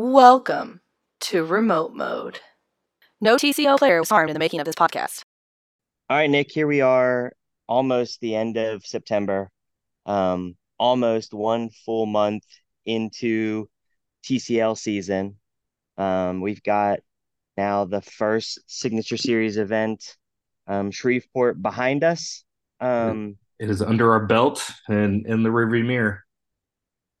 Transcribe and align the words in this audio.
Welcome 0.00 0.80
to 1.22 1.44
Remote 1.44 1.92
Mode. 1.92 2.38
No 3.20 3.34
TCL 3.34 3.78
player 3.78 3.98
was 3.98 4.10
harmed 4.10 4.30
in 4.30 4.34
the 4.34 4.38
making 4.38 4.60
of 4.60 4.64
this 4.64 4.76
podcast. 4.76 5.22
All 6.08 6.16
right, 6.16 6.30
Nick, 6.30 6.52
here 6.52 6.68
we 6.68 6.80
are, 6.82 7.32
almost 7.66 8.20
the 8.20 8.36
end 8.36 8.56
of 8.58 8.86
September, 8.86 9.50
um, 10.06 10.56
almost 10.78 11.34
one 11.34 11.70
full 11.84 12.06
month 12.06 12.44
into 12.86 13.68
TCL 14.24 14.78
season. 14.78 15.34
Um, 15.96 16.42
we've 16.42 16.62
got 16.62 17.00
now 17.56 17.84
the 17.84 18.00
first 18.00 18.60
Signature 18.68 19.16
Series 19.16 19.56
event, 19.56 20.16
um, 20.68 20.92
Shreveport, 20.92 21.60
behind 21.60 22.04
us. 22.04 22.44
Um, 22.78 23.36
It 23.58 23.68
is 23.68 23.82
under 23.82 24.12
our 24.12 24.26
belt 24.26 24.64
and 24.86 25.26
in 25.26 25.42
the 25.42 25.50
rearview 25.50 25.84
mirror. 25.84 26.22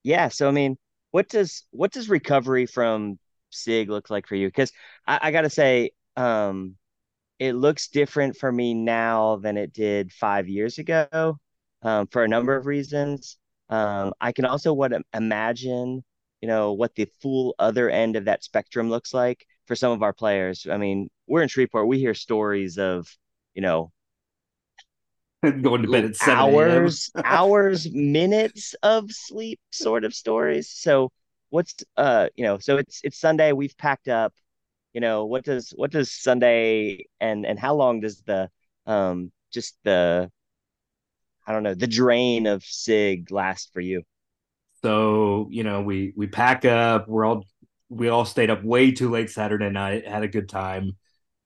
yeah, 0.04 0.28
so 0.28 0.46
I 0.46 0.52
mean, 0.52 0.78
what 1.18 1.28
does 1.28 1.64
what 1.72 1.90
does 1.90 2.08
recovery 2.08 2.64
from 2.64 3.18
SIG 3.50 3.90
look 3.90 4.08
like 4.08 4.28
for 4.28 4.36
you? 4.36 4.46
Because 4.46 4.70
I, 5.04 5.18
I 5.20 5.30
gotta 5.32 5.50
say, 5.50 5.90
um, 6.16 6.76
it 7.40 7.54
looks 7.54 7.88
different 7.88 8.36
for 8.36 8.52
me 8.52 8.72
now 8.72 9.34
than 9.34 9.56
it 9.56 9.72
did 9.72 10.12
five 10.12 10.48
years 10.48 10.78
ago, 10.78 11.36
um, 11.82 12.06
for 12.06 12.22
a 12.22 12.28
number 12.28 12.54
of 12.54 12.66
reasons. 12.66 13.36
Um, 13.68 14.12
I 14.20 14.30
can 14.30 14.44
also 14.44 14.72
what 14.72 14.92
imagine, 15.12 16.04
you 16.40 16.46
know, 16.46 16.74
what 16.74 16.94
the 16.94 17.08
full 17.20 17.56
other 17.58 17.90
end 17.90 18.14
of 18.14 18.26
that 18.26 18.44
spectrum 18.44 18.88
looks 18.88 19.12
like 19.12 19.44
for 19.66 19.74
some 19.74 19.90
of 19.90 20.04
our 20.04 20.12
players. 20.12 20.68
I 20.70 20.76
mean, 20.76 21.08
we're 21.26 21.42
in 21.42 21.48
Shreveport. 21.48 21.88
We 21.88 21.98
hear 21.98 22.14
stories 22.14 22.78
of, 22.78 23.08
you 23.54 23.62
know, 23.62 23.90
Going 25.62 25.82
to 25.82 25.88
bed 25.88 26.04
at 26.04 26.16
7 26.16 26.36
hours, 26.36 27.10
hours, 27.22 27.88
minutes 27.92 28.74
of 28.82 29.12
sleep 29.12 29.60
sort 29.70 30.04
of 30.04 30.12
stories. 30.12 30.68
So 30.68 31.12
what's 31.50 31.76
uh, 31.96 32.28
you 32.34 32.44
know, 32.44 32.58
so 32.58 32.76
it's 32.76 33.00
it's 33.04 33.20
Sunday, 33.20 33.52
we've 33.52 33.76
packed 33.76 34.08
up. 34.08 34.34
You 34.94 35.00
know, 35.00 35.26
what 35.26 35.44
does 35.44 35.72
what 35.76 35.92
does 35.92 36.10
Sunday 36.10 37.04
and 37.20 37.46
and 37.46 37.56
how 37.58 37.74
long 37.74 38.00
does 38.00 38.22
the 38.22 38.50
um 38.86 39.30
just 39.52 39.76
the 39.84 40.28
I 41.46 41.52
don't 41.52 41.62
know, 41.62 41.74
the 41.74 41.86
drain 41.86 42.46
of 42.46 42.64
SIG 42.64 43.30
last 43.30 43.72
for 43.72 43.80
you? 43.80 44.02
So, 44.82 45.48
you 45.50 45.62
know, 45.62 45.82
we 45.82 46.12
we 46.16 46.26
pack 46.26 46.64
up, 46.64 47.06
we're 47.08 47.24
all 47.24 47.44
we 47.88 48.08
all 48.08 48.24
stayed 48.24 48.50
up 48.50 48.64
way 48.64 48.90
too 48.90 49.08
late 49.08 49.30
Saturday 49.30 49.70
night, 49.70 50.06
had 50.06 50.24
a 50.24 50.28
good 50.28 50.48
time. 50.48 50.96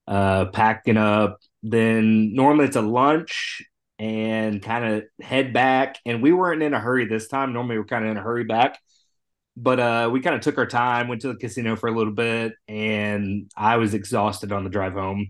Uh 0.06 0.46
packing 0.46 0.96
up. 0.96 1.40
Then 1.62 2.34
normally 2.34 2.64
it's 2.64 2.76
a 2.76 2.82
lunch 2.82 3.62
and 4.02 4.60
kind 4.60 4.84
of 4.84 5.04
head 5.20 5.52
back. 5.52 5.96
And 6.04 6.20
we 6.22 6.32
weren't 6.32 6.60
in 6.60 6.74
a 6.74 6.80
hurry 6.80 7.06
this 7.06 7.28
time. 7.28 7.52
Normally 7.52 7.78
we're 7.78 7.84
kind 7.84 8.04
of 8.04 8.10
in 8.10 8.16
a 8.16 8.22
hurry 8.22 8.42
back. 8.42 8.80
But 9.56 9.78
uh 9.78 10.10
we 10.12 10.20
kind 10.20 10.34
of 10.34 10.42
took 10.42 10.58
our 10.58 10.66
time, 10.66 11.06
went 11.06 11.20
to 11.20 11.28
the 11.28 11.36
casino 11.36 11.76
for 11.76 11.88
a 11.88 11.96
little 11.96 12.12
bit, 12.12 12.54
and 12.66 13.48
I 13.56 13.76
was 13.76 13.94
exhausted 13.94 14.50
on 14.50 14.64
the 14.64 14.70
drive 14.70 14.94
home. 14.94 15.28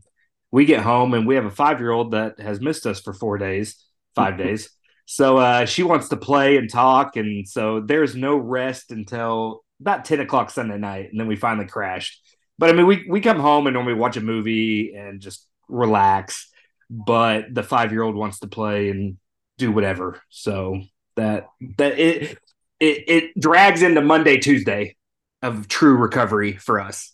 We 0.51 0.65
get 0.65 0.81
home 0.81 1.13
and 1.13 1.27
we 1.27 1.35
have 1.35 1.45
a 1.45 1.51
five 1.51 1.81
year 1.81 1.91
old 1.91 2.13
that 2.13 2.41
has 2.41 2.61
missed 2.61 2.87
us 2.87 3.01
for 3.01 3.13
four 3.13 3.37
days, 3.37 3.77
five 4.15 4.39
days. 4.45 4.71
So 5.05 5.37
uh, 5.37 5.67
she 5.67 5.83
wants 5.83 6.09
to 6.09 6.17
play 6.17 6.57
and 6.57 6.71
talk, 6.71 7.17
and 7.17 7.47
so 7.47 7.81
there's 7.81 8.15
no 8.15 8.37
rest 8.37 8.93
until 8.93 9.65
about 9.81 10.05
ten 10.05 10.21
o'clock 10.21 10.51
Sunday 10.51 10.79
night, 10.79 11.11
and 11.11 11.21
then 11.21 11.27
we 11.27 11.37
finally 11.37 11.67
crashed. 11.67 12.23
But 12.59 12.71
I 12.71 12.73
mean, 12.73 12.87
we 12.87 13.05
we 13.09 13.21
come 13.21 13.41
home 13.41 13.67
and 13.67 13.75
normally 13.75 13.95
watch 13.95 14.17
a 14.17 14.21
movie 14.21 14.95
and 14.95 15.21
just 15.21 15.47
relax, 15.69 16.49
but 16.91 17.53
the 17.53 17.63
five 17.63 17.93
year 17.93 18.03
old 18.03 18.17
wants 18.17 18.41
to 18.41 18.47
play 18.47 18.91
and 18.91 19.19
do 19.59 19.73
whatever. 19.73 20.21
So 20.29 20.81
that 21.17 21.49
that 21.79 21.99
it 21.99 22.39
it 22.81 23.05
it 23.09 23.41
drags 23.41 23.83
into 23.83 24.01
Monday 24.01 24.39
Tuesday 24.39 24.97
of 25.43 25.69
true 25.69 25.97
recovery 25.97 26.57
for 26.57 26.81
us. 26.81 27.13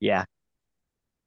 Yeah. 0.00 0.24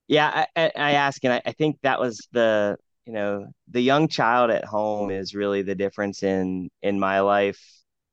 Yeah, 0.08 0.46
I, 0.58 0.72
I, 0.76 0.92
ask, 0.94 1.24
and 1.24 1.32
I, 1.32 1.42
I 1.46 1.52
think 1.54 1.78
that 1.84 1.98
was 1.98 2.28
the 2.34 2.76
you 3.06 3.14
know 3.14 3.48
the 3.70 3.82
young 3.82 4.08
child 4.08 4.52
at 4.52 4.66
home 4.66 5.10
is 5.12 5.34
really 5.34 5.62
the 5.62 5.76
difference 5.76 6.24
in 6.24 6.70
in 6.82 7.00
my 7.00 7.22
life 7.22 7.60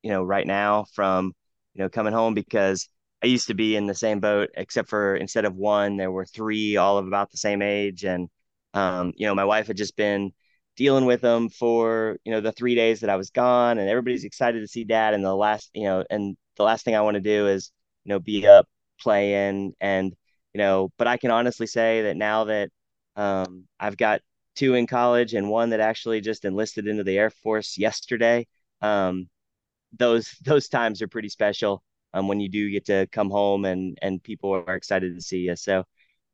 you 0.03 0.11
know 0.11 0.23
right 0.23 0.47
now 0.47 0.85
from 0.95 1.33
you 1.75 1.83
know 1.83 1.89
coming 1.89 2.13
home 2.13 2.35
because 2.35 2.89
i 3.23 3.27
used 3.27 3.49
to 3.49 3.55
be 3.55 3.77
in 3.77 3.87
the 3.87 3.95
same 3.95 4.21
boat 4.21 4.49
except 4.57 4.89
for 4.89 5.17
instead 5.17 5.45
of 5.45 5.55
one 5.55 5.97
there 5.97 6.11
were 6.11 6.25
three 6.25 6.77
all 6.77 6.99
of 6.99 7.07
about 7.07 7.31
the 7.31 7.37
same 7.37 7.63
age 7.63 8.05
and 8.05 8.29
um 8.75 9.13
you 9.17 9.27
know 9.27 9.35
my 9.35 9.45
wife 9.45 9.67
had 9.67 9.77
just 9.77 9.97
been 9.97 10.33
dealing 10.77 11.05
with 11.07 11.21
them 11.21 11.49
for 11.49 12.19
you 12.25 12.33
know 12.33 12.41
the 12.41 12.53
three 12.53 12.75
days 12.75 13.01
that 13.01 13.11
i 13.11 13.17
was 13.17 13.31
gone 13.31 13.79
and 13.79 13.89
everybody's 13.89 14.25
excited 14.25 14.61
to 14.61 14.69
see 14.69 14.85
dad 14.85 15.15
and 15.15 15.25
the 15.25 15.35
last 15.35 15.71
you 15.75 15.85
know 15.85 16.05
and 16.11 16.37
the 16.57 16.63
last 16.63 16.85
thing 16.85 16.95
i 16.95 17.01
want 17.01 17.15
to 17.15 17.21
do 17.21 17.47
is 17.47 17.73
you 18.05 18.11
know 18.11 18.19
be 18.21 18.47
up 18.47 18.69
playing 19.01 19.73
and 19.81 20.15
you 20.55 20.59
know 20.59 20.91
but 20.99 21.07
i 21.07 21.17
can 21.17 21.31
honestly 21.31 21.67
say 21.67 22.03
that 22.03 22.17
now 22.17 22.45
that 22.45 22.71
um 23.17 23.65
i've 23.81 23.97
got 23.97 24.21
two 24.59 24.75
in 24.75 24.87
college 24.89 25.35
and 25.35 25.49
one 25.49 25.71
that 25.71 25.81
actually 25.81 26.21
just 26.21 26.45
enlisted 26.45 26.89
into 26.89 27.05
the 27.05 27.17
Air 27.17 27.31
Force 27.31 27.79
yesterday. 27.79 28.47
Um, 28.83 29.29
those 29.99 30.33
those 30.45 30.69
times 30.69 31.03
are 31.03 31.09
pretty 31.09 31.29
special 31.31 31.83
um, 32.15 32.29
when 32.29 32.41
you 32.41 32.49
do 32.49 32.71
get 32.71 32.87
to 32.87 33.07
come 33.13 33.31
home 33.31 33.65
and 33.65 33.99
and 34.03 34.23
people 34.23 34.53
are 34.53 34.75
excited 34.77 35.15
to 35.15 35.23
see 35.23 35.41
you. 35.41 35.57
So, 35.57 35.85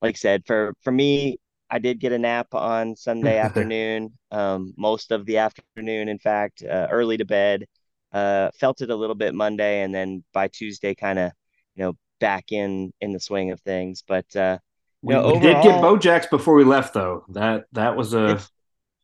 like 0.03 0.17
I 0.17 0.19
said, 0.19 0.47
for 0.47 0.75
for 0.83 0.93
me, 0.93 1.39
I 1.71 1.79
did 1.79 2.01
get 2.01 2.13
a 2.13 2.19
nap 2.19 2.55
on 2.55 2.97
Sunday 2.97 3.39
afternoon, 3.39 4.17
um, 4.31 4.75
most 4.77 5.11
of 5.13 5.27
the 5.27 5.39
afternoon, 5.39 6.09
in 6.09 6.19
fact, 6.19 6.63
uh, 6.63 6.89
early 6.91 7.17
to 7.17 7.25
bed. 7.25 7.67
Uh, 8.13 8.51
felt 8.55 8.81
it 8.81 8.91
a 8.91 8.97
little 8.97 9.17
bit 9.17 9.35
Monday, 9.35 9.83
and 9.83 9.95
then 9.95 10.25
by 10.33 10.49
Tuesday, 10.49 10.95
kind 10.95 11.19
of 11.19 11.33
you 11.75 11.85
know 11.85 11.97
back 12.21 12.53
in 12.53 12.93
in 13.01 13.13
the 13.13 13.21
swing 13.21 13.51
of 13.51 13.61
things. 13.63 14.03
But 14.07 14.35
uh, 14.37 14.59
We, 15.03 15.15
No, 15.15 15.23
we 15.23 15.39
did 15.39 15.61
get 15.61 15.81
Bojack's 15.81 16.27
before 16.29 16.55
we 16.55 16.65
left, 16.65 16.95
though. 16.95 17.25
That 17.31 17.67
that 17.73 17.97
was 17.97 18.15
a 18.15 18.45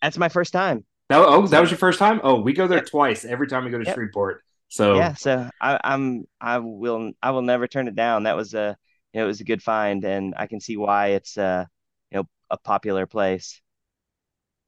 that's 0.02 0.18
my 0.18 0.28
first 0.28 0.52
time. 0.52 0.84
that, 1.08 1.18
oh 1.20 1.46
that 1.48 1.60
was 1.60 1.70
your 1.70 1.78
first 1.78 1.98
time. 1.98 2.20
Oh, 2.22 2.40
we 2.40 2.52
go 2.52 2.66
there 2.66 2.80
Yep. 2.80 2.84
twice 2.84 3.24
every 3.24 3.46
time 3.46 3.64
we 3.64 3.70
go 3.70 3.78
to 3.78 3.84
Yep. 3.84 3.94
Shreveport. 3.94 4.42
So 4.68 5.10
yeah 5.10 5.14
so 5.14 5.50
I, 5.60 5.80
i'm 5.84 6.24
i 6.40 6.58
will 6.58 7.12
i 7.22 7.30
will 7.32 7.42
never 7.42 7.68
turn 7.68 7.88
it 7.88 7.94
down 7.96 8.24
that 8.24 8.36
was 8.36 8.54
a 8.54 8.76
you 9.12 9.20
know 9.20 9.24
it 9.24 9.28
was 9.28 9.40
a 9.40 9.44
good 9.44 9.62
find 9.62 10.04
and 10.04 10.34
i 10.36 10.46
can 10.46 10.60
see 10.60 10.76
why 10.76 11.08
it's 11.08 11.38
uh 11.38 11.64
you 12.10 12.18
know 12.18 12.28
a 12.50 12.56
popular 12.58 13.06
place 13.06 13.60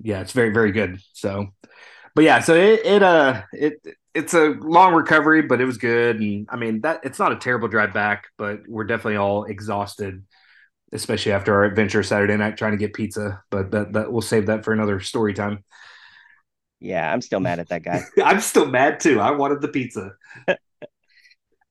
yeah, 0.00 0.20
it's 0.20 0.32
very 0.32 0.50
very 0.52 0.72
good. 0.72 0.98
So, 1.12 1.48
but 2.14 2.24
yeah, 2.24 2.40
so 2.40 2.54
it 2.54 2.80
it 2.84 3.02
uh 3.02 3.42
it 3.52 3.74
it's 4.14 4.34
a 4.34 4.50
long 4.60 4.94
recovery, 4.94 5.42
but 5.42 5.60
it 5.60 5.64
was 5.64 5.78
good, 5.78 6.20
and 6.20 6.48
I 6.50 6.56
mean 6.56 6.80
that 6.82 7.00
it's 7.04 7.18
not 7.18 7.32
a 7.32 7.36
terrible 7.36 7.68
drive 7.68 7.94
back, 7.94 8.26
but 8.38 8.60
we're 8.68 8.84
definitely 8.84 9.16
all 9.16 9.44
exhausted, 9.44 10.24
especially 10.92 11.32
after 11.32 11.54
our 11.54 11.64
adventure 11.64 12.02
Saturday 12.02 12.36
night 12.36 12.56
trying 12.56 12.72
to 12.72 12.78
get 12.78 12.94
pizza. 12.94 13.42
But 13.50 13.70
that 13.72 13.92
that 13.94 14.12
we'll 14.12 14.22
save 14.22 14.46
that 14.46 14.64
for 14.64 14.72
another 14.72 15.00
story 15.00 15.34
time. 15.34 15.64
yeah 16.80 17.12
i'm 17.12 17.20
still 17.20 17.40
mad 17.40 17.58
at 17.58 17.68
that 17.68 17.82
guy 17.82 18.02
I'm 18.24 18.40
still 18.40 18.66
mad 18.66 19.00
too. 19.00 19.20
I 19.20 19.30
wanted 19.32 19.60
the 19.60 19.68
pizza. 19.68 20.12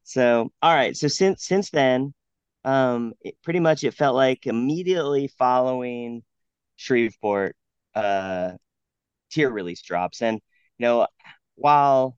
so 0.04 0.52
all 0.62 0.76
right 0.76 0.96
so 0.96 1.08
since 1.08 1.46
since 1.46 1.70
then 1.70 2.14
um 2.66 3.14
it, 3.22 3.36
pretty 3.44 3.60
much 3.60 3.84
it 3.84 3.94
felt 3.94 4.16
like 4.16 4.48
immediately 4.48 5.28
following 5.28 6.24
shreveport 6.78 7.56
uh 7.96 8.52
tier 9.32 9.50
release 9.50 9.82
drops. 9.82 10.22
And 10.22 10.42
you 10.78 10.84
know 10.86 11.08
while 11.56 12.18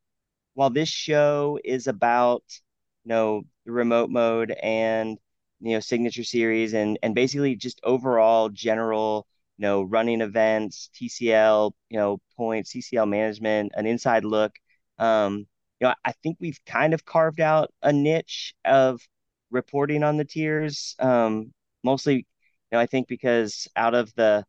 while 0.55 0.69
this 0.69 0.89
show 0.89 1.59
is 1.63 1.87
about 1.87 2.43
you 3.05 3.09
know 3.09 3.43
remote 3.65 4.09
mode 4.09 4.51
and 4.51 5.17
you 5.61 5.73
know 5.73 5.79
signature 5.79 6.23
series 6.23 6.73
and 6.73 6.99
and 7.03 7.15
basically 7.15 7.55
just 7.55 7.79
overall 7.83 8.49
general 8.49 9.27
you 9.57 9.63
know 9.63 9.83
running 9.83 10.21
events 10.21 10.89
tcl 10.95 11.71
you 11.89 11.97
know 11.97 12.19
points 12.37 12.73
ccl 12.73 13.07
management 13.09 13.71
an 13.75 13.85
inside 13.87 14.25
look 14.25 14.53
um 14.99 15.47
you 15.79 15.87
know 15.87 15.93
i 16.05 16.11
think 16.23 16.37
we've 16.39 16.59
kind 16.65 16.93
of 16.93 17.05
carved 17.05 17.39
out 17.41 17.71
a 17.83 17.93
niche 17.93 18.53
of 18.65 19.01
reporting 19.53 20.03
on 20.03 20.17
the 20.17 20.25
tiers 20.25 20.95
um 20.99 21.53
mostly 21.83 22.15
you 22.15 22.23
know 22.73 22.79
i 22.79 22.85
think 22.85 23.07
because 23.07 23.67
out 23.75 23.93
of 23.93 24.13
the 24.15 24.43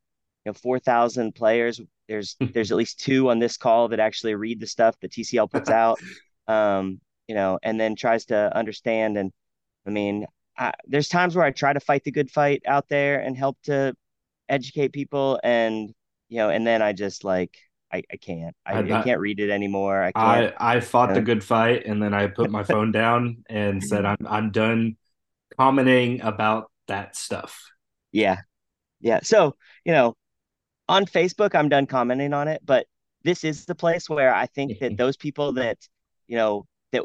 you 0.44 0.50
know 0.50 0.54
4000 0.54 1.34
players 1.34 1.80
there's 2.08 2.36
there's 2.52 2.72
at 2.72 2.76
least 2.76 2.98
two 3.00 3.30
on 3.30 3.38
this 3.38 3.56
call 3.56 3.88
that 3.88 4.00
actually 4.00 4.34
read 4.34 4.58
the 4.58 4.66
stuff 4.66 4.96
that 5.00 5.12
tcl 5.12 5.50
puts 5.50 5.70
out 5.82 6.00
um 6.48 7.00
you 7.28 7.34
know 7.34 7.58
and 7.62 7.78
then 7.80 7.96
tries 7.96 8.26
to 8.26 8.56
understand. 8.56 9.16
And 9.16 9.32
i 9.86 9.90
mean 9.90 10.26
I, 10.56 10.72
there's 10.86 11.08
times 11.08 11.34
where 11.34 11.44
i 11.44 11.50
try 11.50 11.72
to 11.72 11.80
fight 11.80 12.04
the 12.04 12.12
good 12.12 12.30
fight 12.30 12.62
out 12.66 12.88
there 12.88 13.20
and 13.20 13.36
help 13.36 13.58
to 13.64 13.94
educate 14.48 14.92
people. 14.92 15.40
And 15.42 15.92
you 16.28 16.38
know 16.38 16.50
and 16.50 16.66
then 16.66 16.82
i 16.82 16.92
just 16.92 17.22
like 17.24 17.56
i, 17.94 18.02
I 18.12 18.16
can't 18.16 18.54
I, 18.66 18.74
I- 18.74 19.00
I 19.00 19.02
can't 19.02 19.20
read 19.20 19.40
it 19.40 19.50
anymore 19.50 20.02
i 20.02 20.12
can't 20.12 20.54
I 20.58 20.76
I 20.76 20.80
fought 20.80 21.14
the 21.14 21.20
good 21.20 21.42
fight, 21.42 21.86
and 21.86 22.02
then 22.02 22.14
I 22.14 22.26
put 22.26 22.50
my 22.50 22.62
phone 22.72 22.92
down 22.92 23.44
and 23.48 23.82
said, 23.82 24.04
mm-hmm. 24.04 24.26
"I'm 24.26 24.32
I'm 24.32 24.50
done 24.50 24.96
commenting 25.56 26.20
about 26.20 26.70
that 26.88 27.16
stuff." 27.16 27.70
Yeah. 28.12 28.38
Yeah. 29.00 29.20
So, 29.22 29.56
you 29.84 29.92
know, 29.92 30.16
on 30.88 31.04
Facebook, 31.04 31.54
I'm 31.54 31.68
done 31.68 31.86
commenting 31.86 32.32
on 32.32 32.48
it, 32.48 32.62
but 32.64 32.86
this 33.22 33.44
is 33.44 33.64
the 33.64 33.74
place 33.74 34.08
where 34.08 34.34
I 34.34 34.46
think 34.46 34.78
that 34.78 34.92
mm-hmm. 34.92 34.96
those 34.96 35.16
people 35.16 35.52
that, 35.54 35.78
you 36.26 36.36
know, 36.36 36.66
that 36.92 37.02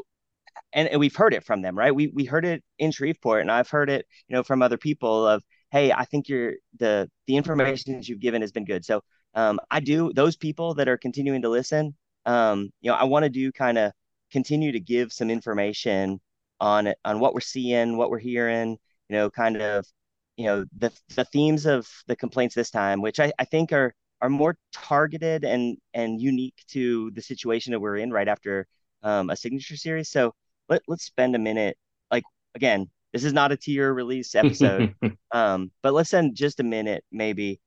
and, 0.72 0.88
and 0.88 1.00
we've 1.00 1.16
heard 1.16 1.34
it 1.34 1.44
from 1.44 1.62
them, 1.62 1.76
right? 1.76 1.94
We 1.94 2.08
we 2.08 2.24
heard 2.24 2.44
it 2.44 2.62
in 2.78 2.92
Shreveport, 2.92 3.42
and 3.42 3.50
I've 3.50 3.70
heard 3.70 3.90
it, 3.90 4.06
you 4.28 4.36
know, 4.36 4.42
from 4.42 4.62
other 4.62 4.78
people 4.78 5.26
of, 5.26 5.42
hey, 5.72 5.92
I 5.92 6.04
think 6.04 6.28
you're 6.28 6.54
the 6.78 7.10
the 7.26 7.36
information 7.36 7.96
that 7.96 8.08
you've 8.08 8.20
given 8.20 8.42
has 8.42 8.52
been 8.52 8.64
good. 8.64 8.84
So 8.84 9.02
um, 9.34 9.60
I 9.70 9.80
do 9.80 10.12
those 10.14 10.36
people 10.36 10.74
that 10.74 10.88
are 10.88 10.98
continuing 10.98 11.42
to 11.42 11.48
listen. 11.48 11.94
Um, 12.26 12.70
you 12.80 12.90
know, 12.90 12.96
I 12.96 13.04
want 13.04 13.24
to 13.24 13.30
do 13.30 13.52
kind 13.52 13.78
of 13.78 13.92
continue 14.30 14.72
to 14.72 14.80
give 14.80 15.12
some 15.12 15.30
information 15.30 16.20
on 16.60 16.92
on 17.04 17.20
what 17.20 17.34
we're 17.34 17.40
seeing, 17.40 17.96
what 17.96 18.10
we're 18.10 18.18
hearing, 18.18 18.78
you 19.08 19.16
know, 19.16 19.30
kind 19.30 19.60
of, 19.60 19.86
you 20.36 20.46
know, 20.46 20.64
the 20.78 20.92
the 21.16 21.24
themes 21.26 21.66
of 21.66 21.88
the 22.06 22.16
complaints 22.16 22.54
this 22.54 22.70
time, 22.70 23.00
which 23.02 23.20
I, 23.20 23.32
I 23.38 23.44
think 23.44 23.72
are 23.72 23.94
are 24.20 24.28
more 24.28 24.56
targeted 24.72 25.44
and 25.44 25.78
and 25.94 26.20
unique 26.20 26.62
to 26.68 27.10
the 27.12 27.22
situation 27.22 27.72
that 27.72 27.80
we're 27.80 27.96
in 27.96 28.12
right 28.12 28.28
after 28.28 28.66
um, 29.02 29.30
a 29.30 29.36
signature 29.36 29.76
series. 29.76 30.10
So 30.10 30.34
let 30.68 30.82
let's 30.88 31.04
spend 31.04 31.34
a 31.34 31.38
minute. 31.38 31.76
Like 32.10 32.24
again, 32.54 32.90
this 33.12 33.24
is 33.24 33.32
not 33.32 33.52
a 33.52 33.56
tier 33.56 33.92
release 33.92 34.34
episode, 34.34 34.94
um, 35.32 35.70
but 35.82 35.94
let's 35.94 36.10
spend 36.10 36.36
just 36.36 36.60
a 36.60 36.64
minute 36.64 37.04
maybe 37.10 37.60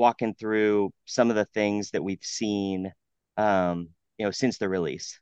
walking 0.00 0.34
through 0.34 0.90
some 1.04 1.28
of 1.28 1.36
the 1.36 1.44
things 1.44 1.90
that 1.90 2.02
we've 2.02 2.24
seen, 2.24 2.90
um, 3.36 3.90
you 4.18 4.24
know, 4.24 4.30
since 4.30 4.56
the 4.58 4.68
release. 4.68 5.20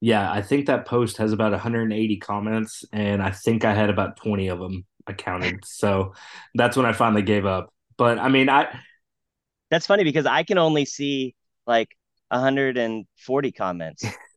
Yeah, 0.00 0.30
I 0.32 0.40
think 0.40 0.66
that 0.66 0.86
post 0.86 1.18
has 1.18 1.32
about 1.32 1.50
180 1.50 2.16
comments, 2.18 2.84
and 2.92 3.20
I 3.20 3.32
think 3.32 3.64
I 3.66 3.74
had 3.74 3.90
about 3.90 4.16
20 4.16 4.48
of 4.48 4.60
them 4.60 4.86
accounted. 5.06 5.60
so 5.66 6.14
that's 6.54 6.76
when 6.76 6.86
I 6.86 6.92
finally 6.92 7.22
gave 7.22 7.44
up. 7.44 7.74
But 7.98 8.18
I 8.18 8.28
mean, 8.28 8.48
I 8.48 8.68
that's 9.70 9.86
funny 9.86 10.04
because 10.04 10.24
I 10.24 10.44
can 10.44 10.56
only 10.56 10.84
see 10.86 11.34
like 11.66 11.90
140 12.28 13.52
comments. 13.52 14.04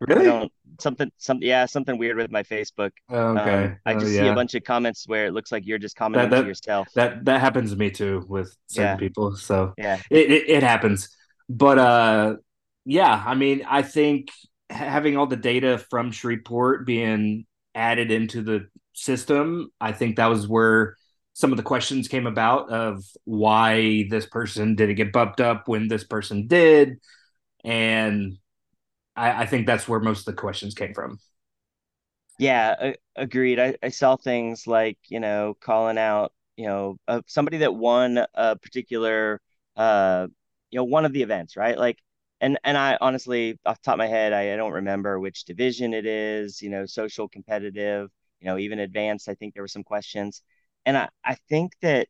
really? 0.00 0.28
I 0.28 0.48
something 0.78 1.10
something 1.16 1.46
yeah 1.46 1.66
something 1.66 1.98
weird 1.98 2.16
with 2.16 2.30
my 2.30 2.42
Facebook. 2.42 2.90
Oh, 3.08 3.38
okay. 3.38 3.64
Um, 3.64 3.78
I 3.86 3.94
just 3.94 4.06
oh, 4.06 4.08
yeah. 4.08 4.20
see 4.22 4.28
a 4.28 4.34
bunch 4.34 4.54
of 4.54 4.64
comments 4.64 5.04
where 5.06 5.26
it 5.26 5.32
looks 5.32 5.52
like 5.52 5.66
you're 5.66 5.78
just 5.78 5.96
commenting 5.96 6.30
that, 6.30 6.36
that, 6.36 6.42
to 6.42 6.48
yourself. 6.48 6.88
That 6.94 7.24
that 7.24 7.40
happens 7.40 7.70
to 7.70 7.76
me 7.76 7.90
too 7.90 8.24
with 8.28 8.56
certain 8.68 8.92
yeah. 8.92 8.96
people. 8.96 9.36
So 9.36 9.74
yeah, 9.78 10.00
it, 10.10 10.30
it, 10.30 10.48
it 10.48 10.62
happens. 10.62 11.08
But 11.48 11.78
uh, 11.78 12.36
yeah, 12.84 13.22
I 13.24 13.34
mean, 13.34 13.64
I 13.68 13.82
think 13.82 14.30
having 14.70 15.16
all 15.16 15.26
the 15.26 15.36
data 15.36 15.78
from 15.90 16.10
Shreveport 16.10 16.86
being 16.86 17.46
added 17.74 18.10
into 18.10 18.42
the 18.42 18.68
system, 18.92 19.70
I 19.80 19.92
think 19.92 20.16
that 20.16 20.26
was 20.26 20.48
where 20.48 20.96
some 21.34 21.52
of 21.52 21.58
the 21.58 21.62
questions 21.62 22.08
came 22.08 22.26
about 22.26 22.70
of 22.70 23.04
why 23.24 24.06
this 24.08 24.26
person 24.26 24.74
didn't 24.74 24.96
get 24.96 25.12
bumped 25.12 25.40
up 25.40 25.68
when 25.68 25.86
this 25.86 26.02
person 26.02 26.46
did. 26.46 26.98
And 27.62 28.38
I, 29.16 29.42
I 29.42 29.46
think 29.46 29.66
that's 29.66 29.88
where 29.88 30.00
most 30.00 30.20
of 30.20 30.34
the 30.34 30.40
questions 30.40 30.74
came 30.74 30.94
from. 30.94 31.18
Yeah, 32.38 32.92
agreed. 33.16 33.58
I, 33.58 33.76
I 33.82 33.88
saw 33.88 34.16
things 34.16 34.66
like, 34.66 34.98
you 35.08 35.20
know, 35.20 35.54
calling 35.60 35.96
out, 35.98 36.32
you 36.56 36.66
know, 36.66 36.98
uh, 37.08 37.22
somebody 37.26 37.58
that 37.58 37.74
won 37.74 38.18
a 38.34 38.56
particular, 38.56 39.40
uh, 39.76 40.26
you 40.70 40.76
know, 40.78 40.84
one 40.84 41.04
of 41.06 41.12
the 41.12 41.22
events, 41.22 41.56
right? 41.56 41.78
Like, 41.78 41.98
and 42.40 42.58
and 42.64 42.76
I 42.76 42.98
honestly, 43.00 43.58
off 43.64 43.80
top 43.80 43.94
of 43.94 43.98
my 43.98 44.06
head, 44.08 44.32
I, 44.34 44.52
I 44.52 44.56
don't 44.56 44.72
remember 44.74 45.18
which 45.18 45.44
division 45.44 45.94
it 45.94 46.04
is, 46.06 46.60
you 46.60 46.68
know, 46.70 46.84
social 46.86 47.28
competitive, 47.28 48.10
you 48.40 48.46
know, 48.46 48.58
even 48.58 48.80
advanced. 48.80 49.28
I 49.28 49.34
think 49.34 49.54
there 49.54 49.62
were 49.62 49.68
some 49.68 49.84
questions 49.84 50.42
and 50.84 50.96
I, 50.98 51.08
I 51.24 51.36
think 51.48 51.72
that 51.82 52.08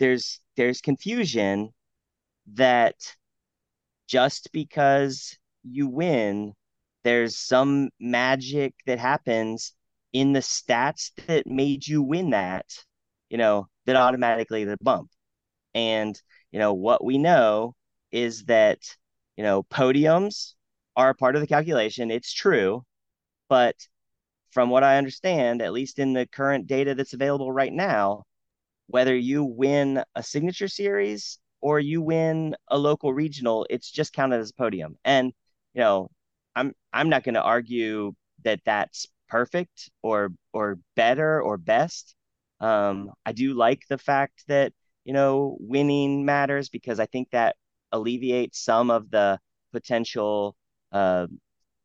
there's 0.00 0.40
there's 0.56 0.80
confusion 0.82 1.72
that 2.54 2.96
just 4.08 4.52
because 4.52 5.38
you 5.64 5.88
win 5.88 6.52
there's 7.02 7.38
some 7.38 7.88
magic 7.98 8.74
that 8.86 8.98
happens 8.98 9.74
in 10.12 10.32
the 10.32 10.40
stats 10.40 11.10
that 11.26 11.46
made 11.46 11.86
you 11.86 12.02
win 12.02 12.30
that 12.30 12.66
you 13.30 13.38
know 13.38 13.68
that 13.86 13.96
automatically 13.96 14.64
the 14.64 14.76
bump. 14.82 15.10
And 15.74 16.20
you 16.52 16.58
know 16.58 16.74
what 16.74 17.04
we 17.04 17.16
know 17.18 17.74
is 18.12 18.44
that 18.44 18.78
you 19.36 19.44
know 19.44 19.62
podiums 19.64 20.54
are 20.96 21.10
a 21.10 21.14
part 21.14 21.36
of 21.36 21.40
the 21.40 21.46
calculation. 21.46 22.10
It's 22.10 22.32
true. 22.32 22.84
But 23.48 23.76
from 24.50 24.70
what 24.70 24.84
I 24.84 24.98
understand, 24.98 25.62
at 25.62 25.72
least 25.72 25.98
in 25.98 26.12
the 26.12 26.26
current 26.26 26.66
data 26.66 26.94
that's 26.94 27.14
available 27.14 27.52
right 27.52 27.72
now, 27.72 28.24
whether 28.88 29.16
you 29.16 29.44
win 29.44 30.02
a 30.14 30.22
signature 30.22 30.68
series 30.68 31.38
or 31.60 31.80
you 31.80 32.02
win 32.02 32.56
a 32.68 32.78
local 32.78 33.12
regional, 33.14 33.66
it's 33.70 33.90
just 33.90 34.12
counted 34.12 34.40
as 34.40 34.50
a 34.50 34.54
podium. 34.54 34.96
And 35.04 35.32
you 35.74 35.80
know, 35.80 36.10
I'm 36.54 36.72
I'm 36.92 37.08
not 37.08 37.24
going 37.24 37.34
to 37.34 37.42
argue 37.42 38.12
that 38.44 38.60
that's 38.64 39.06
perfect 39.28 39.90
or 40.02 40.30
or 40.52 40.78
better 40.96 41.40
or 41.42 41.56
best. 41.56 42.14
Um, 42.60 43.12
I 43.24 43.32
do 43.32 43.54
like 43.54 43.82
the 43.88 43.98
fact 43.98 44.44
that 44.48 44.72
you 45.04 45.12
know 45.12 45.56
winning 45.60 46.24
matters 46.24 46.68
because 46.68 47.00
I 47.00 47.06
think 47.06 47.30
that 47.30 47.56
alleviates 47.92 48.62
some 48.62 48.90
of 48.90 49.10
the 49.10 49.38
potential 49.72 50.56
uh, 50.92 51.26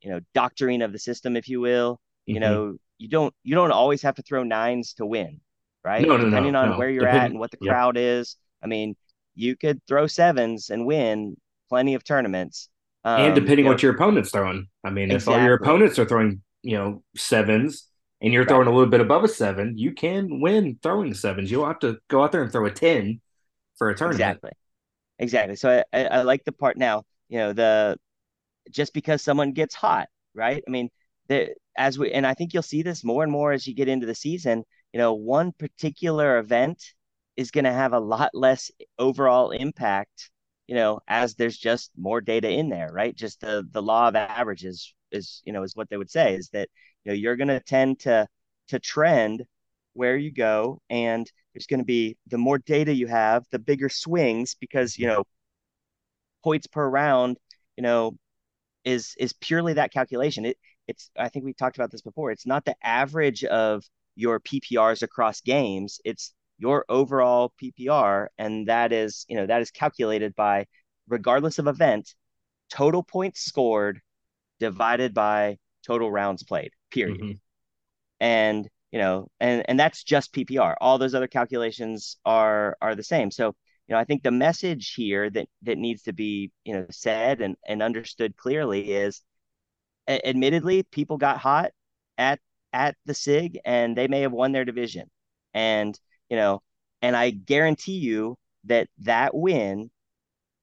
you 0.01 0.11
know 0.11 0.19
doctoring 0.33 0.81
of 0.81 0.91
the 0.91 0.99
system, 0.99 1.35
if 1.37 1.47
you 1.47 1.61
will 1.61 1.99
you 2.25 2.35
mm-hmm. 2.35 2.41
know, 2.41 2.77
you 2.97 3.07
don't 3.09 3.33
you 3.43 3.55
don't 3.55 3.71
always 3.71 4.01
have 4.01 4.15
to 4.15 4.21
throw 4.21 4.43
nines 4.43 4.93
to 4.93 5.05
win, 5.05 5.39
right? 5.83 6.07
No, 6.07 6.17
no, 6.17 6.25
Depending 6.25 6.53
no, 6.53 6.61
on 6.61 6.69
no. 6.71 6.77
where 6.77 6.89
you're 6.89 7.07
at 7.07 7.29
and 7.29 7.39
what 7.39 7.51
the 7.51 7.57
crowd 7.57 7.95
yep. 7.97 8.19
is. 8.19 8.37
I 8.63 8.67
mean, 8.67 8.95
you 9.35 9.55
could 9.55 9.81
throw 9.87 10.07
sevens 10.07 10.69
and 10.69 10.85
win 10.85 11.37
plenty 11.69 11.93
of 11.93 12.03
tournaments. 12.03 12.69
Um, 13.05 13.21
and 13.21 13.35
depending 13.35 13.67
what 13.67 13.83
your 13.83 13.93
opponent's 13.93 14.31
throwing. 14.31 14.67
I 14.83 14.89
mean, 14.89 15.11
exactly. 15.11 15.33
if 15.35 15.39
all 15.39 15.45
your 15.45 15.55
opponents 15.55 15.99
are 15.99 16.05
throwing, 16.05 16.41
you 16.63 16.75
know, 16.75 17.03
sevens 17.15 17.87
and 18.19 18.33
you're 18.33 18.41
right. 18.41 18.49
throwing 18.49 18.67
a 18.67 18.71
little 18.71 18.89
bit 18.89 18.99
above 18.99 19.23
a 19.23 19.27
seven, 19.27 19.77
you 19.77 19.93
can 19.93 20.41
win 20.41 20.79
throwing 20.81 21.13
sevens. 21.13 21.51
You'll 21.51 21.67
have 21.67 21.79
to 21.79 21.99
go 22.09 22.23
out 22.23 22.31
there 22.31 22.41
and 22.41 22.51
throw 22.51 22.65
a 22.65 22.71
10 22.71 23.21
for 23.77 23.91
a 23.91 23.95
tournament. 23.95 24.21
Exactly. 24.21 24.51
Exactly. 25.19 25.55
So 25.55 25.83
I, 25.93 25.97
I, 25.97 26.05
I 26.05 26.21
like 26.23 26.43
the 26.45 26.51
part 26.51 26.77
now, 26.77 27.03
you 27.29 27.37
know, 27.37 27.53
the 27.53 27.97
just 28.71 28.91
because 28.93 29.21
someone 29.21 29.51
gets 29.51 29.75
hot, 29.75 30.09
right? 30.33 30.63
I 30.67 30.71
mean, 30.71 30.89
the, 31.27 31.53
as 31.77 31.99
we 31.99 32.11
and 32.11 32.25
I 32.25 32.33
think 32.33 32.53
you'll 32.53 32.63
see 32.63 32.81
this 32.81 33.03
more 33.03 33.23
and 33.23 33.31
more 33.31 33.51
as 33.51 33.67
you 33.67 33.75
get 33.75 33.87
into 33.87 34.07
the 34.07 34.15
season. 34.15 34.63
You 34.93 34.99
know, 34.99 35.13
one 35.13 35.51
particular 35.51 36.39
event 36.39 36.81
is 37.37 37.51
going 37.51 37.65
to 37.65 37.71
have 37.71 37.93
a 37.93 37.99
lot 37.99 38.31
less 38.33 38.71
overall 38.97 39.51
impact. 39.51 40.31
You 40.67 40.75
know, 40.75 40.99
as 41.07 41.35
there's 41.35 41.57
just 41.57 41.91
more 41.97 42.21
data 42.21 42.49
in 42.49 42.69
there, 42.69 42.91
right? 42.91 43.15
Just 43.15 43.41
the 43.41 43.67
the 43.71 43.81
law 43.81 44.07
of 44.07 44.15
averages 44.15 44.93
is 45.11 45.41
you 45.45 45.53
know 45.53 45.63
is 45.63 45.75
what 45.75 45.89
they 45.89 45.97
would 45.97 46.09
say 46.11 46.35
is 46.35 46.49
that 46.49 46.69
you 47.03 47.11
know 47.11 47.15
you're 47.15 47.35
going 47.35 47.49
to 47.49 47.59
tend 47.59 47.99
to 48.01 48.27
to 48.69 48.79
trend 48.79 49.45
where 49.93 50.17
you 50.17 50.31
go 50.31 50.81
and 50.89 51.31
there's 51.53 51.67
going 51.67 51.79
to 51.79 51.85
be 51.85 52.17
the 52.27 52.37
more 52.37 52.57
data 52.57 52.93
you 52.93 53.07
have 53.07 53.45
the 53.51 53.59
bigger 53.59 53.89
swings 53.89 54.55
because 54.59 54.97
you 54.97 55.07
know 55.07 55.23
points 56.43 56.67
per 56.67 56.87
round 56.87 57.37
you 57.77 57.83
know 57.83 58.17
is 58.85 59.15
is 59.19 59.33
purely 59.33 59.73
that 59.73 59.93
calculation 59.93 60.45
it 60.45 60.57
it's 60.87 61.09
I 61.17 61.29
think 61.29 61.45
we 61.45 61.53
talked 61.53 61.77
about 61.77 61.91
this 61.91 62.01
before. 62.01 62.31
It's 62.31 62.45
not 62.45 62.65
the 62.65 62.75
average 62.83 63.43
of 63.43 63.83
your 64.15 64.39
PPRs 64.39 65.01
across 65.01 65.41
games. 65.41 65.99
It's 66.05 66.33
your 66.57 66.85
overall 66.89 67.53
PPR, 67.61 68.27
and 68.37 68.67
that 68.67 68.91
is 68.93 69.25
you 69.27 69.35
know 69.35 69.45
that 69.45 69.61
is 69.61 69.71
calculated 69.71 70.35
by 70.35 70.65
regardless 71.07 71.59
of 71.59 71.67
event, 71.67 72.13
total 72.69 73.03
points 73.03 73.41
scored 73.41 74.01
divided 74.59 75.13
by 75.13 75.57
total 75.85 76.11
rounds 76.11 76.43
played. 76.43 76.71
Period. 76.91 77.19
Mm-hmm. 77.19 77.31
And 78.19 78.69
you 78.91 78.99
know, 78.99 79.27
and 79.39 79.63
and 79.67 79.79
that's 79.79 80.03
just 80.03 80.33
PPR. 80.33 80.75
All 80.79 80.97
those 80.97 81.15
other 81.15 81.27
calculations 81.27 82.17
are 82.25 82.77
are 82.81 82.95
the 82.95 83.03
same. 83.03 83.31
So 83.31 83.55
you 83.87 83.93
know, 83.93 83.99
I 83.99 84.05
think 84.05 84.23
the 84.23 84.31
message 84.31 84.93
here 84.95 85.29
that 85.29 85.47
that 85.63 85.77
needs 85.77 86.03
to 86.03 86.13
be 86.13 86.51
you 86.63 86.73
know 86.73 86.85
said 86.91 87.41
and 87.41 87.55
and 87.67 87.83
understood 87.83 88.37
clearly 88.37 88.93
is 88.93 89.21
admittedly, 90.07 90.83
people 90.83 91.17
got 91.17 91.37
hot 91.37 91.71
at 92.17 92.39
at 92.73 92.95
the 93.05 93.13
SIG 93.13 93.59
and 93.65 93.97
they 93.97 94.07
may 94.07 94.21
have 94.21 94.31
won 94.31 94.51
their 94.51 94.65
division. 94.65 95.09
And, 95.53 95.97
you 96.29 96.37
know, 96.37 96.61
and 97.01 97.15
I 97.15 97.29
guarantee 97.31 97.97
you 97.97 98.37
that 98.65 98.87
that 98.99 99.35
win 99.35 99.89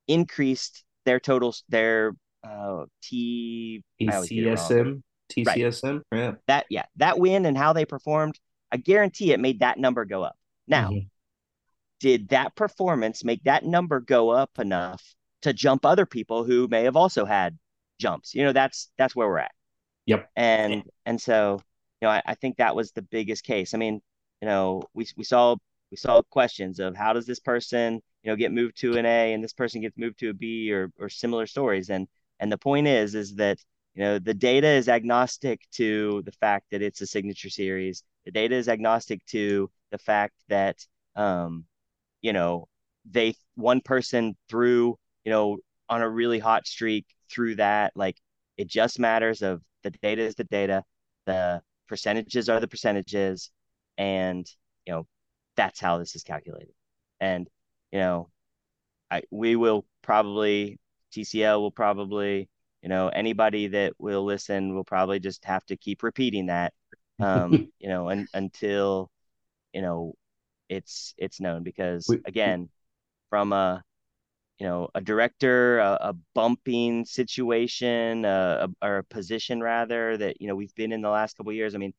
increased 0.08 0.84
their 1.04 1.20
totals, 1.20 1.64
their 1.68 2.12
uh, 2.44 2.84
T 3.02 3.82
TCSM, 4.00 5.02
TCSM, 5.32 6.02
right. 6.10 6.18
yeah. 6.18 6.32
That 6.46 6.66
yeah, 6.68 6.84
that 6.96 7.18
win 7.18 7.46
and 7.46 7.56
how 7.56 7.72
they 7.72 7.84
performed, 7.84 8.38
I 8.70 8.76
guarantee 8.76 9.32
it 9.32 9.40
made 9.40 9.60
that 9.60 9.78
number 9.78 10.04
go 10.04 10.22
up. 10.22 10.36
Now, 10.66 10.90
mm-hmm. 10.90 11.06
did 12.00 12.28
that 12.28 12.54
performance 12.56 13.24
make 13.24 13.44
that 13.44 13.64
number 13.64 14.00
go 14.00 14.30
up 14.30 14.58
enough 14.58 15.02
to 15.42 15.52
jump 15.52 15.84
other 15.84 16.06
people 16.06 16.44
who 16.44 16.68
may 16.68 16.84
have 16.84 16.96
also 16.96 17.24
had 17.24 17.58
jumps. 18.00 18.34
You 18.34 18.44
know, 18.44 18.52
that's 18.52 18.90
that's 18.98 19.14
where 19.14 19.28
we're 19.28 19.38
at. 19.38 19.52
Yep. 20.06 20.28
And 20.36 20.82
and 21.06 21.20
so, 21.20 21.60
you 22.00 22.06
know, 22.06 22.10
I, 22.10 22.22
I 22.26 22.34
think 22.34 22.56
that 22.56 22.74
was 22.74 22.92
the 22.92 23.02
biggest 23.02 23.44
case. 23.44 23.74
I 23.74 23.78
mean, 23.78 24.00
you 24.42 24.48
know, 24.48 24.82
we 24.94 25.06
we 25.16 25.24
saw 25.24 25.56
we 25.90 25.96
saw 25.96 26.22
questions 26.22 26.80
of 26.80 26.96
how 26.96 27.12
does 27.12 27.26
this 27.26 27.40
person, 27.40 28.02
you 28.24 28.30
know, 28.30 28.36
get 28.36 28.52
moved 28.52 28.76
to 28.78 28.98
an 28.98 29.06
A 29.06 29.34
and 29.34 29.44
this 29.44 29.52
person 29.52 29.80
gets 29.80 29.96
moved 29.96 30.18
to 30.18 30.30
a 30.30 30.34
B 30.34 30.72
or 30.72 30.90
or 30.98 31.08
similar 31.08 31.46
stories. 31.46 31.90
And 31.90 32.08
and 32.40 32.50
the 32.50 32.58
point 32.58 32.88
is 32.88 33.14
is 33.14 33.36
that, 33.36 33.58
you 33.94 34.02
know, 34.02 34.18
the 34.18 34.34
data 34.34 34.66
is 34.66 34.88
agnostic 34.88 35.60
to 35.72 36.22
the 36.26 36.32
fact 36.32 36.66
that 36.72 36.82
it's 36.82 37.00
a 37.00 37.06
signature 37.06 37.50
series. 37.50 38.02
The 38.24 38.32
data 38.32 38.56
is 38.56 38.68
agnostic 38.68 39.24
to 39.26 39.70
the 39.92 39.98
fact 39.98 40.34
that, 40.48 40.76
um, 41.16 41.66
you 42.22 42.32
know, 42.32 42.68
they 43.10 43.36
one 43.56 43.80
person 43.80 44.36
threw, 44.48 44.98
you 45.24 45.30
know, 45.32 45.58
on 45.88 46.02
a 46.02 46.10
really 46.10 46.38
hot 46.40 46.66
streak 46.66 47.06
through 47.30 47.56
that. 47.56 47.92
Like 47.96 48.16
it 48.56 48.68
just 48.68 48.98
matters 48.98 49.42
of 49.42 49.62
the 49.84 49.90
data 49.90 50.22
is 50.22 50.34
the 50.34 50.44
data, 50.44 50.84
the 51.26 51.62
percentages 51.88 52.48
are 52.48 52.60
the 52.60 52.68
percentages, 52.68 53.50
and 53.98 54.46
you 54.86 54.92
know, 54.94 55.06
that's 55.56 55.80
how 55.80 55.98
this 55.98 56.16
is 56.16 56.22
calculated. 56.24 56.74
And 57.20 57.48
you 57.92 58.00
know, 58.00 58.30
I 59.10 59.22
we 59.30 59.56
will 59.56 59.86
probably 60.02 60.78
TCL 61.12 61.60
will 61.60 61.70
probably 61.70 62.48
you 62.82 62.88
know 62.88 63.08
anybody 63.08 63.68
that 63.68 63.94
will 63.98 64.24
listen 64.24 64.74
will 64.74 64.84
probably 64.84 65.20
just 65.20 65.44
have 65.44 65.64
to 65.66 65.76
keep 65.76 66.02
repeating 66.02 66.46
that 66.46 66.72
um 67.20 67.70
you 67.78 67.88
know 67.88 68.08
and 68.08 68.28
until 68.34 69.10
you 69.72 69.82
know 69.82 70.14
it's 70.68 71.14
it's 71.18 71.40
known 71.40 71.62
because 71.62 72.16
again 72.24 72.68
from 73.30 73.52
a 73.52 73.82
you 74.58 74.66
know 74.66 74.88
a 74.94 75.00
director 75.00 75.78
a, 75.78 75.98
a 76.00 76.14
bumping 76.34 77.04
situation 77.04 78.24
uh, 78.24 78.68
a, 78.82 78.86
or 78.86 78.98
a 78.98 79.04
position 79.04 79.60
rather 79.60 80.16
that 80.16 80.40
you 80.40 80.48
know 80.48 80.54
we've 80.56 80.74
been 80.74 80.92
in 80.92 81.02
the 81.02 81.10
last 81.10 81.36
couple 81.36 81.52
years 81.52 81.74
i 81.74 81.78
mean 81.78 81.94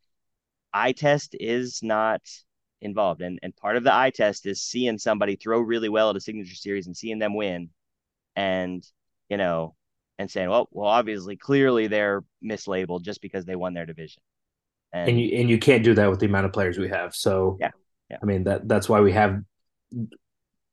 eye 0.74 0.92
test 0.92 1.36
is 1.40 1.80
not 1.82 2.22
involved 2.82 3.22
and 3.22 3.40
and 3.44 3.56
part 3.56 3.78
of 3.78 3.84
the 3.84 3.94
eye 3.94 4.10
test 4.10 4.46
is 4.46 4.62
seeing 4.62 4.98
somebody 4.98 5.36
throw 5.36 5.60
really 5.60 5.88
well 5.88 6.10
at 6.10 6.16
a 6.18 6.22
signature 6.22 6.56
series 6.56 6.86
and 6.86 6.98
seeing 6.98 7.18
them 7.18 7.34
win 7.34 7.70
and 8.36 8.86
you 9.30 9.38
know 9.38 9.74
and 10.20 10.30
saying 10.30 10.50
well 10.50 10.68
well 10.72 10.90
obviously 10.90 11.38
clearly 11.38 11.88
they're 11.88 12.24
mislabeled 12.44 13.04
just 13.04 13.22
because 13.22 13.46
they 13.46 13.56
won 13.56 13.74
their 13.74 13.86
division 13.86 14.22
and, 14.92 15.10
and 15.10 15.22
you 15.22 15.38
and 15.38 15.50
you 15.50 15.58
can't 15.58 15.84
do 15.84 15.94
that 15.94 16.10
with 16.10 16.20
the 16.20 16.26
amount 16.26 16.46
of 16.46 16.52
players 16.52 16.78
we 16.78 16.90
have 16.90 17.16
so 17.16 17.58
yeah, 17.62 17.72
yeah. 18.10 18.18
i 18.22 18.26
mean 18.26 18.44
that 18.44 18.68
that's 18.68 18.90
why 18.90 19.00
we 19.00 19.14
have 19.14 19.42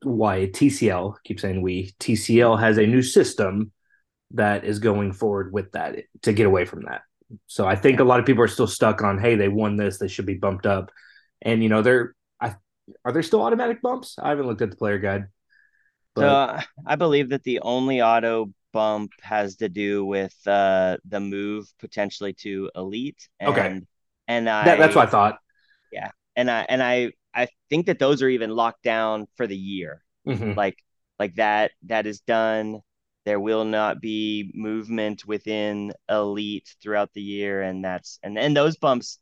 why 0.02 0.46
TCL 0.52 1.16
keep 1.24 1.40
saying 1.40 1.60
we 1.62 1.92
TCL 2.00 2.58
has 2.58 2.78
a 2.78 2.86
new 2.86 3.02
system 3.02 3.72
that 4.32 4.64
is 4.64 4.78
going 4.78 5.12
forward 5.12 5.52
with 5.52 5.72
that 5.72 5.96
to 6.22 6.32
get 6.32 6.46
away 6.46 6.64
from 6.64 6.82
that. 6.82 7.02
So 7.46 7.66
I 7.66 7.76
think 7.76 8.00
a 8.00 8.04
lot 8.04 8.20
of 8.20 8.26
people 8.26 8.42
are 8.42 8.48
still 8.48 8.66
stuck 8.66 9.02
on 9.02 9.18
hey 9.18 9.36
they 9.36 9.48
won 9.48 9.76
this 9.76 9.98
they 9.98 10.08
should 10.08 10.26
be 10.26 10.34
bumped 10.34 10.66
up, 10.66 10.90
and 11.42 11.62
you 11.62 11.68
know 11.68 11.82
they're 11.82 12.14
I 12.40 12.56
are 13.04 13.12
there 13.12 13.22
still 13.22 13.42
automatic 13.42 13.82
bumps? 13.82 14.16
I 14.18 14.30
haven't 14.30 14.46
looked 14.46 14.62
at 14.62 14.70
the 14.70 14.76
player 14.76 14.98
guide. 14.98 15.26
But... 16.14 16.20
So 16.22 16.66
I 16.86 16.96
believe 16.96 17.30
that 17.30 17.44
the 17.44 17.60
only 17.60 18.02
auto 18.02 18.52
bump 18.72 19.12
has 19.22 19.56
to 19.56 19.68
do 19.68 20.04
with 20.04 20.34
uh, 20.46 20.96
the 21.04 21.20
move 21.20 21.66
potentially 21.78 22.32
to 22.34 22.70
elite. 22.74 23.28
And, 23.38 23.48
okay, 23.50 23.80
and 24.28 24.48
I 24.48 24.64
that, 24.64 24.78
that's 24.78 24.94
what 24.94 25.08
I 25.08 25.10
thought. 25.10 25.38
Yeah, 25.92 26.10
and 26.36 26.50
I 26.50 26.66
and 26.68 26.82
I 26.82 27.12
I 27.34 27.48
think 27.68 27.86
that 27.86 27.98
those 27.98 28.22
are 28.22 28.28
even 28.28 28.50
locked 28.50 28.82
down 28.82 29.26
for 29.36 29.46
the 29.46 29.56
year. 29.56 30.02
Mm-hmm. 30.26 30.52
Like 30.52 30.76
like 31.18 31.36
that 31.36 31.72
that 31.86 32.06
is 32.06 32.20
done. 32.20 32.80
There 33.24 33.40
will 33.40 33.64
not 33.64 34.00
be 34.00 34.50
movement 34.54 35.26
within 35.26 35.92
elite 36.08 36.74
throughout 36.82 37.12
the 37.12 37.22
year, 37.22 37.62
and 37.62 37.84
that's 37.84 38.18
and 38.22 38.38
and 38.38 38.56
those 38.56 38.76
bumps, 38.76 39.18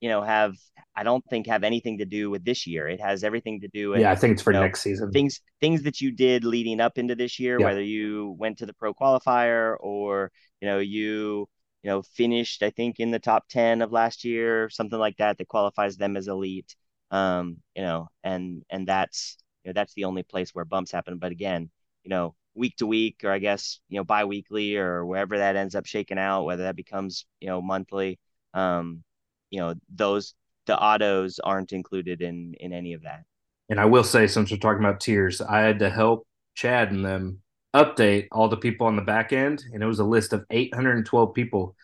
you 0.00 0.08
know, 0.08 0.22
have 0.22 0.54
I 0.94 1.02
don't 1.02 1.24
think 1.28 1.46
have 1.46 1.64
anything 1.64 1.98
to 1.98 2.04
do 2.04 2.30
with 2.30 2.44
this 2.44 2.66
year. 2.66 2.88
It 2.88 3.00
has 3.00 3.24
everything 3.24 3.60
to 3.62 3.68
do 3.68 3.90
with 3.90 4.00
yeah. 4.00 4.12
I 4.12 4.16
think 4.16 4.34
it's 4.34 4.42
for 4.42 4.52
you 4.52 4.58
know, 4.58 4.64
next 4.64 4.82
season. 4.82 5.10
Things 5.10 5.40
things 5.60 5.82
that 5.82 6.00
you 6.00 6.12
did 6.12 6.44
leading 6.44 6.80
up 6.80 6.98
into 6.98 7.14
this 7.14 7.38
year, 7.38 7.58
yeah. 7.58 7.66
whether 7.66 7.82
you 7.82 8.36
went 8.38 8.58
to 8.58 8.66
the 8.66 8.74
pro 8.74 8.94
qualifier 8.94 9.76
or 9.80 10.30
you 10.60 10.68
know 10.68 10.78
you 10.78 11.48
you 11.82 11.90
know 11.90 12.02
finished 12.02 12.62
I 12.62 12.70
think 12.70 13.00
in 13.00 13.10
the 13.10 13.18
top 13.18 13.48
ten 13.48 13.82
of 13.82 13.92
last 13.92 14.24
year, 14.24 14.70
something 14.70 14.98
like 14.98 15.16
that 15.16 15.38
that 15.38 15.48
qualifies 15.48 15.96
them 15.96 16.16
as 16.16 16.28
elite 16.28 16.76
um, 17.12 17.58
you 17.76 17.82
know, 17.82 18.08
and 18.24 18.64
and 18.70 18.88
that's 18.88 19.36
you 19.62 19.68
know 19.68 19.74
that's 19.74 19.94
the 19.94 20.04
only 20.04 20.24
place 20.24 20.50
where 20.52 20.64
bumps 20.64 20.90
happen. 20.90 21.18
But 21.18 21.30
again, 21.30 21.70
you 22.02 22.08
know, 22.08 22.34
week 22.54 22.76
to 22.76 22.86
week, 22.86 23.20
or 23.24 23.30
I 23.30 23.38
guess 23.38 23.80
you 23.88 23.98
know 23.98 24.04
biweekly, 24.04 24.76
or 24.76 25.04
wherever 25.04 25.38
that 25.38 25.56
ends 25.56 25.74
up 25.74 25.86
shaking 25.86 26.18
out, 26.18 26.44
whether 26.44 26.64
that 26.64 26.76
becomes 26.76 27.26
you 27.40 27.48
know 27.48 27.62
monthly, 27.62 28.18
um, 28.54 29.02
you 29.50 29.60
know, 29.60 29.74
those 29.94 30.34
the 30.66 30.78
autos 30.78 31.38
aren't 31.38 31.72
included 31.72 32.22
in 32.22 32.54
in 32.60 32.72
any 32.72 32.94
of 32.94 33.02
that. 33.02 33.24
And 33.68 33.80
I 33.80 33.86
will 33.86 34.04
say, 34.04 34.26
since 34.26 34.50
we're 34.50 34.58
talking 34.58 34.84
about 34.84 35.00
tiers, 35.00 35.40
I 35.40 35.60
had 35.60 35.78
to 35.80 35.90
help 35.90 36.26
Chad 36.54 36.90
and 36.90 37.04
them 37.04 37.40
update 37.74 38.28
all 38.32 38.48
the 38.48 38.56
people 38.56 38.86
on 38.86 38.96
the 38.96 39.02
back 39.02 39.32
end, 39.32 39.64
and 39.72 39.82
it 39.82 39.86
was 39.86 39.98
a 39.98 40.04
list 40.04 40.32
of 40.32 40.44
812 40.50 41.34
people 41.34 41.76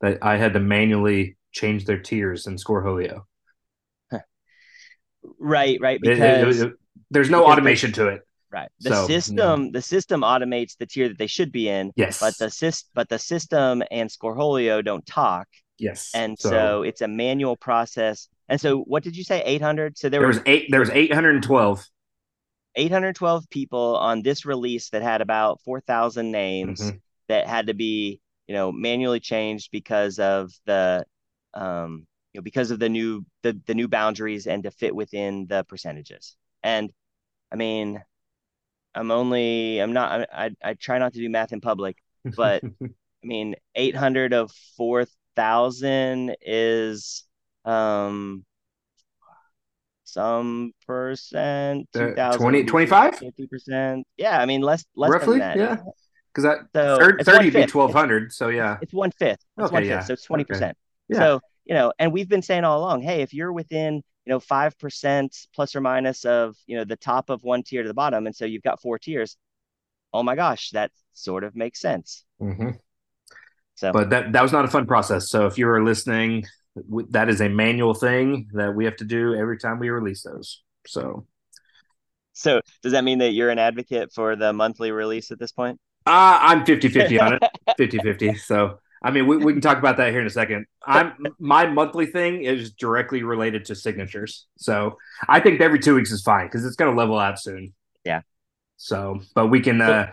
that 0.00 0.18
I 0.22 0.36
had 0.36 0.54
to 0.54 0.60
manually 0.60 1.36
change 1.52 1.84
their 1.84 1.98
tiers 1.98 2.46
and 2.46 2.58
in 2.58 2.64
Scoreholio. 2.64 3.22
Right, 5.38 5.78
right. 5.80 6.00
Because 6.00 6.60
it, 6.60 6.68
it, 6.68 6.72
there's 7.10 7.30
no 7.30 7.44
automation 7.44 7.92
to 7.92 8.08
it. 8.08 8.25
Right. 8.56 8.70
The 8.80 8.94
so, 8.94 9.06
system 9.06 9.64
yeah. 9.64 9.70
the 9.74 9.82
system 9.82 10.22
automates 10.22 10.78
the 10.78 10.86
tier 10.86 11.08
that 11.08 11.18
they 11.18 11.26
should 11.26 11.52
be 11.52 11.68
in. 11.68 11.92
Yes. 11.94 12.20
But 12.20 12.38
the 12.38 12.46
syst- 12.46 12.86
but 12.94 13.10
the 13.10 13.18
system 13.18 13.82
and 13.90 14.08
Scoreholio 14.08 14.82
don't 14.82 15.04
talk. 15.04 15.46
Yes. 15.78 16.10
And 16.14 16.38
so, 16.38 16.48
so 16.48 16.82
it's 16.82 17.02
a 17.02 17.08
manual 17.08 17.56
process. 17.56 18.28
And 18.48 18.58
so 18.58 18.78
what 18.78 19.02
did 19.02 19.14
you 19.14 19.24
say? 19.24 19.42
800? 19.44 19.98
So 19.98 20.08
there, 20.08 20.20
there 20.20 20.26
was, 20.26 20.38
was 20.38 20.44
eight 20.46 20.68
there 20.70 20.80
was 20.80 20.88
812. 20.88 21.84
812 22.76 23.50
people 23.50 23.96
on 23.96 24.22
this 24.22 24.46
release 24.46 24.88
that 24.90 25.02
had 25.02 25.20
about 25.20 25.60
4,000 25.62 26.30
names 26.30 26.80
mm-hmm. 26.80 26.96
that 27.28 27.46
had 27.46 27.66
to 27.66 27.74
be, 27.74 28.20
you 28.46 28.54
know, 28.54 28.72
manually 28.72 29.20
changed 29.20 29.68
because 29.70 30.18
of 30.18 30.50
the 30.64 31.04
um 31.52 32.06
you 32.32 32.38
know, 32.38 32.42
because 32.42 32.70
of 32.70 32.78
the 32.78 32.88
new 32.88 33.26
the 33.42 33.60
the 33.66 33.74
new 33.74 33.88
boundaries 33.88 34.46
and 34.46 34.62
to 34.62 34.70
fit 34.70 34.94
within 34.94 35.46
the 35.46 35.62
percentages. 35.64 36.36
And 36.62 36.90
I 37.52 37.56
mean, 37.56 38.02
I'm 38.96 39.10
only 39.10 39.78
I'm 39.78 39.92
not 39.92 40.28
I 40.32 40.50
I, 40.62 40.74
try 40.74 40.98
not 40.98 41.12
to 41.12 41.20
do 41.20 41.28
math 41.28 41.52
in 41.52 41.60
public, 41.60 41.98
but 42.24 42.64
I 42.82 42.88
mean, 43.22 43.54
800 43.74 44.32
of 44.32 44.50
4,000 44.76 46.36
is 46.40 47.24
um 47.64 48.44
some 50.04 50.72
percent, 50.86 51.88
uh, 51.94 52.36
20, 52.36 52.64
25, 52.64 53.18
50 53.18 53.46
percent. 53.48 54.06
Yeah, 54.16 54.40
I 54.40 54.46
mean 54.46 54.62
less 54.62 54.84
less 54.96 55.10
roughly, 55.10 55.40
than 55.40 55.56
that. 55.56 55.56
Yeah, 55.58 55.76
because 56.32 56.44
that 56.44 56.58
so 56.74 56.98
30, 56.98 57.24
30 57.24 57.50
be 57.50 57.60
1200. 57.60 58.32
So 58.32 58.48
yeah, 58.48 58.78
it's 58.80 58.94
one 58.94 59.10
fifth. 59.10 59.44
It's 59.58 59.66
okay, 59.66 59.72
one 59.74 59.82
fifth. 59.82 59.90
Yeah. 59.90 60.00
So 60.00 60.12
it's 60.14 60.24
20 60.24 60.44
percent. 60.44 60.70
Okay. 61.10 61.18
Yeah. 61.18 61.18
So 61.18 61.40
you 61.66 61.74
know, 61.74 61.92
and 61.98 62.12
we've 62.12 62.28
been 62.28 62.42
saying 62.42 62.64
all 62.64 62.78
along, 62.78 63.02
hey, 63.02 63.22
if 63.22 63.34
you're 63.34 63.52
within, 63.52 64.02
you 64.26 64.32
know, 64.32 64.40
5% 64.40 65.46
plus 65.54 65.76
or 65.76 65.80
minus 65.80 66.24
of, 66.24 66.56
you 66.66 66.76
know, 66.76 66.84
the 66.84 66.96
top 66.96 67.30
of 67.30 67.44
one 67.44 67.62
tier 67.62 67.82
to 67.82 67.88
the 67.88 67.94
bottom, 67.94 68.26
and 68.26 68.34
so 68.34 68.44
you've 68.44 68.62
got 68.62 68.82
four 68.82 68.98
tiers, 68.98 69.36
oh 70.12 70.22
my 70.22 70.34
gosh, 70.34 70.70
that 70.70 70.90
sort 71.12 71.44
of 71.44 71.54
makes 71.54 71.80
sense. 71.80 72.24
Mm-hmm. 72.40 72.70
So, 73.76 73.92
but 73.92 74.10
that, 74.10 74.32
that 74.32 74.42
was 74.42 74.52
not 74.52 74.64
a 74.64 74.68
fun 74.68 74.86
process. 74.86 75.30
So 75.30 75.46
if 75.46 75.58
you 75.58 75.66
were 75.66 75.84
listening, 75.84 76.46
that 77.10 77.28
is 77.28 77.40
a 77.40 77.48
manual 77.48 77.94
thing 77.94 78.48
that 78.54 78.74
we 78.74 78.84
have 78.84 78.96
to 78.96 79.04
do 79.04 79.34
every 79.34 79.58
time 79.58 79.78
we 79.78 79.90
release 79.90 80.22
those. 80.22 80.62
So, 80.86 81.26
so 82.32 82.60
does 82.82 82.92
that 82.92 83.04
mean 83.04 83.18
that 83.18 83.30
you're 83.30 83.50
an 83.50 83.58
advocate 83.58 84.12
for 84.12 84.34
the 84.34 84.52
monthly 84.52 84.90
release 84.90 85.30
at 85.30 85.38
this 85.38 85.52
point? 85.52 85.78
Uh, 86.04 86.38
I'm 86.40 86.64
50 86.64 86.88
50 86.88 87.20
on 87.20 87.34
it, 87.34 87.42
50 87.76 87.98
50. 87.98 88.34
So 88.36 88.78
I 89.02 89.10
mean, 89.10 89.26
we, 89.26 89.36
we 89.36 89.52
can 89.52 89.60
talk 89.60 89.78
about 89.78 89.98
that 89.98 90.10
here 90.10 90.20
in 90.20 90.26
a 90.26 90.30
second. 90.30 90.66
I'm 90.86 91.14
my 91.38 91.66
monthly 91.66 92.06
thing 92.06 92.42
is 92.42 92.72
directly 92.72 93.22
related 93.22 93.64
to 93.66 93.74
signatures, 93.74 94.46
so 94.56 94.96
I 95.28 95.40
think 95.40 95.60
every 95.60 95.78
two 95.78 95.94
weeks 95.94 96.12
is 96.12 96.22
fine 96.22 96.46
because 96.46 96.64
it's 96.64 96.76
going 96.76 96.94
to 96.94 96.98
level 96.98 97.18
out 97.18 97.40
soon. 97.40 97.74
Yeah. 98.04 98.22
So, 98.76 99.20
but 99.34 99.48
we 99.48 99.60
can 99.60 99.80
uh, 99.80 100.12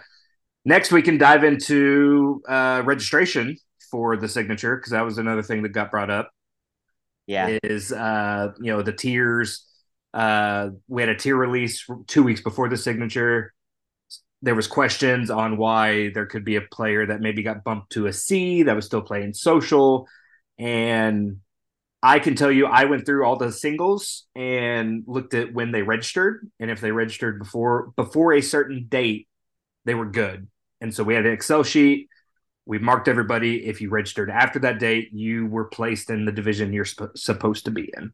next 0.66 0.92
we 0.92 1.02
can 1.02 1.18
dive 1.18 1.44
into 1.44 2.42
uh, 2.48 2.82
registration 2.86 3.58
for 3.92 4.18
the 4.18 4.28
signature 4.28 4.76
because 4.76 4.92
that 4.92 5.02
was 5.02 5.18
another 5.18 5.44
thing 5.44 5.62
that 5.64 5.70
got 5.70 5.92
brought 5.92 6.10
up. 6.10 6.32
Yeah, 7.28 7.58
is 7.64 7.92
uh, 7.92 8.54
you 8.60 8.72
know 8.72 8.82
the 8.82 8.94
tiers. 8.94 9.66
Uh, 10.14 10.70
we 10.88 11.02
had 11.02 11.10
a 11.10 11.16
tier 11.16 11.36
release 11.36 11.86
two 12.08 12.22
weeks 12.22 12.42
before 12.42 12.70
the 12.70 12.78
signature 12.78 13.54
there 14.44 14.56
was 14.56 14.68
questions 14.68 15.30
on 15.32 15.56
why 15.56 16.10
there 16.10 16.26
could 16.26 16.44
be 16.44 16.58
a 16.58 16.62
player 16.62 17.06
that 17.06 17.22
maybe 17.22 17.42
got 17.42 17.64
bumped 17.64 17.94
to 17.94 18.08
a 18.08 18.14
C 18.14 18.64
that 18.64 18.76
was 18.76 18.86
still 18.86 19.02
playing 19.02 19.34
social 19.34 20.08
and 20.60 21.38
I 22.04 22.20
can 22.20 22.36
tell 22.36 22.52
you 22.52 22.66
I 22.66 22.84
went 22.84 23.06
through 23.06 23.26
all 23.26 23.38
the 23.38 23.54
singles 23.54 24.26
and 24.36 25.04
looked 25.08 25.34
at 25.34 25.54
when 25.54 25.72
they 25.72 25.82
registered 25.82 26.52
and 26.60 26.70
if 26.70 26.82
they 26.82 26.92
registered 26.92 27.40
before 27.40 27.94
before 27.96 28.34
a 28.34 28.42
certain 28.42 28.88
date 28.90 29.30
they 29.86 29.96
were 29.96 30.06
good. 30.06 30.48
And 30.82 30.94
so 30.94 31.04
we 31.06 31.16
had 31.16 31.26
an 31.26 31.32
Excel 31.32 31.64
sheet. 31.64 32.10
We 32.66 32.80
marked 32.80 33.08
everybody 33.08 33.66
if 33.66 33.80
you 33.80 33.90
registered 33.90 34.30
after 34.30 34.60
that 34.60 34.80
date 34.80 35.10
you 35.14 35.48
were 35.48 35.66
placed 35.66 36.10
in 36.10 36.26
the 36.26 36.34
division 36.34 36.74
you're 36.74 36.84
sp- 36.84 37.16
supposed 37.16 37.64
to 37.66 37.72
be 37.72 37.90
in. 37.96 38.12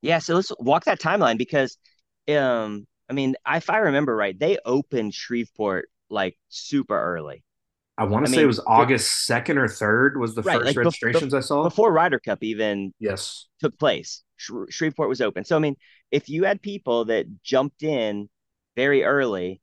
Yeah, 0.00 0.18
so 0.20 0.36
let's 0.36 0.52
walk 0.60 0.84
that 0.84 1.00
timeline 1.00 1.38
because 1.38 1.76
um 2.28 2.86
I 3.08 3.12
mean, 3.12 3.36
if 3.48 3.70
I 3.70 3.78
remember 3.78 4.14
right, 4.16 4.38
they 4.38 4.58
opened 4.64 5.14
Shreveport 5.14 5.88
like 6.10 6.36
super 6.48 6.98
early. 7.00 7.44
I 7.98 8.04
want 8.04 8.26
to 8.26 8.32
say 8.32 8.42
mean, 8.42 8.44
it 8.44 8.46
was 8.46 8.60
August 8.66 9.26
second 9.26 9.58
or 9.58 9.68
third 9.68 10.18
was 10.18 10.34
the 10.34 10.42
Right, 10.42 10.58
first 10.58 10.66
like, 10.66 10.76
registrations 10.76 11.32
I 11.34 11.40
saw. 11.40 11.62
before 11.62 11.92
Ryder 11.92 12.20
Cup 12.20 12.42
even 12.42 12.92
yes. 13.00 13.46
took 13.60 13.78
place. 13.78 14.22
Shreveport 14.70 15.08
was 15.08 15.20
open. 15.22 15.44
So 15.44 15.56
I 15.56 15.60
mean, 15.60 15.76
if 16.10 16.28
you 16.28 16.44
had 16.44 16.62
people 16.62 17.06
that 17.06 17.42
jumped 17.42 17.82
in 17.82 18.28
very 18.76 19.04
early, 19.04 19.62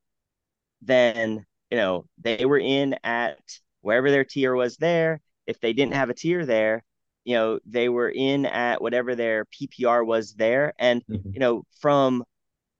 then 0.82 1.46
you 1.72 1.78
know 1.78 2.08
they 2.20 2.46
were 2.46 2.60
in 2.60 2.96
at 3.04 3.40
wherever 3.82 4.12
their 4.12 4.26
tier 4.26 4.56
was 4.56 4.78
there. 4.78 5.22
If 5.48 5.60
they 5.62 5.74
didn't 5.74 5.96
have 5.96 6.10
a 6.10 6.14
tier 6.16 6.46
there, 6.46 6.84
you 7.26 7.36
know 7.36 7.60
they 7.66 7.90
were 7.90 8.10
in 8.10 8.46
at 8.46 8.82
whatever 8.82 9.16
their 9.16 9.46
PPR 9.46 10.04
was 10.06 10.34
there. 10.36 10.74
And 10.80 11.04
Mhm. 11.10 11.34
you 11.34 11.40
know 11.42 11.66
from, 11.82 12.24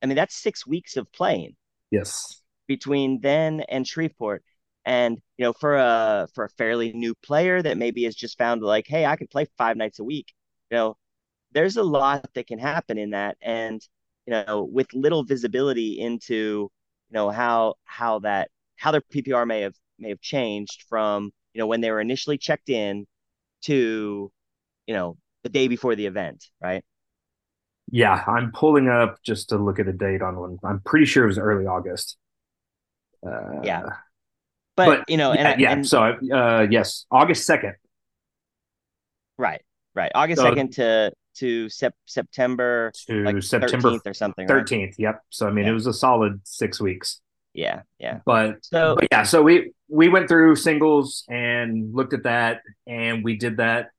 I 0.04 0.08
mean 0.08 0.18
that's 0.18 0.36
six 0.36 0.68
weeks 0.68 0.98
of 0.98 1.12
playing 1.14 1.56
Yes. 1.92 2.42
between 2.68 3.20
then 3.22 3.62
and 3.62 3.88
Shreveport. 3.88 4.44
And 4.86 5.20
you 5.38 5.44
know, 5.46 5.54
for 5.54 5.78
a 5.78 6.28
for 6.34 6.46
a 6.46 6.50
fairly 6.50 6.92
new 6.94 7.16
player 7.16 7.62
that 7.62 7.78
maybe 7.78 8.04
has 8.04 8.16
just 8.16 8.38
found 8.38 8.62
like, 8.62 8.86
hey, 8.88 9.06
I 9.06 9.16
can 9.16 9.28
play 9.28 9.48
five 9.58 9.78
nights 9.78 10.00
a 10.00 10.04
week. 10.04 10.34
You 10.72 10.78
know, 10.78 10.98
there's 11.54 11.78
a 11.78 11.84
lot 11.84 12.28
that 12.36 12.48
can 12.48 12.60
happen 12.60 12.98
in 12.98 13.12
that, 13.12 13.38
and 13.42 13.82
you 14.28 14.34
know, 14.34 14.64
with 14.66 14.94
little 14.94 15.24
visibility 15.26 16.00
into 16.00 16.72
you 17.10 17.14
know 17.14 17.30
how 17.32 17.76
how 17.86 18.20
that 18.22 18.52
how 18.78 18.92
their 18.92 19.02
PPR 19.02 19.46
may 19.46 19.62
have 19.62 19.76
may 20.00 20.10
have 20.10 20.22
changed 20.22 20.84
from 20.90 21.32
you 21.54 21.60
know 21.60 21.68
when 21.68 21.82
they 21.82 21.92
were 21.92 22.02
initially 22.02 22.38
checked 22.40 22.70
in 22.70 23.08
to 23.64 24.32
you 24.88 24.94
know 24.96 25.18
the 25.44 25.50
day 25.50 25.68
before 25.70 25.96
the 25.96 26.08
event, 26.08 26.46
right? 26.62 26.84
Yeah, 27.92 28.24
I'm 28.28 28.52
pulling 28.52 28.88
up 28.90 29.22
just 29.24 29.50
to 29.50 29.58
look 29.58 29.80
at 29.80 29.88
a 29.88 29.94
date 29.94 30.22
on 30.22 30.36
one. 30.38 30.58
I'm 30.64 30.80
pretty 30.82 31.06
sure 31.06 31.26
it 31.26 31.28
was 31.28 31.38
early 31.38 31.66
August. 31.66 32.18
Uh, 33.26 33.62
Yeah. 33.64 33.84
But, 34.76 35.04
you 35.08 35.18
know, 35.18 35.34
yeah, 35.34 35.40
and 35.40 35.48
I- 35.50 35.56
yeah. 35.58 35.72
and 35.72 35.88
so 35.88 36.02
uh, 36.34 36.66
yes, 36.70 37.06
August 37.12 37.46
second. 37.46 37.76
right, 39.38 39.62
right, 39.96 40.12
August 40.16 40.42
So- 40.42 40.48
second 40.50 40.74
to 40.74 41.12
to 41.36 41.68
sep- 41.68 41.96
September 42.06 42.92
to 43.08 43.24
like 43.24 43.42
September 43.42 43.90
13th 43.90 44.02
or 44.06 44.14
something. 44.14 44.48
right? 44.48 44.54
thirteenth. 44.54 44.96
Yep. 45.00 45.22
So 45.30 45.48
I 45.48 45.52
mean, 45.52 45.66
Yeah. 45.66 45.72
it 45.72 45.74
was 45.74 45.88
a 45.88 45.94
solid 45.94 46.42
six 46.44 46.80
weeks. 46.80 47.22
Yeah, 47.56 47.82
yeah. 48.00 48.20
But 48.26 48.64
So 48.66 48.96
but 48.96 49.08
yeah, 49.12 49.24
so 49.24 49.42
we 49.42 49.74
we 49.90 50.10
went 50.10 50.28
through 50.28 50.56
singles 50.58 51.24
and 51.30 51.94
looked 51.94 52.14
at 52.14 52.24
that, 52.24 52.62
and 52.88 53.24
we 53.24 53.36
did 53.38 53.58
that 53.58 53.90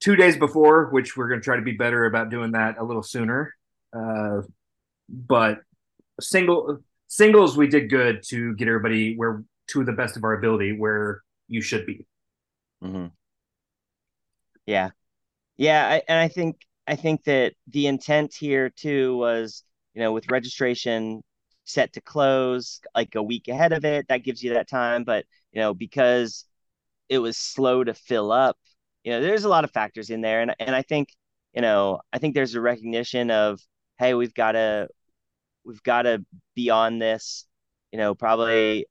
two 0.00 0.16
days 0.16 0.36
before, 0.36 0.86
which 0.90 1.16
we're 1.16 1.28
going 1.28 1.40
to 1.40 1.44
try 1.44 1.56
to 1.56 1.62
be 1.62 1.72
better 1.72 2.06
about 2.06 2.30
doing 2.30 2.52
that 2.52 2.78
a 2.78 2.84
little 2.84 3.02
sooner. 3.02 3.54
Uh, 3.92 4.42
but 5.08 5.60
single 6.20 6.80
singles, 7.08 7.56
we 7.56 7.68
did 7.68 7.90
good 7.90 8.22
to 8.28 8.54
get 8.56 8.68
everybody 8.68 9.16
where 9.16 9.44
to 9.68 9.84
the 9.84 9.92
best 9.92 10.16
of 10.16 10.24
our 10.24 10.34
ability 10.34 10.76
where 10.78 11.22
you 11.48 11.62
should 11.62 11.86
be. 11.86 12.06
hmm 12.82 13.20
Yeah, 14.66 14.90
yeah, 15.58 15.88
I, 15.88 16.02
and 16.08 16.18
I 16.18 16.28
think 16.28 16.62
I 16.86 16.96
think 16.96 17.24
that 17.24 17.54
the 17.68 17.86
intent 17.88 18.34
here 18.34 18.70
too 18.70 19.16
was, 19.18 19.64
you 19.94 20.02
know, 20.02 20.12
with 20.12 20.30
registration 20.30 21.22
set 21.64 21.94
to 21.94 22.00
close 22.02 22.80
like 22.96 23.14
a 23.16 23.22
week 23.22 23.48
ahead 23.48 23.72
of 23.72 23.84
it, 23.84 24.08
that 24.08 24.24
gives 24.24 24.42
you 24.42 24.54
that 24.54 24.68
time. 24.68 25.04
But 25.04 25.26
you 25.52 25.60
know, 25.60 25.74
because 25.74 26.46
it 27.08 27.18
was 27.18 27.36
slow 27.38 27.84
to 27.84 27.94
fill 27.94 28.32
up, 28.32 28.58
you 29.04 29.12
know, 29.12 29.20
there's 29.20 29.44
a 29.44 29.48
lot 29.48 29.64
of 29.64 29.70
factors 29.72 30.10
in 30.10 30.20
there, 30.20 30.40
and 30.42 30.54
and 30.60 30.74
I 30.76 30.82
think, 30.82 31.10
you 31.54 31.62
know, 31.62 32.00
I 32.12 32.18
think 32.18 32.34
there's 32.34 32.54
a 32.54 32.60
recognition 32.60 33.30
of, 33.30 33.60
hey, 33.98 34.14
we've 34.14 34.34
got 34.34 34.52
to 34.52 34.88
we've 35.64 35.82
got 35.82 36.02
to 36.02 36.24
be 36.54 36.70
on 36.70 36.98
this, 36.98 37.46
you 37.92 37.98
know, 37.98 38.14
probably 38.14 38.86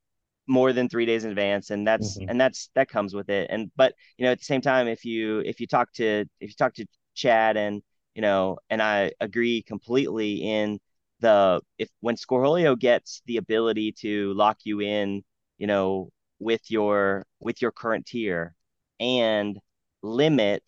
more 0.48 0.74
than 0.74 0.90
three 0.90 1.06
days 1.06 1.24
in 1.26 1.32
advance, 1.32 1.70
and 1.72 1.88
that's 1.88 2.18
Mhm. 2.18 2.30
and 2.30 2.42
that's 2.42 2.70
that 2.76 2.90
comes 2.90 3.14
with 3.14 3.30
it. 3.30 3.50
And 3.52 3.72
but 3.76 3.94
you 4.18 4.26
know, 4.26 4.32
at 4.32 4.40
the 4.40 4.46
same 4.46 4.62
time, 4.62 4.88
if 4.88 5.06
you 5.06 5.40
if 5.42 5.60
you 5.60 5.68
talk 5.68 5.92
to 5.94 6.26
if 6.40 6.50
you 6.50 6.56
talk 6.56 6.74
to 6.76 6.86
Chad 7.16 7.58
and 7.58 7.82
you 8.16 8.22
know, 8.22 8.60
and 8.70 8.82
I 8.82 9.12
agree 9.22 9.62
completely 9.64 10.36
in 10.44 10.80
the 11.20 11.62
if 11.78 11.90
when 12.02 12.16
Scoreholio 12.16 12.78
gets 12.80 13.22
the 13.26 13.38
ability 13.38 13.92
to 14.02 14.34
lock 14.34 14.60
you 14.66 14.82
in, 14.82 15.24
you 15.58 15.68
know, 15.68 16.10
with 16.40 16.70
your 16.72 17.26
with 17.40 17.62
your 17.62 17.72
current 17.72 18.06
tier 18.08 18.56
and 19.00 19.60
limit 20.02 20.64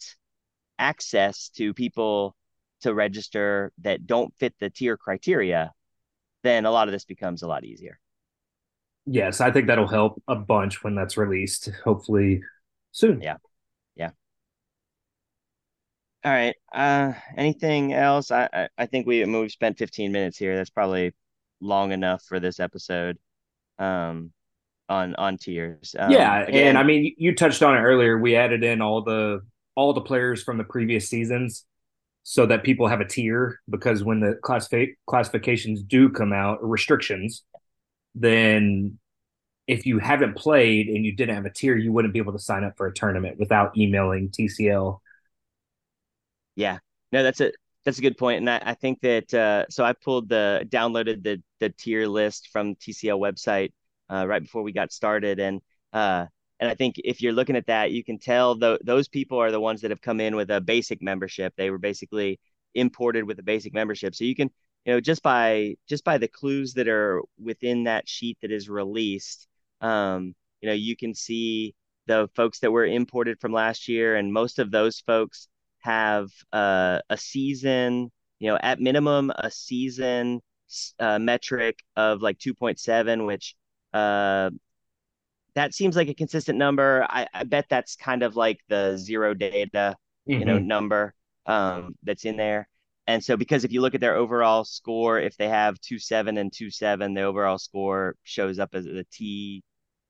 access 0.80 1.50
to 1.50 1.74
people 1.74 2.36
to 2.82 2.94
register 2.94 3.72
that 3.82 4.08
don't 4.08 4.34
fit 4.39 4.54
the 4.60 4.70
tier 4.70 4.98
criteria, 4.98 5.72
then 6.44 6.65
a 6.65 6.72
lot 6.72 6.88
of 6.88 6.91
this 6.91 7.06
becomes 7.06 7.44
a 7.44 7.48
lot 7.48 7.63
easier. 7.63 8.00
Yes, 9.06 9.41
I 9.41 9.52
think 9.52 9.67
that'll 9.67 9.88
help 9.88 10.22
a 10.28 10.36
bunch 10.36 10.84
when 10.84 10.96
that's 10.96 11.17
released. 11.17 11.70
Hopefully 11.84 12.41
soon. 12.91 13.22
Yeah. 13.22 13.38
Yeah. 13.96 14.12
All 16.24 16.32
right. 16.32 16.56
Uh, 16.72 17.13
anything 17.36 17.94
else? 17.94 18.32
I, 18.32 18.48
I, 18.54 18.67
I 18.78 18.86
think 18.86 19.08
we 19.08 19.22
I 19.22 19.26
mean, 19.26 19.41
we've 19.41 19.52
spent 19.52 19.78
15 19.78 20.12
minutes 20.12 20.38
here. 20.38 20.56
That's 20.56 20.70
probably 20.70 21.13
long 21.60 21.91
enough 21.91 22.24
for 22.24 22.39
this 22.39 22.60
episode. 22.60 23.17
Um, 23.80 24.32
on 24.91 25.15
on 25.15 25.38
tiers. 25.38 25.95
Um, 25.97 26.12
yeah, 26.12 26.43
again, 26.43 26.67
and 26.69 26.77
I 26.77 26.84
mean, 26.84 27.15
you 27.17 27.34
touched 27.34 27.63
on 27.63 27.75
it 27.75 27.80
earlier. 27.80 28.19
We 28.19 28.36
added 28.36 28.63
in 28.63 28.82
all 28.82 29.01
the 29.04 29.41
all 29.75 29.93
the 29.93 30.01
players 30.01 30.43
from 30.43 30.58
the 30.58 30.63
previous 30.63 31.10
seasons, 31.10 31.65
so 32.23 32.45
that 32.45 32.63
people 32.63 32.88
have 32.88 32.99
a 32.99 33.08
tier. 33.08 33.60
Because 33.69 34.04
when 34.04 34.19
the 34.19 34.38
classif- 34.43 34.95
classifications 35.08 35.82
do 35.82 36.10
come 36.10 36.34
out, 36.34 36.63
restrictions, 36.63 37.43
then 38.13 38.99
if 39.67 39.86
you 39.86 39.99
haven't 39.99 40.36
played 40.36 40.88
and 40.88 41.06
you 41.06 41.15
didn't 41.15 41.36
have 41.36 41.45
a 41.45 41.54
tier, 41.54 41.77
you 41.77 41.93
wouldn't 41.93 42.13
be 42.13 42.19
able 42.19 42.34
to 42.34 42.39
sign 42.39 42.63
up 42.63 42.73
for 42.75 42.88
a 42.88 42.93
tournament 42.93 43.39
without 43.39 43.77
emailing 43.77 44.30
TCL. 44.30 44.99
Yeah, 46.56 46.80
no, 47.13 47.23
that's 47.23 47.39
a 47.39 47.54
that's 47.86 47.97
a 47.97 48.01
good 48.01 48.17
point, 48.17 48.39
and 48.39 48.49
I, 48.49 48.62
I 48.63 48.73
think 48.73 48.99
that 49.01 49.34
uh, 49.34 49.65
so 49.69 49.86
I 49.86 49.93
pulled 49.93 50.27
the 50.27 50.67
downloaded 50.69 51.23
the 51.23 51.41
the 51.62 51.69
tier 51.69 52.08
list 52.08 52.49
from 52.51 52.75
TCL 52.75 53.19
website 53.19 53.71
uh, 54.12 54.26
right 54.28 54.41
before 54.41 54.63
we 54.63 54.71
got 54.71 54.91
started, 54.91 55.39
and 55.39 55.62
uh, 55.93 56.26
and 56.60 56.69
I 56.69 56.76
think 56.76 56.95
if 57.04 57.21
you're 57.21 57.34
looking 57.34 57.56
at 57.56 57.67
that, 57.67 57.91
you 57.91 58.04
can 58.04 58.19
tell 58.19 58.58
th- 58.58 58.80
those 58.84 59.08
people 59.08 59.39
are 59.39 59.52
the 59.52 59.60
ones 59.60 59.82
that 59.82 59.91
have 59.91 60.02
come 60.02 60.19
in 60.19 60.36
with 60.36 60.52
a 60.52 60.62
basic 60.62 61.02
membership. 61.02 61.54
They 61.58 61.69
were 61.71 61.80
basically 61.80 62.39
imported 62.76 63.24
with 63.26 63.39
a 63.39 63.43
basic 63.43 63.74
membership, 63.74 64.15
so 64.15 64.24
you 64.26 64.36
can 64.36 64.50
you 64.86 64.93
know 64.93 65.00
just 65.02 65.24
by 65.24 65.76
just 65.88 66.04
by 66.04 66.17
the 66.17 66.28
clues 66.28 66.74
that 66.74 66.88
are 66.88 67.21
within 67.41 67.86
that 67.86 68.08
sheet 68.10 68.38
that 68.41 68.52
is 68.52 68.69
released, 68.69 69.47
um, 69.82 70.36
you 70.62 70.69
know 70.69 70.76
you 70.76 70.95
can 70.95 71.13
see 71.15 71.76
the 72.08 72.30
folks 72.36 72.60
that 72.60 72.71
were 72.71 72.86
imported 72.86 73.39
from 73.39 73.54
last 73.54 73.88
year, 73.88 74.15
and 74.15 74.34
most 74.34 74.60
of 74.60 74.71
those 74.71 75.00
folks 75.02 75.47
have 75.80 76.30
uh, 76.54 77.00
a 77.10 77.17
season, 77.17 78.12
you 78.39 78.50
know, 78.50 78.58
at 78.62 78.80
minimum 78.80 79.32
a 79.38 79.52
season 79.52 80.41
uh, 81.00 81.19
metric 81.19 81.80
of 81.95 82.21
like 82.21 82.38
2.7, 82.39 83.26
which 83.26 83.56
uh, 83.93 84.49
that 85.56 85.73
seems 85.73 85.95
like 85.95 86.08
a 86.08 86.13
consistent 86.13 86.58
number. 86.58 87.06
I, 87.10 87.27
I 87.34 87.43
bet 87.43 87.65
that's 87.69 87.95
kind 87.95 88.23
of 88.23 88.36
like 88.36 88.60
the 88.69 88.97
zero 88.97 89.34
data, 89.34 89.95
you 90.25 90.45
know, 90.45 90.60
Mhm. 90.60 90.65
number 90.65 91.13
um, 91.45 91.95
that's 92.04 92.25
in 92.25 92.38
there. 92.38 92.67
And 93.08 93.23
so, 93.23 93.36
because 93.36 93.63
if 93.65 93.71
you 93.73 93.82
look 93.82 93.95
at 93.95 94.01
their 94.01 94.15
overall 94.15 94.63
score, 94.63 95.19
if 95.19 95.36
they 95.38 95.49
have 95.49 95.80
two 95.82 95.99
seven 95.99 96.38
and 96.38 96.54
two 96.54 96.69
seven, 96.71 97.13
the 97.13 97.23
overall 97.23 97.58
score 97.58 98.15
shows 98.23 98.60
up 98.60 98.69
as 98.73 98.86
the 98.86 99.06
T 99.12 99.63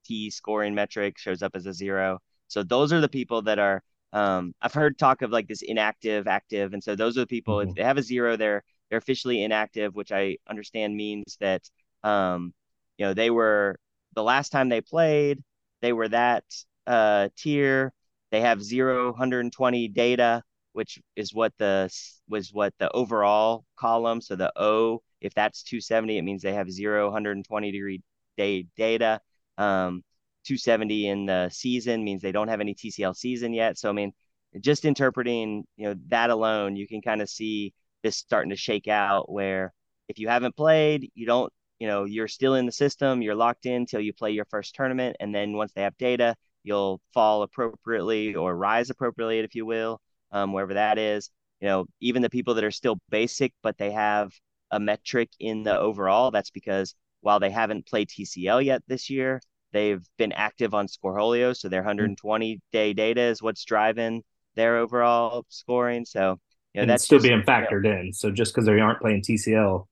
T 0.06 0.30
scoring 0.30 0.76
metric 0.76 1.18
shows 1.18 1.42
up 1.42 1.56
as 1.56 1.66
a 1.66 1.74
zero. 1.74 2.20
So 2.48 2.64
those 2.64 2.94
are 2.94 3.02
the 3.02 3.10
people 3.10 3.42
that 3.44 3.60
are 3.60 3.82
um, 4.14 4.54
I've 4.62 4.74
heard 4.74 4.98
talk 5.00 5.22
of 5.22 5.32
like 5.32 5.48
this 5.48 5.62
inactive, 5.62 6.28
active, 6.28 6.74
and 6.74 6.84
so 6.84 6.96
those 6.96 7.18
are 7.18 7.22
the 7.22 7.28
people. 7.28 7.60
Mhm. 7.60 7.70
If 7.70 7.76
they 7.76 7.84
have 7.84 7.98
a 7.98 8.04
zero, 8.04 8.36
they're 8.38 8.64
they're 8.90 9.00
officially 9.00 9.42
inactive, 9.44 9.96
which 9.96 10.12
I 10.12 10.38
understand 10.48 10.96
means 10.96 11.38
that 11.40 11.64
um, 12.04 12.54
you 12.98 13.06
know 13.06 13.14
they 13.14 13.30
were 13.30 13.78
the 14.16 14.24
last 14.24 14.50
time 14.52 14.70
they 14.70 14.82
played, 14.82 15.44
they 15.82 15.94
were 15.94 16.10
that 16.10 16.44
uh, 16.88 17.30
tier. 17.38 17.94
They 18.32 18.42
have 18.42 18.64
zero 18.64 19.08
120 19.12 19.88
data, 19.90 20.44
which 20.74 21.00
is 21.16 21.34
what 21.34 21.54
the 21.58 21.90
was 22.30 22.54
what 22.54 22.74
the 22.80 22.90
overall 22.92 23.66
column. 23.78 24.22
So 24.22 24.36
the 24.36 24.52
O, 24.56 25.02
if 25.22 25.34
that's 25.34 25.64
270, 25.64 26.18
it 26.18 26.22
means 26.24 26.42
they 26.42 26.54
have 26.54 26.72
zero 26.72 27.06
120 27.06 27.72
degree 27.72 28.02
day 28.38 28.68
data. 28.78 29.22
Um, 29.58 30.04
270 30.46 31.08
in 31.08 31.26
the 31.26 31.50
season 31.50 32.04
means 32.04 32.22
they 32.22 32.32
don't 32.32 32.48
have 32.48 32.62
any 32.62 32.74
TCL 32.74 33.16
season 33.16 33.54
yet. 33.54 33.78
So 33.78 33.90
I 33.90 33.94
mean, 33.94 34.14
just 34.60 34.86
interpreting, 34.86 35.66
you 35.78 35.88
know, 35.90 35.96
that 36.08 36.30
alone, 36.30 36.76
you 36.76 36.88
can 36.88 37.02
kind 37.02 37.22
of 37.22 37.30
see 37.30 37.74
this 38.04 38.18
starting 38.18 38.50
to 38.50 38.56
shake 38.56 38.88
out 38.88 39.32
where 39.32 39.74
if 40.08 40.20
you 40.20 40.28
haven't 40.28 40.56
played, 40.56 41.12
you 41.16 41.26
don't, 41.26 41.52
you 41.82 41.88
know, 41.88 42.04
you're 42.04 42.28
still 42.28 42.54
in 42.54 42.68
the 42.68 42.72
system, 42.72 43.24
you're 43.24 43.34
locked 43.34 43.66
in 43.66 43.88
till 43.88 44.02
you 44.02 44.14
play 44.14 44.30
your 44.30 44.46
first 44.46 44.76
tournament. 44.76 45.18
And 45.20 45.34
then 45.34 45.54
once 45.54 45.74
they 45.74 45.82
have 45.82 45.98
data, 45.98 46.36
you'll 46.62 47.02
fall 47.12 47.42
appropriately 47.42 48.36
or 48.36 48.56
rise 48.56 48.92
appropriately, 48.92 49.40
if 49.40 49.56
you 49.56 49.66
will, 49.66 50.00
um, 50.32 50.54
wherever 50.54 50.76
that 50.76 51.00
is. 51.00 51.32
You 51.60 51.70
know, 51.70 51.86
even 52.00 52.22
the 52.22 52.30
people 52.30 52.54
that 52.54 52.64
are 52.64 52.70
still 52.70 53.00
basic, 53.10 53.52
but 53.64 53.80
they 53.80 53.90
have 53.94 54.32
a 54.70 54.80
metric 54.80 55.32
in 55.40 55.64
the 55.64 55.76
overall, 55.76 56.30
that's 56.30 56.52
because 56.52 56.94
while 57.22 57.40
they 57.40 57.50
haven't 57.50 57.88
played 57.88 58.10
TCL 58.10 58.64
yet 58.64 58.84
this 58.86 59.10
year, 59.10 59.42
they've 59.74 60.06
been 60.20 60.34
active 60.34 60.76
on 60.76 60.86
Scoreholio, 60.86 61.58
so 61.58 61.68
their 61.68 61.82
120 61.82 62.62
day 62.72 62.94
data 62.94 63.22
is 63.22 63.42
what's 63.42 63.66
driving 63.66 64.22
their 64.54 64.78
overall 64.78 65.48
scoring. 65.50 66.06
So 66.06 66.38
you 66.76 66.80
know, 66.80 66.82
and 66.84 66.90
that's 66.92 67.06
still 67.06 67.18
just, 67.18 67.28
being 67.28 67.42
factored 67.42 67.86
you 67.86 67.92
know, 67.92 68.00
in. 68.02 68.14
So 68.14 68.30
just 68.30 68.54
because 68.54 68.68
they 68.68 68.80
aren't 68.80 69.02
playing 69.02 69.24
TCL, 69.24 69.88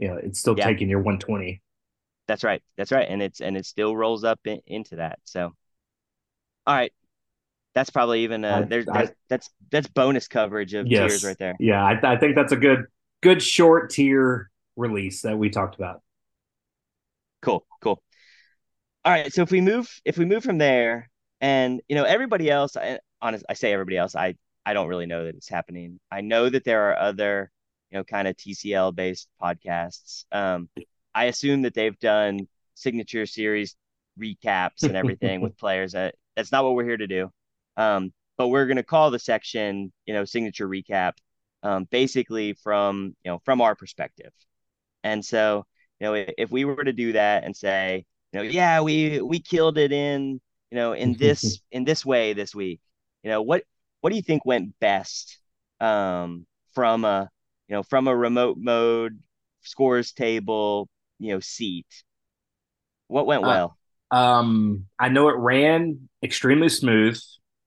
you 0.00 0.08
know, 0.08 0.16
it's 0.16 0.40
still 0.40 0.56
yeah. 0.56 0.64
taking 0.64 0.88
your 0.88 1.00
120. 1.00 1.60
That's 2.26 2.42
right. 2.42 2.62
That's 2.76 2.90
right. 2.90 3.06
And 3.08 3.22
it's 3.22 3.40
and 3.40 3.56
it 3.56 3.66
still 3.66 3.94
rolls 3.94 4.24
up 4.24 4.40
in, 4.44 4.60
into 4.66 4.96
that. 4.96 5.18
So 5.24 5.52
all 6.66 6.74
right. 6.74 6.92
That's 7.74 7.90
probably 7.90 8.24
even 8.24 8.44
uh 8.44 8.66
there's 8.68 8.86
that's, 8.86 9.12
that's 9.28 9.50
that's 9.70 9.88
bonus 9.88 10.26
coverage 10.26 10.74
of 10.74 10.86
yes. 10.86 11.10
tiers 11.10 11.24
right 11.24 11.38
there. 11.38 11.56
Yeah, 11.60 11.84
I, 11.84 12.14
I 12.14 12.16
think 12.16 12.34
that's 12.34 12.52
a 12.52 12.56
good 12.56 12.86
good 13.22 13.42
short 13.42 13.90
tier 13.90 14.50
release 14.76 15.22
that 15.22 15.38
we 15.38 15.50
talked 15.50 15.76
about. 15.76 16.02
Cool, 17.42 17.64
cool. 17.80 18.02
All 19.04 19.12
right, 19.12 19.32
so 19.32 19.42
if 19.42 19.50
we 19.50 19.60
move 19.60 19.88
if 20.04 20.18
we 20.18 20.24
move 20.24 20.42
from 20.42 20.58
there 20.58 21.10
and 21.40 21.80
you 21.88 21.94
know 21.94 22.04
everybody 22.04 22.50
else 22.50 22.76
I 22.76 22.98
honest 23.20 23.44
I 23.48 23.54
say 23.54 23.72
everybody 23.72 23.98
else 23.98 24.16
I 24.16 24.34
I 24.64 24.72
don't 24.72 24.88
really 24.88 25.06
know 25.06 25.24
that 25.24 25.36
it's 25.36 25.48
happening. 25.48 26.00
I 26.10 26.22
know 26.22 26.48
that 26.48 26.64
there 26.64 26.90
are 26.90 26.98
other 26.98 27.50
you 27.90 27.98
know 27.98 28.04
kind 28.04 28.28
of 28.28 28.36
TCL 28.36 28.94
based 28.94 29.28
podcasts. 29.42 30.24
Um 30.32 30.68
I 31.14 31.24
assume 31.24 31.62
that 31.62 31.74
they've 31.74 31.98
done 31.98 32.48
signature 32.74 33.26
series 33.26 33.76
recaps 34.18 34.82
and 34.82 34.96
everything 34.96 35.40
with 35.40 35.56
players. 35.58 35.92
That 35.92 36.14
that's 36.36 36.52
not 36.52 36.64
what 36.64 36.74
we're 36.74 36.84
here 36.84 36.96
to 36.96 37.06
do. 37.06 37.30
Um, 37.76 38.12
but 38.38 38.48
we're 38.48 38.66
going 38.66 38.76
to 38.76 38.82
call 38.82 39.10
the 39.10 39.18
section, 39.18 39.92
you 40.06 40.14
know, 40.14 40.24
signature 40.24 40.68
recap, 40.68 41.14
um, 41.62 41.84
basically 41.90 42.54
from 42.54 43.14
you 43.24 43.30
know 43.30 43.40
from 43.44 43.60
our 43.60 43.74
perspective. 43.74 44.32
And 45.04 45.24
so, 45.24 45.66
you 45.98 46.06
know, 46.06 46.24
if 46.38 46.50
we 46.50 46.64
were 46.64 46.84
to 46.84 46.92
do 46.92 47.12
that 47.12 47.44
and 47.44 47.56
say, 47.56 48.04
you 48.32 48.38
know, 48.38 48.44
yeah, 48.44 48.80
we 48.80 49.20
we 49.20 49.40
killed 49.40 49.78
it 49.78 49.92
in, 49.92 50.40
you 50.70 50.76
know, 50.76 50.92
in 50.92 51.14
this 51.14 51.60
in 51.72 51.84
this 51.84 52.04
way 52.04 52.32
this 52.32 52.54
week. 52.54 52.80
You 53.22 53.30
know, 53.30 53.42
what 53.42 53.64
what 54.00 54.10
do 54.10 54.16
you 54.16 54.22
think 54.22 54.46
went 54.46 54.78
best 54.80 55.38
um, 55.80 56.46
from 56.74 57.04
a 57.04 57.28
you 57.70 57.76
know 57.76 57.82
from 57.84 58.08
a 58.08 58.16
remote 58.16 58.58
mode 58.58 59.20
scores 59.62 60.12
table 60.12 60.88
you 61.18 61.32
know 61.32 61.40
seat? 61.40 61.86
What 63.06 63.26
went 63.26 63.44
uh, 63.44 63.46
well? 63.46 63.76
Uh, 64.10 64.14
um, 64.14 64.86
I 64.98 65.08
know 65.08 65.28
it 65.28 65.36
ran 65.36 66.08
extremely 66.22 66.68
smooth. 66.68 67.18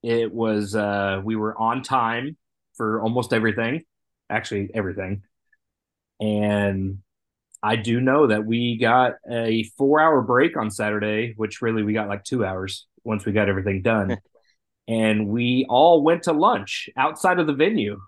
It 0.03 0.31
was 0.31 0.75
uh, 0.75 1.21
we 1.23 1.37
were 1.37 1.57
on 1.57 1.81
time 1.81 2.35
for 2.75 3.01
almost 3.01 3.31
everything, 3.31 3.83
actually 4.29 4.69
everything, 4.73 5.23
and 6.19 6.99
I 7.61 7.77
do 7.77 8.01
know 8.01 8.27
that 8.27 8.45
we 8.45 8.77
got 8.77 9.13
a 9.29 9.63
four 9.77 10.01
hour 10.01 10.21
break 10.21 10.57
on 10.57 10.69
Saturday, 10.69 11.33
which 11.37 11.61
really 11.61 11.81
we 11.81 11.93
got 11.93 12.09
like 12.09 12.25
two 12.25 12.43
hours 12.43 12.87
once 13.05 13.25
we 13.25 13.31
got 13.31 13.47
everything 13.47 13.81
done. 13.81 14.17
and 14.87 15.27
we 15.27 15.65
all 15.69 16.03
went 16.03 16.23
to 16.23 16.33
lunch 16.33 16.89
outside 16.97 17.39
of 17.39 17.47
the 17.47 17.53
venue. 17.53 18.01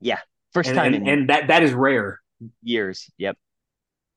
Yeah. 0.00 0.20
First 0.54 0.70
and, 0.70 0.76
time. 0.76 0.94
And, 0.94 1.08
and, 1.08 1.28
that, 1.28 1.48
that 1.48 1.62
is 1.62 1.72
rare. 1.72 2.20
Years. 2.62 3.10
Yep. 3.18 3.36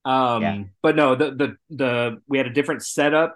Um, 0.06 0.42
yeah. 0.42 0.64
but 0.82 0.96
no, 0.96 1.16
the, 1.16 1.32
the, 1.32 1.58
the, 1.70 2.22
we 2.28 2.38
had 2.38 2.48
a 2.48 2.54
different 2.54 2.84
setup. 2.84 3.36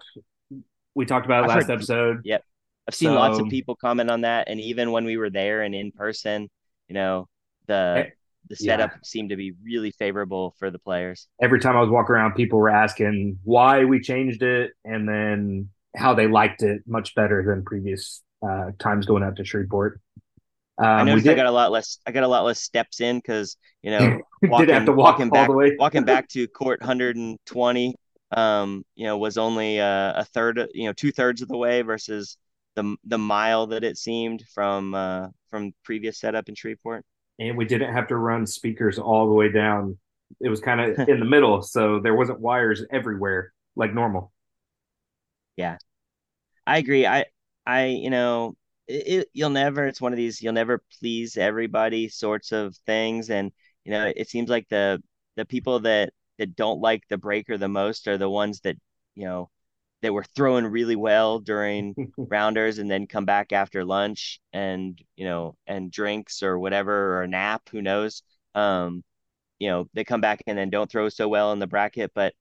We 0.96 1.06
talked 1.06 1.26
about 1.26 1.44
it 1.44 1.48
last 1.48 1.64
heard, 1.64 1.72
episode. 1.72 2.22
Yep. 2.24 2.44
I've 2.88 2.96
seen 2.96 3.10
so, 3.10 3.16
lots 3.16 3.40
of 3.40 3.48
people 3.50 3.76
comment 3.76 4.10
on 4.10 4.22
that. 4.22 4.48
And 4.48 4.60
even 4.60 4.92
when 4.92 5.06
we 5.06 5.18
were 5.18 5.30
there 5.30 5.62
and 5.62 5.76
in 5.76 5.92
person, 5.92 6.50
you 6.88 6.94
know, 6.94 7.28
the, 7.68 8.08
the 8.50 8.56
setup 8.56 8.92
yeah. 8.92 8.98
seemed 9.04 9.30
to 9.30 9.36
be 9.36 9.54
really 9.64 9.92
favorable 9.92 10.56
for 10.60 10.72
the 10.72 10.80
players. 10.80 11.28
Every 11.42 11.60
time 11.60 11.78
I 11.78 11.82
was 11.82 11.90
walking 11.90 12.16
around, 12.16 12.34
people 12.34 12.60
were 12.60 12.70
asking 12.70 13.40
why 13.44 13.86
we 13.86 14.02
changed 14.02 14.42
it 14.44 14.72
and 14.84 15.08
then 15.08 15.70
how 15.96 16.14
they 16.14 16.28
liked 16.28 16.64
it 16.64 16.82
much 16.86 17.16
better 17.16 17.44
than 17.46 17.64
previous 17.64 18.24
uh, 18.48 18.72
times 18.80 19.06
going 19.06 19.24
out 19.24 19.36
to 19.38 19.46
Shreveport. 19.46 20.02
Um, 20.82 20.88
I 20.88 21.04
noticed 21.04 21.26
did, 21.26 21.34
I 21.34 21.36
got 21.36 21.46
a 21.46 21.52
lot 21.52 21.72
less. 21.72 22.00
I 22.06 22.12
got 22.12 22.24
a 22.24 22.28
lot 22.28 22.44
less 22.44 22.62
steps 22.62 23.02
in 23.02 23.18
because 23.18 23.58
you 23.84 23.92
know 23.92 24.22
walking, 24.44 24.68
did 24.68 24.74
have 24.74 24.86
to 24.86 24.92
walk 24.92 25.20
walking 25.20 25.30
back, 25.30 25.50
walking 25.80 26.04
back 26.04 26.28
to 26.30 26.48
court 26.48 26.82
120. 26.82 27.96
Um, 28.32 28.86
you 28.96 29.06
know, 29.06 29.18
was 29.18 29.38
only 29.38 29.80
uh, 29.80 30.14
a 30.16 30.26
third. 30.26 30.68
You 30.74 30.88
know, 30.88 30.94
two 30.94 31.12
thirds 31.12 31.42
of 31.42 31.50
the 31.50 31.58
way 31.58 31.82
versus 31.82 32.38
the 32.76 32.96
the 33.06 33.18
mile 33.18 33.68
that 33.68 33.84
it 33.84 33.98
seemed 33.98 34.44
from 34.54 34.94
uh, 34.94 35.28
from 35.50 35.74
previous 35.84 36.20
setup 36.20 36.50
in 36.50 36.56
Shreveport 36.56 37.06
and 37.42 37.58
we 37.58 37.66
didn't 37.66 37.94
have 37.94 38.08
to 38.08 38.16
run 38.16 38.46
speakers 38.46 39.00
all 39.00 39.28
the 39.28 39.34
way 39.34 39.52
down. 39.52 39.98
It 40.40 40.50
was 40.50 40.62
kind 40.62 40.80
of 40.80 41.10
in 41.10 41.20
the 41.20 41.26
middle, 41.26 41.62
so 41.62 42.00
there 42.00 42.16
wasn't 42.16 42.40
wires 42.40 42.84
everywhere 42.92 43.52
like 43.76 43.94
normal. 43.94 44.32
Yeah, 45.58 45.78
I 46.66 46.78
agree. 46.78 47.06
I, 47.06 47.26
I, 47.66 47.86
you 47.86 48.10
know, 48.10 48.54
it, 48.92 49.28
you'll 49.34 49.50
never. 49.50 49.86
It's 49.88 50.02
one 50.02 50.14
of 50.14 50.18
these. 50.18 50.42
You'll 50.42 50.54
never 50.54 50.84
please 51.00 51.38
everybody 51.38 52.10
sorts 52.10 52.52
of 52.52 52.76
things, 52.86 53.30
and 53.30 53.52
you 53.86 53.92
know, 53.92 54.12
it 54.16 54.30
seems 54.30 54.50
like 54.50 54.68
the 54.70 55.02
the 55.36 55.46
people 55.46 55.80
that 55.82 56.14
that 56.38 56.56
don't 56.56 56.82
like 56.82 57.08
the 57.08 57.18
breaker 57.18 57.58
the 57.58 57.68
most 57.68 58.08
are 58.08 58.18
the 58.18 58.30
ones 58.30 58.62
that 58.62 58.78
you 59.16 59.26
know 59.26 59.50
that 60.02 60.14
were 60.14 60.24
throwing 60.36 60.66
really 60.66 60.96
well 60.96 61.40
during 61.40 61.96
rounders 62.18 62.80
and 62.80 62.90
then 62.90 63.08
come 63.08 63.26
back 63.26 63.52
after 63.54 63.86
lunch 63.86 64.40
and 64.54 65.00
you 65.16 65.26
know 65.26 65.56
and 65.68 65.92
drinks 65.92 66.44
or 66.44 66.58
whatever 66.60 67.18
or 67.18 67.24
a 67.24 67.28
nap 67.28 67.70
who 67.72 67.82
knows 67.82 68.24
um 68.56 69.04
you 69.60 69.70
know 69.70 69.88
they 69.94 70.04
come 70.04 70.22
back 70.22 70.42
and 70.48 70.58
then 70.58 70.70
don't 70.70 70.92
throw 70.92 71.10
so 71.10 71.28
well 71.28 71.54
in 71.54 71.60
the 71.60 71.68
bracket 71.68 72.12
but 72.16 72.34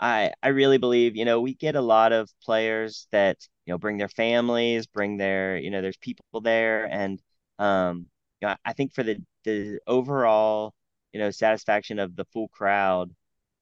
i 0.00 0.32
i 0.42 0.48
really 0.48 0.78
believe 0.78 1.16
you 1.16 1.24
know 1.24 1.40
we 1.40 1.54
get 1.54 1.76
a 1.76 1.80
lot 1.80 2.12
of 2.12 2.30
players 2.42 3.06
that 3.12 3.36
you 3.66 3.72
know 3.72 3.78
bring 3.78 3.96
their 3.98 4.08
families 4.08 4.86
bring 4.86 5.16
their 5.16 5.56
you 5.58 5.70
know 5.70 5.80
there's 5.82 5.96
people 5.98 6.40
there 6.40 6.84
and 6.86 7.20
um 7.58 8.06
you 8.40 8.48
know 8.48 8.54
i 8.64 8.72
think 8.72 8.92
for 8.94 9.02
the 9.02 9.16
the 9.44 9.78
overall 9.86 10.74
you 11.12 11.20
know 11.20 11.30
satisfaction 11.30 11.98
of 11.98 12.14
the 12.16 12.24
full 12.26 12.48
crowd 12.48 13.10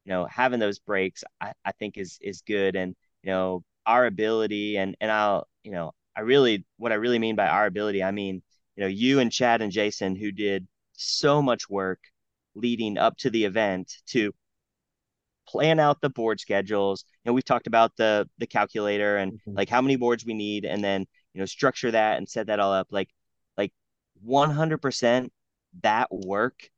you 0.04 0.10
know 0.12 0.26
having 0.26 0.60
those 0.60 0.78
breaks 0.78 1.24
i, 1.40 1.52
I 1.64 1.72
think 1.72 1.96
is 1.98 2.18
is 2.20 2.42
good 2.42 2.76
and 2.76 2.94
you 3.22 3.30
know, 3.32 3.64
our 3.86 4.06
ability 4.06 4.76
and 4.78 4.96
and 5.00 5.10
I'll, 5.10 5.48
you 5.62 5.72
know, 5.72 5.92
I 6.16 6.20
really 6.20 6.64
what 6.76 6.92
I 6.92 6.96
really 6.96 7.18
mean 7.18 7.36
by 7.36 7.46
our 7.48 7.66
ability, 7.66 8.02
I 8.02 8.10
mean, 8.10 8.42
you 8.76 8.82
know, 8.82 8.86
you 8.88 9.20
and 9.20 9.32
Chad 9.32 9.62
and 9.62 9.72
Jason 9.72 10.16
who 10.16 10.30
did 10.32 10.66
so 10.92 11.42
much 11.42 11.68
work 11.70 12.00
leading 12.54 12.98
up 12.98 13.16
to 13.18 13.30
the 13.30 13.44
event 13.44 13.92
to 14.08 14.32
plan 15.54 15.78
out 15.78 16.00
the 16.00 16.10
board 16.10 16.40
schedules. 16.40 17.04
You 17.24 17.30
know, 17.30 17.32
we've 17.34 17.44
talked 17.44 17.68
about 17.68 17.96
the 17.96 18.28
the 18.38 18.46
calculator 18.46 19.16
and 19.18 19.34
mm-hmm. 19.34 19.54
like 19.54 19.68
how 19.68 19.80
many 19.80 19.94
boards 19.96 20.24
we 20.26 20.34
need 20.34 20.64
and 20.64 20.82
then, 20.82 21.06
you 21.32 21.38
know, 21.38 21.46
structure 21.46 21.92
that 21.92 22.18
and 22.18 22.28
set 22.28 22.48
that 22.48 22.58
all 22.58 22.72
up. 22.72 22.88
Like 22.90 23.08
like 23.56 23.72
100% 24.26 25.30
that 25.82 26.08
work 26.10 26.68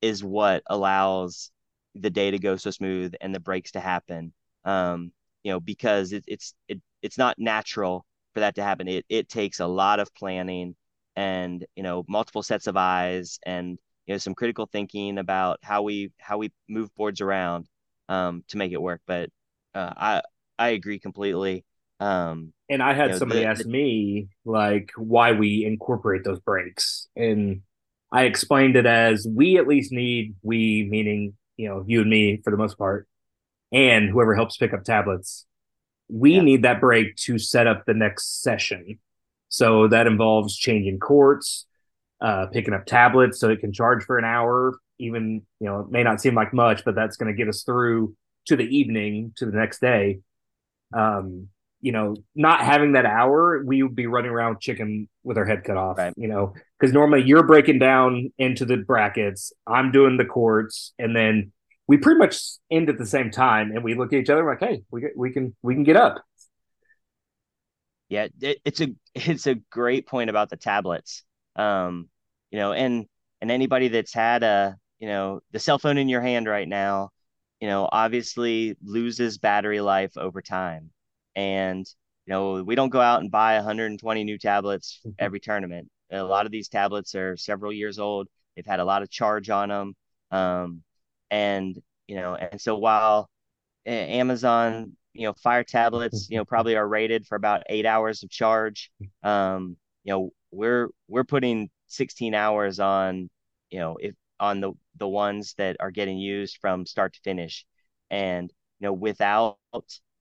is 0.00 0.22
what 0.22 0.62
allows 0.68 1.50
the 1.96 2.10
day 2.10 2.30
to 2.30 2.38
go 2.38 2.56
so 2.56 2.70
smooth 2.70 3.14
and 3.20 3.34
the 3.34 3.40
breaks 3.40 3.72
to 3.72 3.80
happen. 3.80 4.32
Um, 4.64 5.10
you 5.42 5.50
know, 5.52 5.58
because 5.58 6.12
it, 6.12 6.24
it's 6.28 6.54
it, 6.68 6.80
it's 7.02 7.18
not 7.18 7.36
natural 7.38 8.06
for 8.34 8.40
that 8.40 8.54
to 8.56 8.62
happen. 8.62 8.86
It 8.86 9.06
it 9.08 9.28
takes 9.28 9.58
a 9.58 9.66
lot 9.66 9.98
of 9.98 10.14
planning 10.14 10.76
and 11.16 11.66
you 11.74 11.82
know 11.82 12.04
multiple 12.08 12.44
sets 12.44 12.68
of 12.68 12.76
eyes 12.76 13.40
and 13.44 13.76
you 14.06 14.14
know 14.14 14.18
some 14.18 14.36
critical 14.36 14.66
thinking 14.66 15.18
about 15.18 15.58
how 15.62 15.82
we 15.82 16.12
how 16.20 16.38
we 16.38 16.52
move 16.68 16.94
boards 16.94 17.20
around 17.20 17.66
um, 18.08 18.44
to 18.48 18.56
make 18.56 18.72
it 18.72 18.80
work. 18.80 19.00
But 19.06 19.30
uh, 19.74 19.92
I 19.96 20.22
I 20.58 20.68
agree 20.70 20.98
completely. 20.98 21.64
Um, 22.00 22.52
and 22.68 22.82
I 22.82 22.92
had 22.92 23.06
you 23.06 23.12
know, 23.12 23.18
somebody 23.18 23.40
the, 23.40 23.46
ask 23.46 23.62
the, 23.62 23.68
me 23.68 24.28
like 24.44 24.92
why 24.96 25.32
we 25.32 25.64
incorporate 25.64 26.24
those 26.24 26.40
breaks, 26.40 27.08
and 27.16 27.62
I 28.12 28.24
explained 28.24 28.76
it 28.76 28.86
as 28.86 29.26
we 29.28 29.58
at 29.58 29.66
least 29.66 29.92
need 29.92 30.34
we 30.42 30.86
meaning 30.90 31.34
you 31.56 31.68
know 31.68 31.84
you 31.86 32.00
and 32.00 32.10
me 32.10 32.40
for 32.42 32.50
the 32.50 32.56
most 32.56 32.78
part 32.78 33.08
and 33.72 34.08
whoever 34.08 34.34
helps 34.34 34.56
pick 34.56 34.72
up 34.72 34.84
tablets. 34.84 35.46
We 36.08 36.34
yeah. 36.34 36.42
need 36.42 36.62
that 36.62 36.80
break 36.80 37.16
to 37.16 37.38
set 37.38 37.66
up 37.66 37.84
the 37.84 37.94
next 37.94 38.42
session. 38.42 38.98
So 39.48 39.88
that 39.88 40.06
involves 40.06 40.56
changing 40.56 40.98
courts, 40.98 41.66
uh, 42.20 42.46
picking 42.52 42.74
up 42.74 42.86
tablets 42.86 43.38
so 43.40 43.50
it 43.50 43.60
can 43.60 43.72
charge 43.72 44.04
for 44.04 44.18
an 44.18 44.24
hour. 44.24 44.74
Even, 44.98 45.42
you 45.60 45.66
know, 45.66 45.80
it 45.80 45.90
may 45.90 46.02
not 46.02 46.20
seem 46.20 46.34
like 46.34 46.52
much, 46.52 46.84
but 46.84 46.94
that's 46.94 47.16
going 47.16 47.32
to 47.32 47.36
get 47.36 47.48
us 47.48 47.62
through 47.62 48.14
to 48.46 48.56
the 48.56 48.64
evening 48.64 49.32
to 49.36 49.46
the 49.46 49.56
next 49.56 49.80
day. 49.80 50.20
Um, 50.92 51.48
you 51.80 51.92
know, 51.92 52.16
not 52.34 52.60
having 52.60 52.92
that 52.92 53.06
hour, 53.06 53.62
we 53.64 53.82
would 53.82 53.94
be 53.94 54.06
running 54.06 54.30
around 54.30 54.60
chicken 54.60 55.08
with 55.22 55.38
our 55.38 55.44
head 55.44 55.62
cut 55.62 55.76
off, 55.76 55.98
right. 55.98 56.12
you 56.16 56.26
know, 56.26 56.54
because 56.78 56.92
normally 56.92 57.22
you're 57.22 57.46
breaking 57.46 57.78
down 57.78 58.32
into 58.36 58.64
the 58.64 58.78
brackets, 58.78 59.52
I'm 59.66 59.92
doing 59.92 60.16
the 60.16 60.24
courts, 60.24 60.92
and 60.98 61.14
then 61.14 61.52
we 61.86 61.96
pretty 61.96 62.18
much 62.18 62.40
end 62.70 62.88
at 62.88 62.98
the 62.98 63.06
same 63.06 63.30
time, 63.30 63.70
and 63.70 63.84
we 63.84 63.94
look 63.94 64.12
at 64.12 64.18
each 64.18 64.30
other 64.30 64.44
like, 64.44 64.60
"Hey, 64.60 64.82
we 64.90 65.08
we 65.16 65.32
can 65.32 65.56
we 65.62 65.74
can 65.74 65.84
get 65.84 65.96
up." 65.96 66.22
Yeah, 68.08 68.28
it, 68.40 68.58
it's 68.64 68.80
a 68.80 68.88
it's 69.14 69.46
a 69.46 69.54
great 69.54 70.06
point 70.06 70.30
about 70.30 70.50
the 70.50 70.56
tablets. 70.56 71.24
Um, 71.56 72.08
you 72.50 72.58
know, 72.58 72.72
and 72.72 73.06
and 73.40 73.50
anybody 73.50 73.88
that's 73.88 74.12
had 74.12 74.42
a 74.42 74.76
you 74.98 75.08
know 75.08 75.40
the 75.52 75.58
cell 75.58 75.78
phone 75.78 75.98
in 75.98 76.08
your 76.08 76.20
hand 76.20 76.46
right 76.48 76.68
now, 76.68 77.10
you 77.60 77.68
know, 77.68 77.88
obviously 77.90 78.76
loses 78.82 79.38
battery 79.38 79.80
life 79.80 80.16
over 80.16 80.42
time. 80.42 80.90
And, 81.36 81.86
you 82.26 82.32
know, 82.32 82.62
we 82.62 82.74
don't 82.74 82.88
go 82.90 83.00
out 83.00 83.20
and 83.20 83.30
buy 83.30 83.56
120 83.56 84.24
new 84.24 84.38
tablets 84.38 85.00
Mhm. 85.04 85.14
every 85.18 85.40
tournament. 85.40 85.90
A 86.10 86.22
lot 86.22 86.46
of 86.46 86.52
these 86.52 86.68
tablets 86.68 87.14
are 87.14 87.36
several 87.36 87.72
years 87.72 87.98
old. 87.98 88.28
They've 88.56 88.66
had 88.66 88.80
a 88.80 88.84
lot 88.84 89.02
of 89.02 89.10
charge 89.10 89.50
on 89.50 89.68
them. 89.68 89.96
Um, 90.30 90.82
and, 91.30 91.80
you 92.06 92.16
know, 92.16 92.34
and 92.34 92.60
so 92.60 92.76
while 92.78 93.28
Amazon, 93.86 94.96
you 95.14 95.26
know, 95.26 95.34
Fire 95.34 95.64
tablets, 95.64 96.28
you 96.30 96.36
know, 96.36 96.44
probably 96.44 96.76
are 96.76 96.86
rated 96.86 97.26
for 97.26 97.36
about 97.36 97.62
eight 97.68 97.86
hours 97.86 98.22
of 98.22 98.30
charge. 98.30 98.90
Um, 99.22 99.76
you 100.04 100.12
know, 100.12 100.32
we're 100.50 100.88
we're 101.08 101.24
putting 101.24 101.70
16 101.88 102.34
hours 102.34 102.80
on, 102.80 103.30
you 103.70 103.78
know, 103.80 103.96
if 104.00 104.14
on 104.40 104.60
the 104.60 104.72
the 104.96 105.08
ones 105.08 105.54
that 105.58 105.76
are 105.80 105.90
getting 105.90 106.18
used 106.18 106.58
from 106.60 106.86
start 106.86 107.14
to 107.14 107.20
finish, 107.20 107.66
and 108.10 108.52
you 108.80 108.86
know, 108.86 108.92
without 108.92 109.58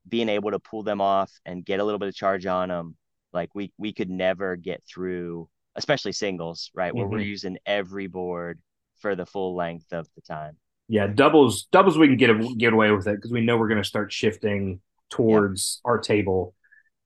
being 0.08 0.30
able 0.30 0.52
to 0.52 0.60
pull 0.60 0.84
them 0.84 1.02
off 1.02 1.32
and 1.46 1.66
get 1.66 1.80
a 1.80 1.84
little 1.84 2.00
bit 2.00 2.10
of 2.10 2.16
charge 2.16 2.46
on 2.46 2.70
them, 2.70 2.96
like 3.34 3.54
we 3.56 3.72
we 3.78 3.94
could 3.94 4.10
never 4.10 4.56
get 4.56 4.84
through, 4.86 5.50
especially 5.76 6.12
singles, 6.14 6.72
right? 6.74 6.96
Where 6.96 7.08
we're 7.08 7.20
Mhm. 7.20 7.20
using 7.20 7.58
every 7.66 8.08
board 8.08 8.60
for 9.00 9.16
the 9.16 9.26
full 9.26 9.56
length 9.56 9.94
of 9.94 10.08
the 10.16 10.22
time. 10.22 10.58
Yeah, 10.90 11.08
doubles 11.08 11.68
doubles 11.72 11.98
we 11.98 12.08
can 12.08 12.18
get 12.18 12.58
get 12.58 12.74
away 12.74 12.92
with 12.92 13.08
it 13.08 13.16
because 13.16 13.32
we 13.32 13.42
know 13.42 13.58
we're 13.58 13.68
going 13.68 13.82
to 13.82 13.88
start 13.88 14.12
shifting 14.14 14.80
towards 15.10 15.82
our 15.84 15.98
table, 16.00 16.56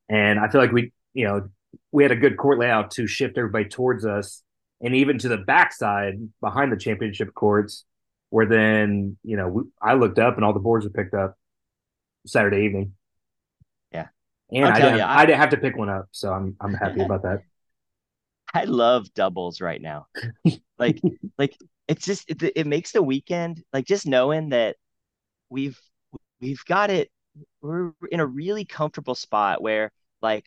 and 0.10 0.40
I 0.40 0.50
feel 0.50 0.62
like 0.62 0.72
we 0.72 0.94
you 1.14 1.26
know 1.28 1.50
we 1.92 2.04
had 2.04 2.12
a 2.12 2.18
good 2.18 2.38
court 2.38 2.60
layout 2.60 2.92
to 2.92 3.08
shift 3.08 3.38
everybody 3.38 3.66
towards 3.70 4.06
us, 4.06 4.44
and 4.82 4.96
even 4.96 5.18
to 5.20 5.30
the 5.30 5.38
backside 5.38 6.16
behind 6.42 6.72
the 6.72 6.78
championship 6.78 7.34
courts, 7.34 7.86
where 8.30 8.46
then 8.46 9.18
you 9.24 9.38
know 9.38 9.48
we, 9.48 9.64
I 9.82 9.94
looked 9.94 10.20
up 10.20 10.36
and 10.36 10.46
all 10.46 10.54
the 10.54 10.60
boards 10.60 10.86
were 10.86 10.92
picked 10.92 11.14
up 11.14 11.38
Saturday 12.26 12.66
evening. 12.66 12.94
Yeah. 13.94 14.08
and 14.52 14.66
I 14.66 14.80
didn't, 14.80 14.98
you, 14.98 15.04
I, 15.04 15.20
I- 15.20 15.26
didn't 15.26 15.40
have 15.40 15.50
to 15.52 15.58
pick 15.58 15.78
one 15.78 15.90
up, 15.90 16.08
so 16.12 16.32
I'm 16.32 16.56
I'm 16.60 16.74
happy 16.74 17.02
about 17.06 17.24
that. 17.24 17.42
I 18.54 18.66
love 18.66 19.14
doubles 19.14 19.62
right 19.62 19.82
now. 19.82 20.08
Like, 20.78 21.02
like 21.38 21.58
it's 21.88 22.06
just 22.06 22.30
it, 22.30 22.42
it 22.56 22.68
makes 22.68 22.92
the 22.92 23.02
weekend 23.04 23.64
like 23.72 23.86
just 23.86 24.06
knowing 24.06 24.50
that 24.50 24.76
we've 25.50 25.80
we've 26.42 26.64
got 26.66 26.90
it. 26.90 27.10
We're 27.62 27.94
in 28.12 28.20
a 28.20 28.26
really 28.26 28.66
comfortable 28.66 29.16
spot 29.16 29.62
where 29.62 29.92
like 30.22 30.46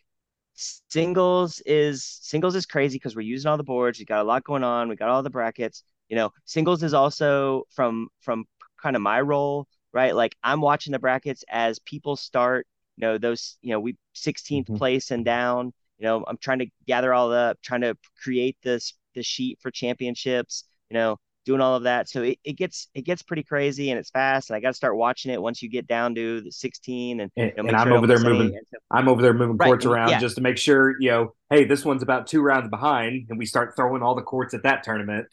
singles 0.54 1.60
is 1.66 2.04
singles 2.04 2.54
is 2.54 2.66
crazy 2.66 2.96
because 2.96 3.16
we're 3.16 3.22
using 3.22 3.50
all 3.50 3.56
the 3.56 3.64
boards. 3.64 3.98
We 3.98 4.04
got 4.04 4.20
a 4.20 4.24
lot 4.24 4.44
going 4.44 4.64
on. 4.64 4.88
We 4.88 4.96
got 4.96 5.08
all 5.10 5.22
the 5.22 5.30
brackets. 5.30 5.82
You 6.08 6.16
know, 6.16 6.32
singles 6.44 6.82
is 6.82 6.94
also 6.94 7.64
from 7.70 8.08
from 8.20 8.44
kind 8.80 8.96
of 8.96 9.02
my 9.02 9.20
role, 9.20 9.66
right? 9.92 10.14
Like 10.14 10.36
I'm 10.42 10.60
watching 10.60 10.92
the 10.92 10.98
brackets 10.98 11.44
as 11.48 11.78
people 11.80 12.16
start. 12.16 12.66
You 12.96 13.02
know, 13.02 13.18
those. 13.18 13.56
You 13.62 13.70
know, 13.72 13.80
we 13.80 13.96
16th 14.14 14.68
Mhm. 14.68 14.74
place 14.74 15.10
and 15.10 15.24
down. 15.24 15.72
You 15.98 16.04
know, 16.04 16.24
I'm 16.26 16.38
trying 16.38 16.60
to 16.60 16.66
gather 16.86 17.12
all 17.14 17.32
up, 17.32 17.60
trying 17.62 17.82
to 17.82 17.96
create 18.22 18.56
this 18.62 18.94
the 19.14 19.22
sheet 19.22 19.58
for 19.60 19.70
championships. 19.70 20.64
You 20.90 20.94
know, 20.94 21.18
doing 21.44 21.60
all 21.60 21.76
of 21.76 21.82
that. 21.84 22.08
So 22.08 22.22
it, 22.22 22.38
it 22.44 22.54
gets 22.54 22.88
it 22.94 23.02
gets 23.02 23.22
pretty 23.22 23.42
crazy 23.42 23.90
and 23.90 23.98
it's 23.98 24.10
fast. 24.10 24.50
And 24.50 24.56
I 24.56 24.60
got 24.60 24.68
to 24.70 24.74
start 24.74 24.96
watching 24.96 25.32
it 25.32 25.40
once 25.40 25.62
you 25.62 25.68
get 25.68 25.86
down 25.86 26.14
to 26.14 26.40
the 26.40 26.50
16 26.52 27.20
and, 27.20 27.30
And, 27.36 27.52
you 27.56 27.62
know, 27.62 27.68
and 27.68 27.76
I'm 27.76 27.88
sure 27.88 27.96
over 27.96 28.06
there 28.06 28.18
moving. 28.18 28.50
So- 28.70 28.78
I'm 28.90 29.08
over 29.08 29.22
there 29.22 29.34
moving 29.34 29.56
Right, 29.56 29.66
courts 29.68 29.86
around 29.86 30.10
yeah. 30.10 30.20
just 30.20 30.36
to 30.36 30.40
make 30.42 30.56
sure, 30.58 30.94
you 31.00 31.10
know, 31.10 31.34
hey, 31.50 31.64
this 31.64 31.84
one's 31.84 32.02
about 32.02 32.26
two 32.26 32.40
rounds 32.42 32.68
behind, 32.70 33.26
and 33.28 33.38
we 33.38 33.46
start 33.46 33.74
throwing 33.76 34.02
all 34.02 34.14
the 34.14 34.22
courts 34.22 34.54
at 34.54 34.62
that 34.64 34.82
tournament. 34.84 35.26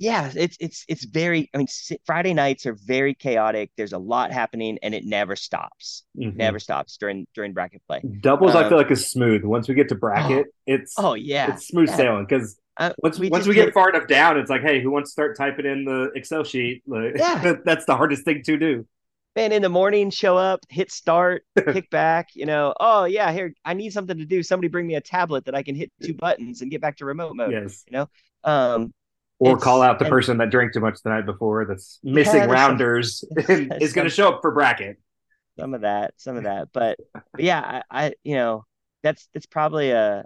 yeah, 0.00 0.30
it's 0.32 0.56
it's 0.60 0.84
it's 0.88 1.04
very. 1.04 1.50
I 1.52 1.58
mean, 1.58 1.66
Friday 2.06 2.32
nights 2.32 2.66
are 2.66 2.76
very 2.86 3.14
chaotic. 3.14 3.72
There's 3.76 3.92
a 3.94 3.98
lot 3.98 4.30
happening, 4.32 4.78
and 4.82 4.94
it 4.94 5.04
never 5.04 5.34
stops. 5.34 6.04
Mhm. 6.16 6.36
Never 6.36 6.60
stops 6.60 6.96
during 6.98 7.26
during 7.34 7.52
bracket 7.52 7.82
play. 7.88 8.02
Doubles, 8.20 8.54
I 8.54 8.62
Um, 8.62 8.68
feel 8.68 8.78
like 8.78 8.92
is 8.92 9.10
smooth. 9.10 9.42
Once 9.42 9.66
we 9.68 9.74
get 9.74 9.88
to 9.88 9.96
bracket, 9.96 10.46
it's 10.66 10.94
Oh 10.98 11.14
yeah, 11.14 11.52
it's 11.54 11.66
smooth 11.66 11.88
yeah. 11.88 11.96
sailing 11.96 12.26
because 12.28 12.56
Uh, 12.78 12.92
once 13.02 13.18
we 13.18 13.28
once 13.28 13.46
we 13.46 13.54
get 13.54 13.74
far 13.74 13.90
enough 13.90 14.06
down, 14.06 14.38
it's 14.38 14.48
like, 14.50 14.62
hey, 14.62 14.80
who 14.80 14.90
wants 14.90 15.10
to 15.10 15.12
start 15.12 15.36
typing 15.36 15.66
in 15.66 15.84
the 15.84 16.10
Excel 16.14 16.44
sheet? 16.44 16.82
Like, 16.86 17.16
Yeah. 17.16 17.54
that's 17.64 17.84
the 17.86 17.96
hardest 17.96 18.24
thing 18.24 18.42
to 18.44 18.56
do. 18.56 18.86
man 19.34 19.50
in 19.52 19.62
the 19.62 19.68
morning, 19.68 20.10
show 20.10 20.36
up, 20.36 20.60
hit 20.68 20.90
start, 20.92 21.42
kick 21.72 21.90
back. 21.90 22.28
You 22.34 22.46
know, 22.46 22.74
oh 22.78 23.04
yeah, 23.04 23.32
here 23.32 23.52
I 23.64 23.74
need 23.74 23.90
something 23.92 24.16
to 24.18 24.24
do. 24.24 24.42
Somebody 24.42 24.68
bring 24.68 24.86
me 24.86 24.94
a 24.94 25.00
tablet 25.00 25.44
that 25.46 25.54
I 25.56 25.62
can 25.62 25.74
hit 25.74 25.90
two 26.02 26.14
buttons 26.14 26.62
and 26.62 26.70
get 26.70 26.80
back 26.80 26.96
to 26.98 27.04
remote 27.04 27.34
mode. 27.34 27.52
Yes, 27.52 27.84
You 27.90 27.98
know, 27.98 28.08
Um, 28.44 28.92
or 29.40 29.56
call 29.58 29.82
out 29.82 29.98
the 29.98 30.04
and- 30.04 30.12
person 30.12 30.38
that 30.38 30.50
drank 30.50 30.72
too 30.72 30.80
much 30.80 31.00
the 31.02 31.10
night 31.10 31.26
before 31.26 31.64
that's 31.66 31.98
missing 32.04 32.42
some- 32.42 32.50
rounders 32.50 33.24
and 33.48 33.74
is 33.80 33.92
going 33.92 34.06
to 34.08 34.14
show 34.14 34.28
up 34.28 34.40
for 34.40 34.52
bracket. 34.52 34.98
some 35.58 35.74
of 35.74 35.80
that, 35.80 36.14
some 36.16 36.36
of 36.36 36.44
that. 36.44 36.68
But, 36.72 36.98
but 37.12 37.24
yeah, 37.40 37.82
I, 37.90 38.04
I, 38.06 38.12
you 38.22 38.34
know, 38.36 38.64
that's 39.02 39.28
that's 39.34 39.46
probably 39.46 39.90
a. 39.90 40.24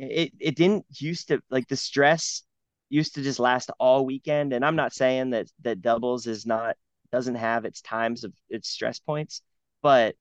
It 0.00 0.32
it 0.38 0.56
didn't 0.56 0.86
used 0.98 1.28
to 1.28 1.40
like 1.50 1.68
the 1.68 1.76
stress 1.76 2.42
used 2.88 3.14
to 3.16 3.22
just 3.22 3.38
last 3.38 3.70
all 3.78 4.06
weekend, 4.06 4.52
and 4.52 4.64
I'm 4.64 4.76
not 4.76 4.92
saying 4.92 5.30
that 5.30 5.48
that 5.62 5.82
doubles 5.82 6.26
is 6.26 6.46
not 6.46 6.76
doesn't 7.10 7.34
have 7.36 7.64
its 7.64 7.80
times 7.80 8.24
of 8.24 8.32
its 8.48 8.68
stress 8.68 8.98
points, 8.98 9.42
but 9.82 10.14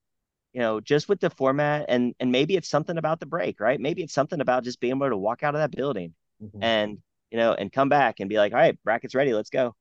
you 0.53 0.61
know, 0.61 0.79
just 0.79 1.07
with 1.07 1.19
the 1.19 1.29
format 1.29 1.85
and 1.89 2.15
and 2.19 2.31
maybe 2.31 2.55
it's 2.55 2.69
something 2.69 2.97
about 2.97 3.19
the 3.19 3.25
break, 3.25 3.59
right? 3.59 3.79
Maybe 3.79 4.01
it's 4.01 4.13
something 4.13 4.41
about 4.41 4.63
just 4.63 4.79
being 4.79 4.95
able 4.95 5.09
to 5.09 5.17
walk 5.17 5.43
out 5.43 5.53
of 5.53 5.59
that 5.61 5.71
building 5.71 6.13
mm-hmm. 6.43 6.63
and 6.63 6.97
you 7.29 7.37
know 7.37 7.53
and 7.53 7.71
come 7.71 7.89
back 7.89 8.19
and 8.19 8.29
be 8.29 8.37
like, 8.37 8.53
all 8.53 8.59
right, 8.59 8.77
brackets 8.83 9.13
ready, 9.13 9.33
let's 9.33 9.49
go. 9.51 9.75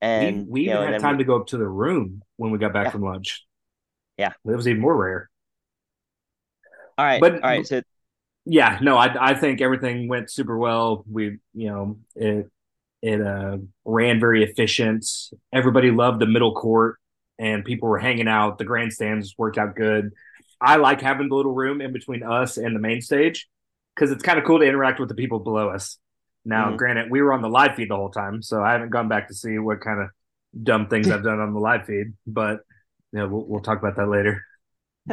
And 0.00 0.46
we 0.46 0.52
we 0.52 0.60
even 0.62 0.74
know, 0.74 0.86
had 0.86 1.00
time 1.00 1.16
we- 1.18 1.24
to 1.24 1.26
go 1.26 1.36
up 1.36 1.48
to 1.48 1.58
the 1.58 1.68
room 1.68 2.22
when 2.36 2.50
we 2.50 2.58
got 2.58 2.72
back 2.72 2.86
Yeah. 2.86 2.90
from 2.90 3.02
lunch. 3.02 3.44
Yeah. 4.18 4.32
it 4.44 4.56
was 4.56 4.68
even 4.68 4.80
more 4.80 4.96
rare. 4.96 5.30
all 6.96 7.04
right, 7.04 7.20
but- 7.20 7.34
all 7.34 7.40
right, 7.40 7.66
so 7.66 7.82
Yeah, 8.44 8.78
no, 8.82 8.96
I 8.96 9.30
I 9.30 9.34
think 9.34 9.60
everything 9.60 10.08
went 10.08 10.30
super 10.30 10.58
well. 10.58 11.04
We, 11.10 11.38
you 11.54 11.70
know, 11.70 11.98
it 12.16 12.50
it 13.00 13.20
uh, 13.20 13.58
ran 13.84 14.20
very 14.20 14.42
efficient. 14.44 15.06
Everybody 15.52 15.90
loved 15.90 16.20
the 16.20 16.26
middle 16.26 16.54
court, 16.54 16.98
and 17.38 17.64
people 17.64 17.88
were 17.88 17.98
hanging 17.98 18.28
out. 18.28 18.58
The 18.58 18.64
grandstands 18.64 19.34
worked 19.38 19.58
out 19.58 19.76
good. 19.76 20.10
I 20.60 20.76
like 20.76 21.00
having 21.00 21.28
the 21.28 21.34
little 21.34 21.54
room 21.54 21.80
in 21.80 21.92
between 21.92 22.22
us 22.22 22.56
and 22.56 22.74
the 22.74 22.80
main 22.80 23.00
stage 23.00 23.48
because 23.94 24.10
it's 24.10 24.22
kind 24.22 24.38
of 24.38 24.44
cool 24.44 24.58
to 24.60 24.64
interact 24.64 25.00
with 25.00 25.08
the 25.08 25.14
people 25.14 25.40
below 25.40 25.68
us. 25.70 25.98
Now, 26.44 26.70
Mhm. 26.70 26.76
granted, 26.78 27.10
we 27.10 27.20
were 27.22 27.32
on 27.32 27.42
the 27.42 27.48
live 27.48 27.74
feed 27.76 27.90
the 27.90 27.96
whole 27.96 28.10
time, 28.10 28.42
so 28.42 28.62
I 28.62 28.72
haven't 28.72 28.90
gone 28.90 29.08
back 29.08 29.28
to 29.28 29.34
see 29.34 29.58
what 29.58 29.80
kind 29.80 30.00
of 30.00 30.08
dumb 30.60 30.88
things 30.88 31.10
I've 31.10 31.22
done 31.22 31.40
on 31.40 31.52
the 31.54 31.60
live 31.60 31.86
feed. 31.86 32.14
But 32.26 32.60
you 33.12 33.18
know, 33.20 33.28
we'll, 33.28 33.44
we'll 33.46 33.60
talk 33.60 33.78
about 33.78 33.96
that 33.96 34.08
later. 34.08 34.44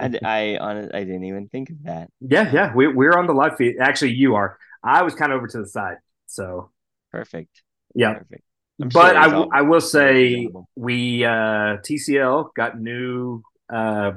I, 0.00 0.18
I 0.24 0.58
hon- 0.60 0.90
I 0.92 1.00
didn't 1.04 1.24
even 1.24 1.48
think 1.48 1.70
of 1.70 1.82
that. 1.84 2.10
Yeah, 2.20 2.50
yeah, 2.52 2.74
we 2.74 2.88
we're 2.88 3.12
on 3.16 3.26
the 3.26 3.32
live 3.32 3.56
feed. 3.56 3.76
Actually, 3.80 4.12
you 4.12 4.34
are. 4.34 4.58
I 4.82 5.02
was 5.02 5.14
kind 5.14 5.32
of 5.32 5.36
over 5.38 5.46
to 5.48 5.58
the 5.58 5.66
side, 5.66 5.98
so 6.26 6.70
Perfect. 7.10 7.62
yeah. 7.94 8.14
Perfect. 8.14 8.42
I'm 8.80 8.88
But 8.88 9.12
sure 9.12 9.18
I, 9.18 9.28
w- 9.28 9.48
I 9.52 9.62
will 9.62 9.80
say 9.80 10.48
we 10.74 11.24
uh, 11.24 11.78
TCL 11.86 12.54
got 12.56 12.80
new 12.80 13.42
uh, 13.72 14.12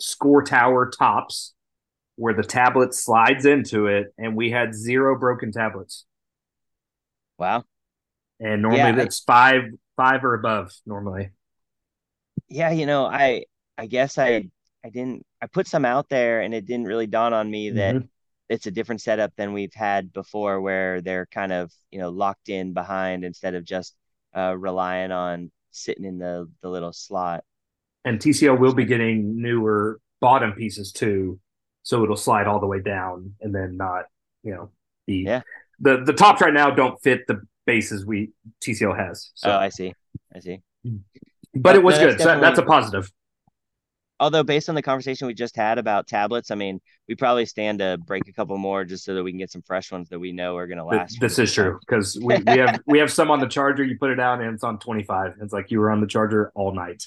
score 0.00 0.42
tower 0.42 0.90
tops 0.90 1.54
where 2.16 2.34
the 2.34 2.42
tablet 2.42 2.94
slides 2.94 3.46
into 3.46 3.86
it, 3.86 4.12
and 4.18 4.36
we 4.36 4.50
had 4.50 4.74
zero 4.74 5.18
broken 5.18 5.52
tablets. 5.52 6.04
Wow. 7.38 7.64
And 8.40 8.62
normally 8.62 8.78
Yeah, 8.78 8.96
I- 8.96 9.02
it's 9.02 9.20
five 9.20 9.62
five 9.96 10.24
or 10.24 10.34
above 10.34 10.72
normally. 10.86 11.30
Yeah, 12.48 12.70
you 12.70 12.86
know, 12.86 13.06
I 13.06 13.44
I 13.78 13.86
guess 13.86 14.18
I 14.18 14.48
I 14.84 14.90
didn't 14.90 15.24
I 15.40 15.46
put 15.46 15.66
some 15.66 15.84
out 15.84 16.08
there 16.08 16.40
and 16.40 16.54
it 16.54 16.66
didn't 16.66 16.86
really 16.86 17.06
dawn 17.06 17.32
on 17.32 17.50
me 17.50 17.70
that 17.70 17.94
Mhm. 17.96 18.08
it's 18.48 18.66
a 18.66 18.70
different 18.70 19.00
setup 19.00 19.34
than 19.36 19.52
we've 19.52 19.74
had 19.74 20.12
before 20.12 20.60
where 20.60 21.00
they're 21.00 21.26
kind 21.26 21.52
of, 21.52 21.72
you 21.90 21.98
know, 21.98 22.10
locked 22.10 22.48
in 22.48 22.72
behind 22.74 23.24
instead 23.24 23.54
of 23.54 23.64
just 23.64 23.94
uh 24.36 24.54
relying 24.58 25.12
on 25.12 25.50
sitting 25.70 26.04
in 26.04 26.18
the 26.18 26.50
the 26.62 26.68
little 26.68 26.92
slot. 26.92 27.44
And 28.04 28.18
TCL 28.20 28.58
will 28.58 28.74
be 28.74 28.84
getting 28.84 29.40
newer 29.40 30.00
bottom 30.20 30.52
pieces 30.52 30.92
too, 30.92 31.38
so 31.82 32.02
it'll 32.02 32.16
slide 32.16 32.46
all 32.46 32.60
the 32.60 32.66
way 32.66 32.80
down 32.80 33.34
and 33.40 33.54
then 33.54 33.76
not, 33.76 34.06
you 34.42 34.52
know, 34.54 34.70
the 35.06 35.16
Yeah. 35.18 35.42
the 35.80 36.02
the 36.04 36.12
tops 36.12 36.40
right 36.42 36.52
now 36.54 36.70
don't 36.70 37.00
fit 37.02 37.26
the 37.26 37.42
bases 37.64 38.04
we 38.04 38.32
TCL 38.60 38.92
has. 38.96 39.30
So, 39.34 39.50
Oh, 39.52 39.56
I 39.56 39.68
see. 39.68 39.94
I 40.34 40.40
see. 40.40 40.60
but 41.54 41.76
it 41.76 41.82
was 41.82 41.96
No, 41.98 42.08
good. 42.08 42.20
So 42.20 42.40
that's 42.40 42.58
a 42.58 42.62
positive. 42.64 43.10
Although 44.22 44.44
based 44.44 44.68
on 44.68 44.76
the 44.76 44.82
conversation 44.82 45.26
we 45.26 45.34
just 45.34 45.56
had 45.56 45.78
about 45.78 46.06
tablets, 46.06 46.52
I 46.52 46.54
mean, 46.54 46.80
we 47.08 47.16
probably 47.16 47.44
stand 47.44 47.80
to 47.80 47.98
break 48.06 48.28
a 48.28 48.32
couple 48.32 48.56
more 48.56 48.84
just 48.84 49.04
so 49.04 49.14
that 49.14 49.24
we 49.24 49.32
can 49.32 49.38
get 49.38 49.50
some 49.50 49.62
fresh 49.62 49.90
ones 49.90 50.08
that 50.10 50.20
we 50.20 50.30
know 50.30 50.56
are 50.56 50.68
going 50.68 50.78
to 50.78 50.84
last. 50.84 51.18
This 51.20 51.40
is 51.40 51.52
true 51.52 51.80
because 51.86 52.16
we, 52.22 52.36
we 52.36 52.58
have 52.58 52.80
we 52.86 53.00
have 53.00 53.10
some 53.10 53.32
on 53.32 53.40
the 53.40 53.48
charger. 53.48 53.82
You 53.82 53.98
put 53.98 54.10
it 54.10 54.20
out 54.20 54.40
and 54.40 54.54
it's 54.54 54.62
on 54.62 54.78
twenty 54.78 55.02
five. 55.02 55.34
It's 55.42 55.52
like 55.52 55.72
you 55.72 55.80
were 55.80 55.90
on 55.90 56.00
the 56.00 56.06
charger 56.06 56.52
all 56.54 56.72
night. 56.72 57.04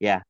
Yeah, 0.00 0.22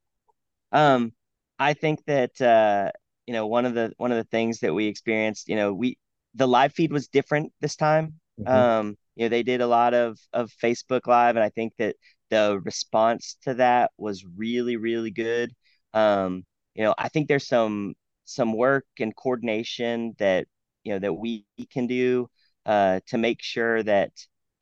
um, 0.73 1.13
I 1.61 1.75
think 1.75 2.05
that 2.07 2.41
uh, 2.41 2.91
you 3.29 3.33
know, 3.33 3.47
one 3.47 3.67
of 3.67 3.75
the 3.75 3.93
one 3.99 4.11
of 4.11 4.19
the 4.19 4.29
things 4.29 4.59
that 4.61 4.75
we 4.75 4.89
experienced, 4.89 5.49
you 5.49 5.55
know, 5.55 5.73
we 5.73 5.97
the 6.35 6.49
live 6.49 6.73
feed 6.73 6.93
was 6.93 7.07
different 7.07 7.53
this 7.61 7.77
time. 7.77 8.15
Mhm. 8.41 8.49
Um, 8.49 8.99
you 9.15 9.27
know, 9.27 9.29
they 9.29 9.45
did 9.45 9.61
a 9.61 9.69
lot 9.69 9.95
of 9.95 10.19
of 10.33 10.51
Facebook 10.61 11.07
Live, 11.07 11.37
and 11.37 11.45
I 11.45 11.51
think 11.51 11.75
that 11.79 11.95
the 12.31 12.61
response 12.65 13.37
to 13.43 13.55
that 13.55 13.93
was 13.99 14.25
really, 14.25 14.77
really 14.77 15.11
good. 15.11 15.53
Um, 15.95 16.45
you 16.75 16.85
know, 16.85 16.95
I 16.99 17.09
think 17.09 17.29
there's 17.29 17.47
some 17.49 17.95
some 18.25 18.53
work 18.53 18.87
and 18.99 19.15
coordination 19.17 20.15
that 20.19 20.47
you 20.85 20.93
know 20.93 20.99
that 20.99 21.15
we 21.15 21.47
can 21.71 21.87
do 21.87 22.29
uh, 22.67 23.01
to 23.07 23.19
make 23.19 23.43
sure 23.43 23.83
that 23.83 24.13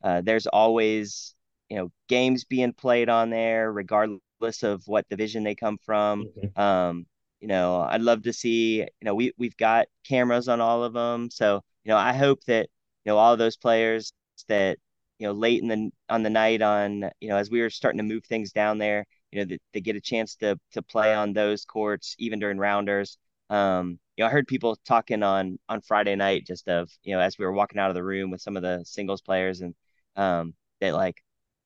uh, 0.03 0.21
there's 0.21 0.47
always 0.47 1.35
you 1.69 1.77
know 1.77 1.91
games 2.07 2.45
being 2.45 2.73
played 2.73 3.09
on 3.09 3.29
there, 3.29 3.71
regardless 3.71 4.63
of 4.63 4.83
what 4.85 5.09
division 5.09 5.43
they 5.43 5.55
come 5.55 5.77
from. 5.85 6.25
Mm-hmm. 6.25 6.61
Um, 6.61 7.05
you 7.41 7.47
know, 7.47 7.81
I'd 7.81 8.01
love 8.01 8.23
to 8.23 8.33
see. 8.33 8.79
You 8.79 8.87
know, 9.03 9.15
we 9.15 9.33
we've 9.37 9.57
got 9.57 9.87
cameras 10.07 10.47
on 10.47 10.61
all 10.61 10.83
of 10.83 10.93
them, 10.93 11.29
so 11.31 11.61
you 11.83 11.89
know, 11.89 11.97
I 11.97 12.13
hope 12.13 12.43
that 12.45 12.69
you 13.03 13.11
know 13.11 13.17
all 13.17 13.37
those 13.37 13.57
players 13.57 14.13
that 14.47 14.77
you 15.19 15.27
know 15.27 15.33
late 15.33 15.61
in 15.61 15.67
the 15.67 15.89
on 16.09 16.23
the 16.23 16.29
night 16.29 16.61
on 16.61 17.09
you 17.19 17.29
know 17.29 17.37
as 17.37 17.49
we 17.49 17.61
were 17.61 17.69
starting 17.69 17.97
to 17.97 18.03
move 18.03 18.25
things 18.25 18.51
down 18.51 18.77
there 18.77 19.05
you 19.35 19.45
know, 19.45 19.57
they 19.73 19.81
get 19.81 19.97
a 19.97 20.01
chance 20.01 20.35
to 20.37 20.57
to 20.71 20.81
play 20.81 21.13
on 21.13 21.33
those 21.33 21.65
courts 21.65 22.15
even 22.17 22.39
during 22.39 22.57
rounders. 22.57 23.17
Um, 23.49 23.99
you 24.15 24.23
know, 24.23 24.27
I 24.27 24.31
heard 24.31 24.47
people 24.47 24.77
talking 24.85 25.23
on 25.23 25.59
on 25.67 25.81
Friday 25.81 26.15
night 26.15 26.47
just 26.47 26.69
of 26.69 26.89
you 27.03 27.13
know 27.13 27.21
as 27.21 27.37
we 27.37 27.45
were 27.45 27.51
walking 27.51 27.77
out 27.77 27.89
of 27.89 27.95
the 27.95 28.03
room 28.03 28.31
with 28.31 28.41
some 28.41 28.55
of 28.55 28.63
the 28.63 28.83
singles 28.85 29.21
players 29.21 29.59
and 29.59 29.75
um, 30.15 30.53
that 30.79 30.93
like 30.93 31.21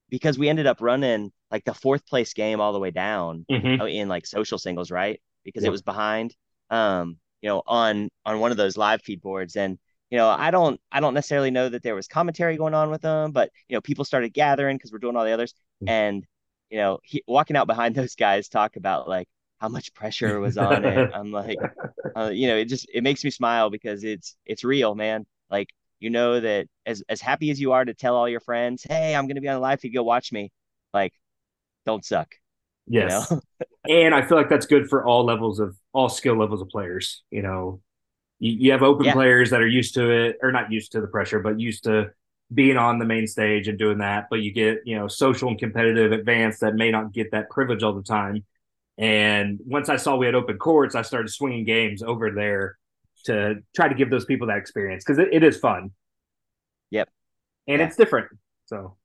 because 0.09 0.39
we 0.39 0.49
ended 0.49 0.65
up 0.65 0.81
running 0.81 1.31
like 1.51 1.63
the 1.63 1.73
fourth 1.73 2.07
place 2.07 2.33
game 2.33 2.59
all 2.59 2.73
the 2.73 2.79
way 2.79 2.89
down 2.89 3.45
mm-hmm. 3.49 3.85
in 3.88 4.09
like 4.09 4.25
social 4.25 4.57
singles, 4.57 4.89
right? 4.89 5.21
Because 5.45 5.63
it 5.63 5.71
was 5.71 5.83
behind, 5.83 6.35
um, 6.71 7.17
you 7.41 7.49
know, 7.49 7.62
on 7.67 8.09
on 8.25 8.39
one 8.39 8.49
of 8.49 8.57
those 8.57 8.77
live 8.77 9.03
feed 9.03 9.21
boards 9.21 9.55
and 9.55 9.77
you 10.10 10.17
know, 10.17 10.28
I 10.28 10.52
don't 10.52 10.80
I 10.91 11.00
don't 11.00 11.13
necessarily 11.13 11.52
know 11.52 11.69
that 11.69 11.84
there 11.84 11.95
was 11.95 12.08
commentary 12.08 12.58
going 12.58 12.74
on 12.74 12.89
with 12.89 13.02
them, 13.02 13.32
but 13.32 13.52
you 13.67 13.76
know, 13.76 13.82
people 13.82 14.06
started 14.06 14.34
gathering 14.34 14.78
because 14.78 14.91
we're 14.91 15.00
doing 15.00 15.15
all 15.15 15.26
the 15.26 15.32
others, 15.32 15.54
mm-hmm. 15.84 15.89
and 15.89 16.28
you 16.69 16.78
know, 16.78 17.00
he, 17.04 17.24
walking 17.28 17.56
out 17.56 17.67
behind 17.67 17.95
those 17.95 18.15
guys 18.15 18.50
talk 18.50 18.76
about 18.76 19.08
like 19.08 19.28
how 19.60 19.69
much 19.69 19.93
pressure 19.93 20.39
was 20.39 20.58
on 20.58 20.86
it. 20.86 21.12
I'm 21.13 21.32
like, 21.32 21.60
uh, 22.15 22.32
you 22.34 22.48
know, 22.48 22.58
it 22.58 22.65
just 22.65 22.88
it 22.93 23.04
makes 23.04 23.24
me 23.24 23.30
smile 23.30 23.69
because 23.69 24.04
it's 24.04 24.36
it's 24.45 24.63
real, 24.63 24.95
man. 24.95 25.26
Like 25.50 25.69
you 26.00 26.10
know 26.10 26.39
that 26.39 26.67
as 26.86 27.04
as 27.10 27.22
happy 27.22 27.52
as 27.52 27.60
you 27.60 27.74
are 27.74 27.86
to 27.86 27.93
tell 27.93 28.15
all 28.15 28.30
your 28.30 28.39
friends, 28.39 28.84
hey, 28.84 29.15
I'm 29.15 29.28
gonna 29.28 29.41
be 29.41 29.48
on 29.48 29.56
the 29.56 29.60
live 29.60 29.80
feed, 29.80 29.93
go 29.93 30.04
watch 30.04 30.32
me. 30.32 30.52
Like, 30.93 31.13
don't 31.86 32.04
suck. 32.04 32.34
Yes. 32.88 33.30
You 33.30 33.36
know? 33.36 33.41
and 33.89 34.15
I 34.15 34.26
feel 34.26 34.38
like 34.38 34.50
that's 34.50 34.65
good 34.65 34.89
for 34.89 35.06
all 35.06 35.24
levels 35.24 35.60
of 35.60 35.78
all 35.93 36.10
skill 36.10 36.38
levels 36.38 36.62
of 36.62 36.69
players. 36.69 37.24
You 37.30 37.43
know, 37.43 37.82
you, 38.39 38.54
you 38.54 38.71
have 38.71 38.82
open 38.82 39.06
yeah. 39.06 39.13
players 39.13 39.52
that 39.52 39.62
are 39.62 39.67
used 39.67 39.93
to 39.95 40.10
it, 40.10 40.38
or 40.41 40.52
not 40.52 40.71
used 40.71 40.93
to 40.93 41.02
the 41.02 41.08
pressure, 41.08 41.39
but 41.39 41.60
used 41.60 41.84
to 41.84 42.12
being 42.54 42.78
on 42.78 42.97
the 42.97 43.06
main 43.06 43.28
stage 43.28 43.67
and 43.67 43.78
doing 43.78 43.99
that, 43.99 44.25
but 44.30 44.38
you 44.38 44.52
get, 44.52 44.80
you 44.84 44.97
know, 44.97 45.08
social 45.08 45.49
and 45.49 45.60
competitive 45.60 46.12
advanced 46.12 46.62
that 46.62 46.73
may 46.73 46.89
not 46.89 47.12
get 47.12 47.32
that 47.32 47.49
privilege 47.49 47.84
all 47.84 47.93
the 47.93 48.02
time. 48.02 48.43
And 48.97 49.60
once 49.65 49.88
I 49.88 49.97
saw 49.97 50.15
we 50.15 50.25
had 50.25 50.36
open 50.36 50.58
courts, 50.58 50.95
I 50.95 51.04
started 51.04 51.30
swinging 51.30 51.63
games 51.63 52.02
over 52.02 52.32
there 52.32 52.78
to 53.25 53.58
try 53.75 53.88
to 53.88 53.95
give 53.95 54.10
those 54.10 54.25
people 54.25 54.47
that 54.47 54.58
experience 54.58 55.04
because 55.04 55.19
it, 55.19 55.30
it 55.32 55.43
is 55.43 55.58
fun. 55.58 55.91
Yep. 56.89 57.10
And 57.67 57.80
yeah. 57.80 57.86
it's 57.86 57.95
different. 57.95 58.30
So. 58.65 58.97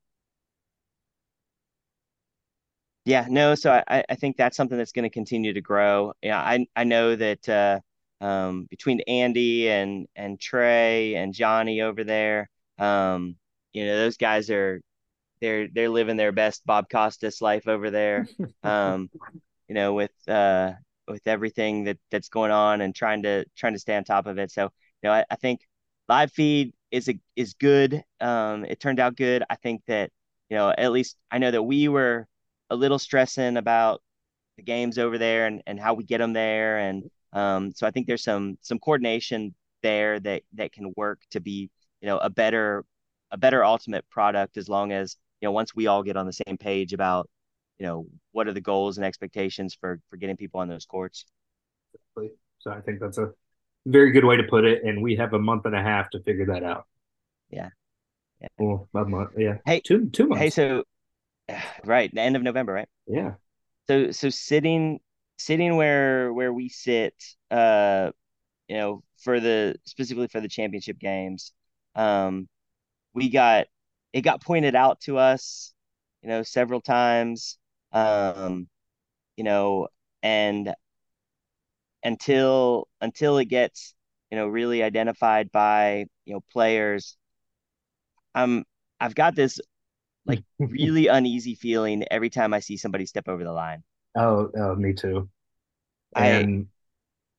Yeah, 3.05 3.27
no, 3.29 3.55
so 3.55 3.83
I, 3.87 4.03
I 4.09 4.15
think 4.15 4.39
that's 4.39 4.57
something 4.57 4.79
that's 4.79 4.93
going 4.93 5.03
to 5.03 5.11
continue 5.11 5.53
to 5.53 5.61
grow. 5.61 6.15
Yeah, 6.23 6.41
I 6.41 6.67
I 6.75 6.85
know 6.85 7.15
that 7.15 7.47
uh, 7.47 7.81
um, 8.25 8.67
between 8.71 9.01
Andy 9.03 9.69
and 9.69 10.09
and 10.17 10.41
Trey 10.41 11.15
and 11.15 11.35
Johnny 11.35 11.83
over 11.83 12.05
there, 12.05 12.49
um, 12.79 13.37
you 13.75 13.85
know, 13.85 13.97
those 13.99 14.17
guys 14.17 14.51
are 14.51 14.81
they're 15.43 15.69
they're 15.69 15.91
living 15.91 16.17
their 16.17 16.33
best 16.33 16.65
Bob 16.65 16.89
Costas 16.89 17.43
life 17.43 17.69
over 17.69 17.91
there. 17.91 18.27
Um, 18.63 19.11
you 19.69 19.75
know, 19.75 19.93
with 19.95 20.13
uh 20.27 20.73
with 21.07 21.27
everything 21.27 21.85
that 21.85 21.99
that's 22.11 22.31
going 22.31 22.51
on 22.51 22.81
and 22.81 22.95
trying 22.95 23.23
to 23.25 23.45
trying 23.57 23.75
to 23.75 23.79
stay 23.79 23.95
on 23.97 24.05
top 24.05 24.27
of 24.27 24.39
it. 24.39 24.51
So, 24.51 24.65
you 24.65 24.71
know, 25.09 25.13
I, 25.13 25.25
I 25.31 25.37
think 25.37 25.61
live 26.09 26.33
feed 26.33 26.73
is 26.91 27.09
a 27.11 27.21
is 27.37 27.55
good. 27.55 28.03
Um, 28.21 28.65
it 28.65 28.81
turned 28.81 29.01
out 29.01 29.17
good. 29.17 29.45
I 29.51 29.57
think 29.57 29.83
that, 29.87 30.11
you 30.49 30.57
know, 30.57 30.71
at 30.71 30.93
least 30.93 31.17
I 31.31 31.39
know 31.39 31.51
that 31.51 31.63
we 31.63 31.89
were 31.89 32.27
a 32.71 32.77
little 32.77 32.99
stressing 32.99 33.59
about 33.59 34.01
the 34.57 34.63
games 34.63 34.99
over 34.99 35.19
there 35.19 35.47
and, 35.47 35.63
and 35.67 35.79
how 35.79 35.95
we 35.95 36.05
get 36.05 36.19
them 36.19 36.33
there. 36.33 36.79
And 36.79 37.11
um, 37.35 37.73
so 37.75 37.87
I 37.87 37.91
think 37.91 38.07
there's 38.07 38.25
some 38.25 38.57
some 38.63 38.79
coordination 38.79 39.55
there 39.83 40.19
that 40.21 40.43
that 40.55 40.73
can 40.73 40.93
work 40.97 41.21
to 41.33 41.41
be 41.41 41.71
you 42.01 42.07
know 42.07 42.19
a 42.19 42.31
better 42.31 42.85
a 43.31 43.37
better 43.37 43.65
ultimate 43.65 44.09
product 44.09 44.57
as 44.57 44.69
long 44.69 44.93
as 44.93 45.17
you 45.41 45.47
know 45.47 45.53
once 45.53 45.75
we 45.75 45.89
all 45.89 46.03
get 46.03 46.17
on 46.17 46.27
the 46.27 46.33
same 46.33 46.57
page 46.57 46.93
about 46.93 47.29
you 47.79 47.87
know 47.87 48.07
what 48.33 48.47
are 48.47 48.53
the 48.53 48.61
goals 48.61 48.97
and 48.97 49.05
expectations 49.05 49.77
for 49.79 50.01
for 50.09 50.17
getting 50.17 50.37
people 50.37 50.61
on 50.61 50.69
those 50.69 50.87
courts. 50.87 51.27
So 52.61 52.71
i 52.71 52.81
think 52.81 52.99
that's 52.99 53.19
a 53.19 53.31
very 53.85 54.11
good 54.13 54.25
way 54.25 54.37
to 54.39 54.45
put 54.45 54.65
it 54.65 54.83
and 54.85 55.03
we 55.03 55.17
have 55.17 55.35
a 55.35 55.39
month 55.39 55.67
and 55.67 55.75
a 55.75 55.83
half 55.83 56.09
to 56.11 56.23
figure 56.23 56.47
that 56.47 56.63
out. 56.63 56.87
Yeah. 57.51 57.69
Yeah. 58.41 58.49
Well 58.59 58.89
a 58.95 59.05
month 59.05 59.31
yeah. 59.37 59.59
Hey 59.67 59.83
two 59.85 60.09
two 60.11 60.29
months. 60.29 60.41
hey 60.41 60.51
so 60.51 60.85
right 61.85 62.15
the 62.15 62.21
end 62.21 62.37
of 62.37 62.43
november 62.43 62.73
right? 62.73 62.89
Yeah. 63.07 63.33
So 63.89 64.13
so 64.13 64.31
sitting 64.31 65.01
sitting 65.39 65.77
where 65.77 66.33
where 66.33 66.53
we 66.53 66.69
sit 66.69 67.15
uh 67.51 68.11
you 68.69 68.77
know 68.77 69.03
for 69.19 69.41
the 69.41 69.77
specifically 69.85 70.29
for 70.29 70.41
the 70.41 70.49
championship 70.49 70.99
games 70.99 71.53
um, 71.97 72.49
we 73.15 73.31
got 73.31 73.67
it 74.13 74.23
got 74.23 74.43
pointed 74.43 74.75
out 74.75 75.01
to 75.03 75.19
us, 75.19 75.75
you 76.23 76.29
know, 76.29 76.43
several 76.43 76.81
times. 76.81 77.59
Um, 77.93 78.69
you 79.37 79.45
know, 79.45 79.89
and 80.23 80.75
until 82.03 82.89
until 83.01 83.39
it 83.39 83.47
gets 83.47 83.95
you 84.31 84.37
know 84.37 84.47
really 84.47 84.83
identified 84.83 85.51
by 85.53 86.07
you 86.25 86.35
know 86.35 86.41
players, 86.53 87.17
I'm 88.35 88.65
I've 89.01 89.15
got 89.15 89.35
this 89.35 89.61
like 90.27 90.43
really 90.59 91.09
uneasy 91.09 91.55
feeling 91.55 92.05
every 92.11 92.31
time 92.31 92.55
I 92.55 92.61
see 92.61 92.77
somebody 92.77 93.07
step 93.07 93.29
over 93.29 93.45
the 93.45 93.53
line. 93.53 93.85
Oh, 94.15 94.51
oh 94.57 94.75
me 94.77 94.93
too. 94.93 95.29
And 96.17 96.69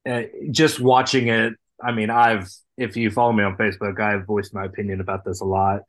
I, 0.06 0.12
uh, 0.12 0.24
just 0.52 0.80
watching 0.80 1.30
it, 1.30 1.54
I 1.84 1.92
mean, 1.92 2.10
I've 2.10 2.50
if 2.78 2.98
you 2.98 3.12
follow 3.12 3.34
me 3.34 3.44
on 3.44 3.58
Facebook, 3.58 4.00
I've 4.00 4.26
voiced 4.26 4.54
my 4.54 4.66
opinion 4.66 5.02
about 5.02 5.26
this 5.26 5.42
a 5.42 5.46
lot, 5.46 5.82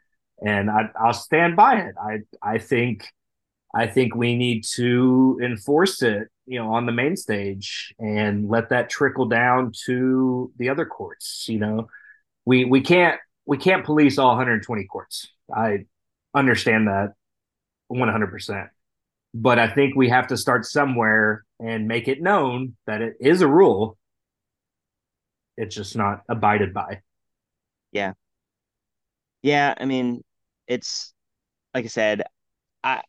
and 0.45 0.71
I, 0.71 0.91
I'll 1.01 1.13
stand 1.15 1.57
by 1.57 1.81
it. 1.81 1.95
I 2.01 2.21
I 2.43 2.59
think 2.59 3.07
I 3.75 3.87
think 3.87 4.15
we 4.15 4.37
need 4.37 4.65
to 4.77 5.39
enforce 5.43 6.03
it, 6.03 6.29
you 6.47 6.59
know, 6.59 6.73
on 6.75 6.87
the 6.87 6.93
main 6.93 7.17
stage 7.17 7.95
and 7.99 8.49
let 8.49 8.71
that 8.71 8.91
trickle 8.91 9.27
down 9.27 9.73
to 9.87 10.53
the 10.59 10.69
other 10.71 10.87
courts. 10.87 11.47
You 11.49 11.59
know, 11.61 11.89
we 12.45 12.65
we 12.65 12.81
can't 12.81 13.21
we 13.47 13.59
can't 13.59 13.85
police 13.85 14.19
all 14.19 14.29
120 14.29 14.85
courts. 14.87 15.29
I 15.55 15.87
understand 16.35 16.89
that 16.89 17.15
100 17.89 18.29
percent, 18.29 18.69
but 19.43 19.59
I 19.59 19.69
think 19.69 19.95
we 19.97 20.09
have 20.09 20.29
to 20.29 20.37
start 20.37 20.67
somewhere 20.67 21.45
and 21.61 21.89
make 21.89 22.09
it 22.09 22.23
known 22.23 22.77
that 22.87 23.03
it 23.03 23.17
is 23.21 23.41
a 23.43 23.49
rule 23.49 23.99
it's 25.57 25.75
just 25.75 25.97
not 25.97 26.23
abided 26.29 26.75
by. 26.75 27.01
Yeah. 27.93 28.15
Yeah, 29.43 29.75
I 29.79 29.85
mean, 29.85 30.23
it's 30.67 31.15
like 31.75 31.85
I 31.87 31.89
said, 31.89 32.25
I 32.85 33.03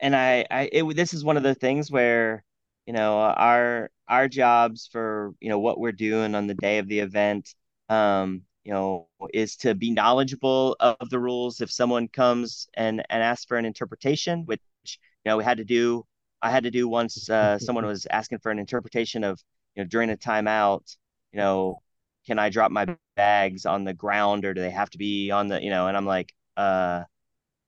and 0.00 0.16
I 0.16 0.46
I 0.50 0.70
it, 0.72 0.96
this 0.96 1.14
is 1.14 1.24
one 1.24 1.36
of 1.38 1.42
the 1.44 1.54
things 1.54 1.90
where 1.90 2.44
you 2.86 2.92
know 2.94 3.18
our 3.18 3.90
our 4.08 4.28
jobs 4.28 4.88
for 4.92 5.34
you 5.40 5.48
know 5.50 5.60
what 5.60 5.80
we're 5.80 5.92
doing 5.92 6.34
on 6.34 6.46
the 6.48 6.54
day 6.54 6.78
of 6.78 6.88
the 6.88 7.00
event 7.00 7.54
um 7.90 8.42
you 8.64 8.72
know 8.72 9.08
is 9.34 9.56
to 9.58 9.74
be 9.74 9.90
knowledgeable 9.92 10.76
of 10.80 11.10
the 11.10 11.18
rules 11.20 11.60
if 11.62 11.70
someone 11.72 12.08
comes 12.08 12.68
and 12.74 13.04
and 13.10 13.22
asks 13.22 13.46
for 13.46 13.58
an 13.58 13.64
interpretation 13.66 14.44
which 14.46 14.60
you 15.24 15.30
know 15.30 15.36
we 15.36 15.44
had 15.44 15.58
to 15.58 15.64
do 15.64 16.04
i 16.40 16.50
had 16.50 16.64
to 16.64 16.70
do 16.70 16.88
once 16.88 17.28
uh, 17.30 17.58
someone 17.66 17.86
was 17.86 18.06
asking 18.10 18.38
for 18.38 18.50
an 18.50 18.58
interpretation 18.58 19.24
of 19.24 19.40
you 19.74 19.82
know 19.82 19.88
during 19.88 20.10
a 20.10 20.16
timeout 20.16 20.96
you 21.32 21.38
know 21.38 21.80
can 22.26 22.38
I 22.38 22.50
drop 22.50 22.70
my 22.70 22.86
bags 23.16 23.66
on 23.66 23.84
the 23.84 23.94
ground 23.94 24.44
or 24.44 24.54
do 24.54 24.60
they 24.60 24.70
have 24.70 24.90
to 24.90 24.98
be 24.98 25.30
on 25.30 25.48
the, 25.48 25.62
you 25.62 25.70
know, 25.70 25.88
and 25.88 25.96
I'm 25.96 26.06
like, 26.06 26.32
uh, 26.56 27.02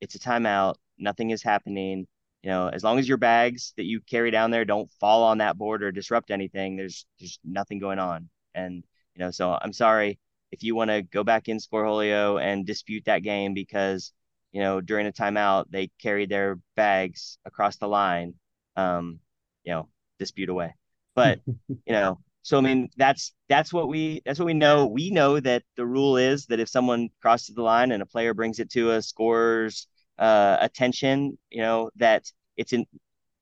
it's 0.01 0.15
a 0.15 0.19
timeout. 0.19 0.77
Nothing 0.99 1.31
is 1.31 1.43
happening. 1.43 2.07
You 2.43 2.51
know, 2.51 2.69
as 2.69 2.85
long 2.85 2.99
as 2.99 3.09
your 3.09 3.17
bags 3.17 3.73
that 3.77 3.85
you 3.85 4.01
carry 4.01 4.31
down 4.31 4.51
there 4.51 4.65
don't 4.65 4.91
fall 5.01 5.25
on 5.25 5.39
that 5.39 5.57
board 5.57 5.83
or 5.83 5.91
disrupt 5.93 6.31
anything, 6.31 6.77
there's 6.77 7.07
there's 7.19 7.39
nothing 7.45 7.79
going 7.79 7.99
on. 7.99 8.29
And 8.55 8.85
you 9.15 9.21
know, 9.25 9.31
so 9.31 9.59
I'm 9.61 9.73
sorry 9.73 10.19
if 10.53 10.63
you 10.63 10.75
want 10.75 10.91
to 10.91 11.03
go 11.03 11.25
back 11.25 11.49
in 11.49 11.59
Scoreholio 11.59 12.41
and 12.41 12.67
dispute 12.67 13.07
that 13.07 13.23
game 13.23 13.55
because 13.55 14.13
you 14.55 14.63
know 14.63 14.81
during 14.81 15.07
a 15.07 15.13
timeout 15.13 15.67
they 15.71 15.91
carried 16.01 16.31
their 16.31 16.59
bags 16.77 17.39
across 17.45 17.77
the 17.77 17.89
line. 17.89 18.35
Um, 18.77 19.21
you 19.65 19.73
know, 19.73 19.89
dispute 20.19 20.49
away. 20.49 20.75
But 21.15 21.41
you 21.69 21.77
know, 21.89 22.21
so 22.43 22.59
I 22.59 22.61
mean, 22.61 22.91
that's 22.97 23.33
that's 23.49 23.73
what 23.73 23.89
we 23.89 24.23
that's 24.25 24.39
what 24.39 24.47
we 24.47 24.55
know. 24.55 24.87
We 24.87 25.11
know 25.11 25.41
that 25.41 25.63
the 25.77 25.87
rule 25.87 26.17
is 26.17 26.47
that 26.47 26.61
if 26.61 26.69
someone 26.69 27.09
crosses 27.21 27.55
the 27.55 27.63
line 27.63 27.93
and 27.93 28.03
a 28.03 28.07
player 28.07 28.35
brings 28.35 28.59
it 28.61 28.71
to 28.73 28.91
us, 28.91 29.07
scores, 29.09 29.87
uh, 30.19 30.59
attention, 30.61 31.39
you 31.51 31.63
know, 31.63 31.91
that 31.97 32.31
it's 32.57 32.73
in 32.73 32.87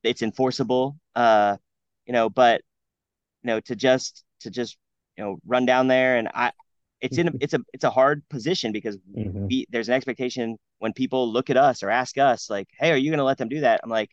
it's 0.04 0.22
enforceable, 0.22 0.96
uh, 1.14 1.56
you 2.06 2.12
know, 2.12 2.30
but 2.30 2.62
you 3.42 3.48
know, 3.48 3.60
to 3.60 3.76
just 3.76 4.24
to 4.40 4.50
just 4.50 4.76
you 5.16 5.24
know 5.24 5.38
run 5.46 5.66
down 5.66 5.88
there 5.88 6.16
and 6.16 6.28
I 6.34 6.52
it's 7.02 7.18
in 7.18 7.28
a, 7.28 7.32
it's 7.40 7.54
a 7.54 7.60
it's 7.74 7.84
a 7.84 7.90
hard 7.90 8.26
position 8.30 8.72
because 8.72 8.96
mm-hmm. 8.96 9.46
we, 9.46 9.66
there's 9.70 9.88
an 9.88 9.94
expectation 9.94 10.56
when 10.78 10.92
people 10.92 11.30
look 11.30 11.50
at 11.50 11.56
us 11.56 11.82
or 11.82 11.90
ask 11.90 12.16
us 12.16 12.48
like, 12.48 12.68
"Hey, 12.78 12.90
are 12.92 12.96
you 12.96 13.10
going 13.10 13.18
to 13.18 13.24
let 13.24 13.38
them 13.38 13.48
do 13.48 13.60
that?" 13.60 13.80
I'm 13.84 13.90
like, 13.90 14.10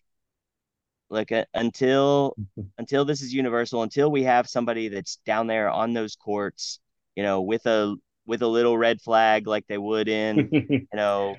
look 1.10 1.32
uh, 1.32 1.46
until 1.54 2.36
until 2.78 3.06
this 3.06 3.22
is 3.22 3.34
universal, 3.34 3.84
until 3.84 4.12
we 4.12 4.24
have 4.24 4.50
somebody 4.50 4.90
that's 4.90 5.18
down 5.26 5.48
there 5.48 5.70
on 5.70 5.94
those 5.94 6.16
courts, 6.16 6.80
you 7.16 7.24
know, 7.24 7.42
with 7.42 7.66
a 7.66 7.96
with 8.26 8.42
a 8.44 8.48
little 8.48 8.78
red 8.78 9.02
flag 9.02 9.48
like 9.48 9.66
they 9.68 9.78
would 9.78 10.08
in 10.08 10.50
you 10.52 10.88
know 10.94 11.36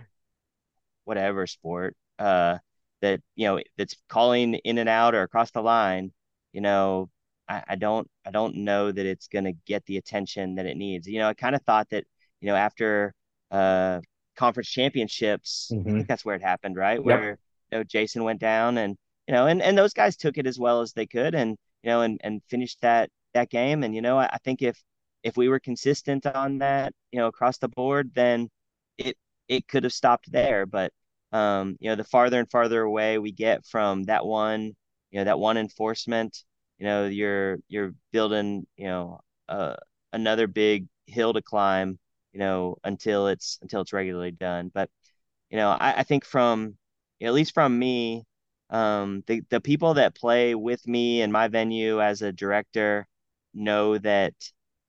whatever 1.05 1.47
sport 1.47 1.97
uh 2.19 2.59
that 3.01 3.21
you 3.37 3.47
know 3.47 3.61
that's 3.79 3.97
calling 4.09 4.55
in 4.55 4.77
and 4.77 4.89
out 4.89 5.15
or 5.15 5.23
across 5.23 5.53
the 5.53 5.63
line 5.63 6.13
you 6.53 6.61
know 6.61 7.09
I, 7.51 7.65
I 7.69 7.77
don't 7.77 8.09
I 8.25 8.31
don't 8.31 8.57
know 8.57 8.93
that 8.93 9.07
it's 9.07 9.27
going 9.29 9.45
to 9.45 9.53
get 9.67 9.85
the 9.87 9.97
attention 9.97 10.55
that 10.55 10.67
it 10.67 10.77
needs. 10.77 11.07
You 11.07 11.19
know, 11.19 11.29
I 11.29 11.35
kind 11.35 11.55
of 11.57 11.63
thought 11.63 11.91
that 11.91 12.05
you 12.41 12.47
know 12.49 12.55
after 12.55 13.13
uh, 13.51 14.01
conference 14.37 14.69
championships, 14.69 15.71
mm-hmm. 15.73 15.89
I 15.89 15.93
think 15.93 16.09
that's 16.09 16.25
where 16.25 16.37
it 16.37 16.43
happened, 16.43 16.77
right? 16.77 16.99
Yep. 16.99 17.05
Where 17.05 17.39
you 17.73 17.79
know 17.79 17.85
Jason 17.85 18.25
went 18.25 18.41
down 18.41 18.79
and 18.79 18.97
you 19.27 19.35
know 19.35 19.47
and 19.47 19.61
and 19.61 19.77
those 19.77 19.93
guys 19.93 20.17
took 20.17 20.39
it 20.39 20.47
as 20.47 20.59
well 20.59 20.81
as 20.81 20.93
they 20.93 21.07
could 21.07 21.35
and 21.35 21.57
you 21.83 21.91
know 21.91 22.03
and 22.03 22.21
and 22.23 22.41
finished 22.49 22.81
that 22.83 23.11
that 23.35 23.51
game. 23.51 23.83
And 23.83 23.95
you 23.95 24.03
know, 24.03 24.19
I, 24.19 24.27
I 24.33 24.39
think 24.39 24.63
if 24.63 24.81
if 25.23 25.37
we 25.37 25.49
were 25.49 25.61
consistent 25.61 26.27
on 26.27 26.59
that, 26.59 26.93
you 27.13 27.19
know, 27.19 27.27
across 27.27 27.59
the 27.59 27.69
board, 27.69 28.13
then 28.15 28.49
it 28.99 29.17
it 29.49 29.69
could 29.69 29.85
have 29.85 29.93
stopped 29.93 30.31
there. 30.31 30.67
But 30.67 30.93
um, 31.33 31.77
you 31.81 31.91
know, 31.91 31.97
the 31.97 32.05
farther 32.05 32.39
and 32.39 32.51
farther 32.51 32.83
away 32.83 33.19
we 33.19 33.33
get 33.33 33.65
from 33.67 34.05
that 34.05 34.25
one, 34.27 34.75
you 35.11 35.19
know, 35.19 35.25
that 35.25 35.39
one 35.39 35.57
enforcement, 35.59 36.45
you 36.81 36.87
know 36.87 37.07
you're 37.09 37.59
you're 37.69 37.95
building 38.13 38.67
you 38.79 38.87
know 38.87 39.21
uh, 39.51 39.77
another 40.15 40.49
big 40.49 40.89
hill 41.07 41.35
to 41.35 41.43
climb 41.43 41.99
you 42.35 42.41
know 42.41 42.79
until 42.85 43.29
it's 43.29 43.61
until 43.63 43.83
it's 43.83 43.95
regularly 43.95 44.33
done. 44.33 44.71
But 44.75 44.91
you 45.51 45.57
know 45.59 45.71
i, 45.71 46.01
I 46.01 46.03
think 46.05 46.25
from 46.25 46.77
at 47.23 47.33
least 47.35 47.55
from 47.55 47.79
me 47.79 48.25
um, 48.71 49.25
the, 49.27 49.43
the 49.51 49.61
people 49.61 49.95
that 49.95 50.15
play 50.15 50.55
with 50.55 50.87
me 50.87 51.23
in 51.23 51.33
my 51.33 51.49
venue 51.49 52.01
as 52.01 52.23
a 52.23 52.33
director 52.33 53.07
know 53.55 53.99
that 53.99 54.35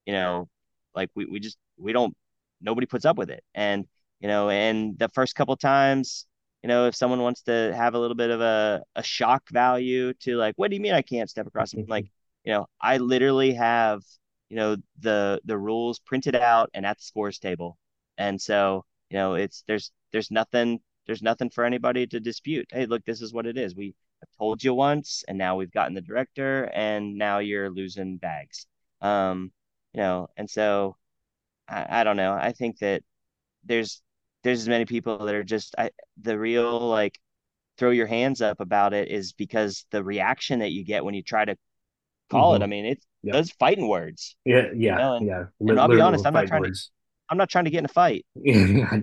you 0.05 0.13
know 0.13 0.49
like 0.95 1.09
we, 1.15 1.25
we 1.25 1.39
just 1.39 1.57
we 1.77 1.93
don't 1.93 2.15
nobody 2.61 2.85
puts 2.87 3.05
up 3.05 3.17
with 3.17 3.29
it. 3.31 3.43
And 3.55 3.87
you 4.19 4.27
know 4.27 4.49
and 4.49 4.97
the 4.99 5.09
first 5.09 5.35
couple 5.35 5.55
times 5.57 6.27
you 6.63 6.67
know, 6.67 6.87
if 6.87 6.95
someone 6.95 7.21
wants 7.21 7.41
to 7.43 7.73
have 7.75 7.95
a 7.95 7.99
little 7.99 8.15
bit 8.15 8.29
of 8.29 8.41
a, 8.41 8.83
a 8.95 9.03
shock 9.03 9.49
value 9.49 10.13
to 10.21 10.37
like, 10.37 10.53
what 10.57 10.69
do 10.69 10.75
you 10.75 10.81
mean 10.81 10.93
I 10.93 11.01
can't 11.01 11.29
step 11.29 11.47
across? 11.47 11.73
like, 11.87 12.11
you 12.43 12.53
know, 12.53 12.67
I 12.79 12.97
literally 12.97 13.53
have, 13.53 14.01
you 14.49 14.57
know, 14.57 14.77
the 14.99 15.41
the 15.45 15.57
rules 15.57 15.99
printed 15.99 16.35
out 16.35 16.69
and 16.73 16.85
at 16.85 16.97
the 16.97 17.03
scores 17.03 17.39
table. 17.39 17.77
And 18.17 18.39
so, 18.39 18.85
you 19.09 19.17
know, 19.17 19.35
it's 19.35 19.63
there's 19.67 19.91
there's 20.11 20.29
nothing 20.29 20.79
there's 21.07 21.23
nothing 21.23 21.49
for 21.49 21.63
anybody 21.65 22.05
to 22.07 22.19
dispute. 22.19 22.67
Hey, 22.71 22.85
look, 22.85 23.03
this 23.05 23.21
is 23.21 23.33
what 23.33 23.47
it 23.47 23.57
is. 23.57 23.75
We 23.75 23.95
have 24.21 24.29
told 24.37 24.63
you 24.63 24.73
once, 24.73 25.23
and 25.27 25.37
now 25.37 25.55
we've 25.55 25.71
gotten 25.71 25.95
the 25.95 26.01
director, 26.01 26.69
and 26.73 27.15
now 27.15 27.39
you're 27.39 27.69
losing 27.71 28.17
bags. 28.17 28.67
Um, 29.01 29.51
you 29.93 30.01
know, 30.01 30.27
and 30.37 30.49
so 30.49 30.95
I, 31.67 32.01
I 32.01 32.03
don't 32.03 32.17
know. 32.17 32.33
I 32.33 32.51
think 32.51 32.79
that 32.79 33.03
there's 33.63 34.01
there's 34.43 34.61
as 34.61 34.69
many 34.69 34.85
people 34.85 35.25
that 35.25 35.35
are 35.35 35.43
just 35.43 35.75
I, 35.77 35.91
the 36.21 36.37
real 36.37 36.79
like 36.79 37.19
throw 37.77 37.91
your 37.91 38.07
hands 38.07 38.41
up 38.41 38.59
about 38.59 38.93
it 38.93 39.09
is 39.09 39.33
because 39.33 39.85
the 39.91 40.03
reaction 40.03 40.59
that 40.59 40.71
you 40.71 40.83
get 40.83 41.03
when 41.03 41.13
you 41.13 41.23
try 41.23 41.45
to 41.45 41.55
call 42.31 42.53
mm-hmm. 42.53 42.61
it. 42.61 42.65
I 42.65 42.67
mean, 42.67 42.85
it's 42.85 43.05
yeah. 43.21 43.33
those 43.33 43.51
fighting 43.51 43.87
words. 43.87 44.35
Yeah, 44.45 44.67
yeah, 44.75 44.91
you 44.93 44.97
know? 44.97 45.13
and, 45.15 45.27
yeah. 45.27 45.43
and 45.59 45.79
I'll 45.79 45.87
be 45.87 46.01
honest, 46.01 46.25
I'm 46.25 46.33
not 46.33 46.47
trying 46.47 46.61
words. 46.61 46.85
to. 46.85 46.91
I'm 47.29 47.37
not 47.37 47.49
trying 47.49 47.65
to 47.65 47.71
get 47.71 47.79
in 47.79 47.85
a 47.85 47.89
fight. 47.89 48.25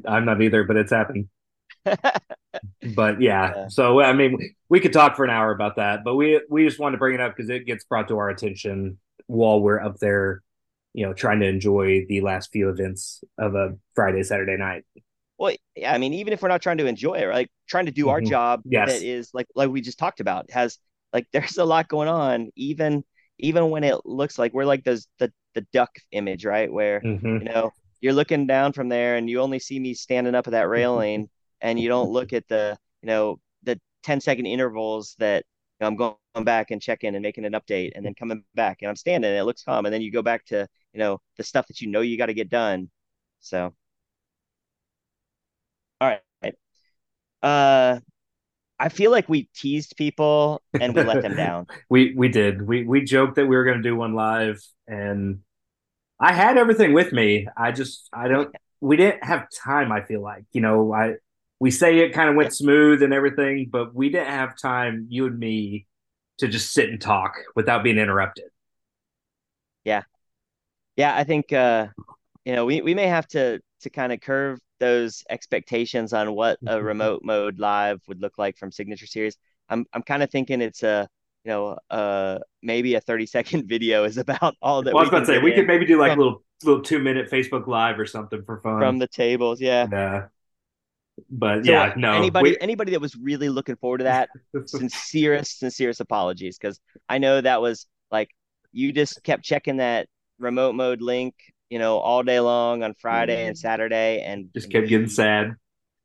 I'm 0.07 0.25
not 0.25 0.43
either, 0.43 0.65
but 0.65 0.77
it's 0.77 0.93
happened. 0.93 1.29
but 1.85 3.21
yeah, 3.21 3.53
yeah, 3.55 3.69
so 3.69 4.01
I 4.01 4.13
mean, 4.13 4.55
we 4.69 4.81
could 4.81 4.93
talk 4.93 5.17
for 5.17 5.25
an 5.25 5.31
hour 5.31 5.53
about 5.53 5.77
that, 5.77 6.05
but 6.05 6.17
we 6.17 6.41
we 6.51 6.65
just 6.65 6.79
wanted 6.79 6.93
to 6.93 6.99
bring 6.99 7.15
it 7.15 7.21
up 7.21 7.37
because 7.37 7.51
it 7.51 7.67
gets 7.67 7.85
brought 7.85 8.09
to 8.09 8.19
our 8.19 8.29
attention 8.29 8.99
while 9.27 9.61
we're 9.61 9.81
up 9.81 9.99
there, 9.99 10.43
you 10.93 11.07
know, 11.07 11.15
trying 11.15 11.41
to 11.41 11.47
enjoy 11.47 12.05
the 12.09 12.21
last 12.21 12.51
few 12.53 12.69
events 12.69 13.23
of 13.39 13.55
a 13.55 13.77
Friday 13.95 14.23
Saturday 14.23 14.57
night. 14.57 14.85
Well, 15.39 15.55
yeah, 15.77 15.93
I 15.93 15.99
mean, 15.99 16.15
even 16.15 16.33
if 16.33 16.43
we're 16.43 16.49
not 16.49 16.63
trying 16.63 16.79
to 16.79 16.87
enjoy 16.87 17.15
it, 17.15 17.29
like 17.29 17.51
trying 17.69 17.87
to 17.87 17.93
do 17.93 18.03
mm-hmm. 18.03 18.11
our 18.11 18.21
job 18.21 18.63
yes. 18.65 18.89
that 18.91 19.03
is 19.07 19.31
like 19.33 19.47
like 19.55 19.71
we 19.71 19.81
just 19.81 19.99
talked 19.99 20.21
about 20.21 20.51
has 20.51 20.79
like 21.13 21.27
there's 21.33 21.59
a 21.59 21.65
lot 21.65 21.89
going 21.89 22.09
on 22.09 22.51
even 22.57 23.05
even 23.39 23.71
when 23.71 23.85
it 23.85 24.05
looks 24.05 24.39
like 24.39 24.53
we're 24.53 24.65
like 24.65 24.85
those 24.85 25.07
the 25.19 25.33
the 25.55 25.67
duck 25.73 25.91
image, 26.13 26.45
right? 26.45 26.73
Where 26.73 27.01
mm-hmm. 27.01 27.39
you 27.39 27.45
know 27.45 27.73
you're 28.01 28.13
looking 28.13 28.47
down 28.47 28.73
from 28.73 28.89
there 28.89 29.17
and 29.17 29.29
you 29.29 29.41
only 29.41 29.59
see 29.59 29.79
me 29.79 29.95
standing 29.95 30.35
up 30.35 30.47
at 30.47 30.53
that 30.53 30.69
railing 30.69 31.29
and 31.61 31.81
you 31.81 31.89
don't 31.89 32.11
look 32.11 32.33
at 32.33 32.47
the 32.49 32.77
you 33.03 33.07
know 33.07 33.41
the 33.63 33.81
10 34.05 34.21
second 34.21 34.47
intervals 34.47 35.17
that 35.19 35.45
you 35.81 35.85
know, 35.85 35.89
I'm 35.89 35.97
going 35.97 36.45
back 36.45 36.71
and 36.71 36.83
checking 36.83 37.15
and 37.15 37.23
making 37.23 37.45
an 37.45 37.53
update 37.53 37.93
and 37.95 38.05
then 38.05 38.15
coming 38.15 38.45
back 38.55 38.79
and 38.83 38.89
I'm 38.89 38.97
standing 38.97 39.31
and 39.31 39.39
it 39.39 39.45
looks 39.45 39.63
calm 39.63 39.87
and 39.87 39.95
then 39.95 40.03
you 40.03 40.11
go 40.13 40.23
back 40.23 40.45
to 40.47 40.67
you 40.93 40.99
know 40.99 41.21
the 41.37 41.45
stuff 41.45 41.67
that 41.69 41.81
you 41.81 41.89
know 41.89 42.01
you 42.01 42.19
got 42.19 42.27
to 42.27 42.35
get 42.35 42.51
done. 42.51 42.91
So 43.41 43.73
all 46.01 46.09
right. 46.09 46.55
Uh, 47.43 48.01
I 48.81 48.89
feel 48.89 49.11
like 49.11 49.29
we 49.29 49.49
teased 49.55 49.97
people 49.97 50.63
and 50.81 50.95
we 50.95 51.03
let 51.03 51.23
them 51.23 51.35
down. 51.37 51.67
we 51.89 52.15
we 52.15 52.29
did. 52.29 52.63
We 52.63 52.85
we 52.85 53.03
joked 53.03 53.37
that 53.37 53.47
we 53.47 53.57
were 53.57 53.65
going 53.65 53.79
to 53.79 53.83
do 53.83 53.97
one 53.97 54.15
live, 54.15 54.61
and 54.87 55.41
I 56.21 56.33
had 56.33 56.57
everything 56.57 56.93
with 56.93 57.13
me. 57.13 57.49
I 57.57 57.73
just 57.73 58.09
I 58.13 58.29
don't. 58.29 58.55
We 58.81 58.97
didn't 58.97 59.25
have 59.25 59.47
time. 59.51 59.91
I 59.91 60.03
feel 60.03 60.23
like 60.23 60.45
you 60.53 60.61
know 60.61 60.93
I 60.93 61.15
we 61.59 61.71
say 61.73 61.99
it 61.99 62.13
kind 62.13 62.29
of 62.29 62.37
went 62.37 62.55
smooth 62.55 63.03
and 63.03 63.13
everything, 63.13 63.69
but 63.71 63.95
we 63.95 64.11
didn't 64.11 64.29
have 64.29 64.57
time. 64.57 65.07
You 65.09 65.27
and 65.27 65.39
me 65.39 65.87
to 66.39 66.47
just 66.47 66.73
sit 66.73 66.89
and 66.89 67.01
talk 67.01 67.35
without 67.57 67.83
being 67.83 67.99
interrupted. 67.99 68.47
Yeah, 69.85 70.03
yeah. 70.97 71.17
I 71.17 71.25
think 71.25 71.53
uh, 71.53 71.89
you 72.45 72.55
know 72.55 72.65
we 72.65 72.81
we 72.81 72.95
may 72.95 73.09
have 73.09 73.27
to 73.29 73.61
to 73.81 73.91
kind 73.91 74.13
of 74.13 74.21
curve 74.21 74.61
those 74.79 75.25
expectations 75.31 76.13
on 76.13 76.35
what 76.35 76.59
a 76.63 76.77
mm-hmm. 76.77 76.85
remote 76.85 77.23
mode 77.25 77.59
live 77.59 78.01
would 78.09 78.21
look 78.21 78.39
like 78.39 78.57
from 78.57 78.73
signature 78.73 79.07
series. 79.07 79.37
I'm 79.69 79.87
i'm 79.93 80.03
kind 80.03 80.23
of 80.23 80.31
thinking 80.31 80.61
it's 80.61 80.83
a 80.83 81.09
you 81.45 81.51
know 81.51 81.79
uh 81.91 82.39
maybe 82.63 82.95
a 82.95 83.01
30 83.01 83.27
second 83.27 83.65
video 83.69 84.05
is 84.05 84.19
about 84.19 84.55
all 84.63 84.83
that 84.83 84.95
well, 84.95 85.01
i 85.01 85.05
was 85.05 85.09
about 85.09 85.21
to 85.21 85.27
say 85.27 85.39
we 85.39 85.53
could 85.53 85.67
maybe 85.67 85.87
do 85.87 85.99
like 85.99 86.13
from, 86.13 86.21
a 86.21 86.23
little 86.23 86.43
little 86.65 86.83
two 86.83 86.99
minute 86.99 87.31
facebook 87.31 87.67
live 87.67 87.99
or 87.99 88.07
something 88.07 88.43
for 88.45 88.61
fun. 88.61 88.79
From 88.81 88.99
the 88.99 89.07
tables 89.07 89.61
yeah. 89.61 89.87
Yeah. 89.91 90.27
But 91.31 91.65
so 91.65 91.73
yeah 91.73 91.95
no 91.97 92.13
anybody 92.13 92.51
we... 92.51 92.57
anybody 92.61 92.93
that 92.93 93.01
was 93.01 93.17
really 93.17 93.49
looking 93.49 93.77
forward 93.77 93.99
to 93.99 94.05
that 94.05 94.29
sincerest 94.67 95.59
sincerest 95.59 96.01
apologies 96.01 96.57
because 96.59 96.81
i 97.09 97.19
know 97.19 97.41
that 97.41 97.61
was 97.61 97.87
like 98.11 98.31
you 98.73 98.93
just 98.93 99.23
kept 99.25 99.43
checking 99.43 99.79
that 99.79 100.09
remote 100.39 100.75
mode 100.75 101.03
link 101.03 101.35
you 101.71 101.79
know, 101.79 101.99
all 101.99 102.23
day 102.23 102.41
long 102.41 102.83
on 102.83 102.95
Friday 102.95 103.47
and 103.47 103.57
mm-hmm. 103.57 103.61
Saturday, 103.61 104.23
and 104.23 104.49
just 104.55 104.71
kept 104.71 104.89
getting 104.89 105.09
sad. 105.09 105.55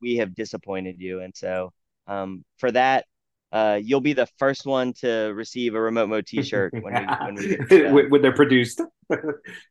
We 0.02 0.18
have 0.18 0.36
disappointed 0.36 0.96
you, 1.00 1.22
and 1.22 1.36
so 1.36 1.72
um, 2.08 2.44
for 2.58 2.72
that, 2.72 3.06
uh, 3.52 3.80
you'll 3.82 4.02
be 4.02 4.14
the 4.14 4.28
first 4.38 4.66
one 4.66 4.94
to 4.94 5.32
receive 5.36 5.76
a 5.76 5.82
remote 5.82 6.10
mode 6.10 6.26
T-shirt 6.28 6.74
when 6.74 6.94
we 7.40 7.58
when, 7.70 7.94
we 7.94 8.08
when 8.10 8.22
they're 8.22 8.34
produced. 8.34 8.82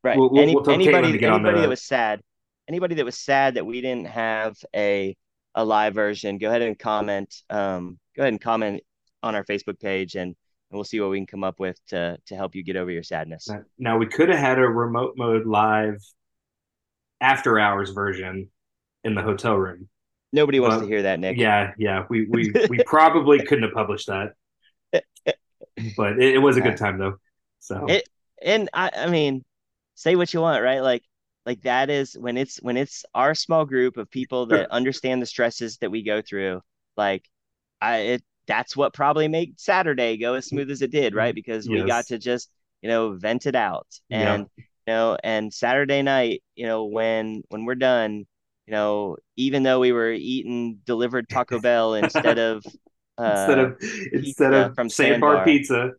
right. 0.03 0.17
We'll, 0.17 0.39
Any, 0.39 0.55
we'll 0.55 0.71
anybody 0.71 1.25
anybody 1.25 1.61
that 1.61 1.69
was 1.69 1.83
sad, 1.83 2.21
anybody 2.69 2.95
that 2.97 3.05
was 3.05 3.19
sad 3.19 3.55
that 3.55 3.67
we 3.67 3.81
didn't 3.81 4.07
have 4.07 4.57
a 4.75 5.17
a 5.55 5.65
live 5.65 5.95
version, 5.95 6.39
go 6.39 6.49
ahead 6.49 6.63
and 6.63 6.79
comment. 6.79 7.35
Um, 7.51 7.99
go 8.17 8.23
ahead 8.23 8.33
and 8.33 8.41
comment 8.41 8.83
on 9.23 9.35
our 9.35 9.45
Facebook 9.45 9.79
page, 9.81 10.15
and 10.15 10.35
and 10.73 10.79
we'll 10.79 10.85
see 10.85 11.01
what 11.01 11.11
we 11.11 11.19
can 11.19 11.27
come 11.27 11.45
up 11.45 11.61
with 11.61 11.79
to 11.89 12.19
to 12.27 12.35
help 12.35 12.55
you 12.55 12.63
get 12.63 12.77
over 12.77 12.91
your 12.91 13.03
sadness. 13.03 13.49
Now 13.79 13.99
we 13.99 14.07
could 14.07 14.31
have 14.31 14.39
had 14.39 14.59
a 14.59 14.63
remote 14.63 15.15
mode 15.17 15.47
live 15.47 15.99
after 17.21 17.59
hours 17.59 17.91
version 17.91 18.49
in 19.05 19.15
the 19.15 19.23
hotel 19.23 19.55
room. 19.55 19.89
Nobody 20.33 20.61
wants 20.61 20.79
to 20.79 20.87
hear 20.87 21.03
that, 21.03 21.21
Nick. 21.21 21.37
Yeah, 21.37 21.73
yeah. 21.77 22.07
We 22.09 22.27
we 22.27 22.53
we 22.71 22.83
probably 22.85 23.45
couldn't 23.45 23.65
have 23.65 23.75
published 23.75 24.07
that. 24.07 24.33
But 25.97 26.19
it, 26.19 26.35
it 26.35 26.39
was 26.39 26.57
a 26.57 26.63
good 26.63 26.79
time 26.79 26.99
though. 26.99 27.17
So 27.61 27.85
it 27.89 28.09
and 28.43 28.71
I 28.73 28.91
I 28.97 29.07
mean, 29.09 29.45
say 29.95 30.17
what 30.17 30.33
you 30.33 30.41
want, 30.41 30.63
right? 30.63 30.81
Like 30.81 31.03
like 31.45 31.61
that 31.63 31.91
is 31.91 32.17
when 32.19 32.39
it's 32.39 32.63
when 32.63 32.79
it's 32.79 33.05
our 33.15 33.35
small 33.35 33.67
group 33.67 33.99
of 33.99 34.11
people 34.11 34.47
that 34.47 34.71
understand 34.71 35.21
the 35.21 35.27
stresses 35.27 35.77
that 35.79 35.91
we 35.91 36.03
go 36.03 36.23
through 36.23 36.61
like 36.97 37.29
i 37.81 37.97
it 37.99 38.23
that's 38.47 38.77
what 38.77 38.93
probably 38.93 39.29
made 39.29 39.59
Saturday 39.59 40.17
go 40.17 40.35
as 40.35 40.47
smooth 40.47 40.71
as 40.71 40.83
it 40.83 40.91
did, 40.91 41.15
right? 41.15 41.35
Because 41.35 41.67
yes. 41.67 41.83
we 41.83 41.89
got 41.89 42.07
to 42.07 42.19
just, 42.19 42.51
you 42.81 42.89
know, 42.89 43.13
vent 43.13 43.47
it 43.47 43.55
out. 43.55 43.87
And 44.11 44.47
yeah. 44.57 44.65
you 44.87 44.95
know, 44.95 45.19
and 45.23 45.53
Saturday 45.53 46.03
night, 46.03 46.43
you 46.57 46.67
know, 46.67 46.85
when 46.85 47.43
when 47.49 47.65
we're 47.65 47.77
done, 47.77 48.27
you 48.67 48.73
know, 48.73 49.17
even 49.37 49.63
though 49.63 49.81
we 49.81 49.93
were 49.93 50.13
eating 50.13 50.79
delivered 50.85 51.29
Taco 51.29 51.61
Bell 51.63 51.95
instead 51.95 52.39
of 52.39 52.65
uh, 53.19 53.47
instead 53.47 53.59
of 53.59 53.77
instead 54.13 54.55
of 54.55 54.75
from 54.75 54.89
Sandbar 54.89 55.45
Pizza, 55.45 55.93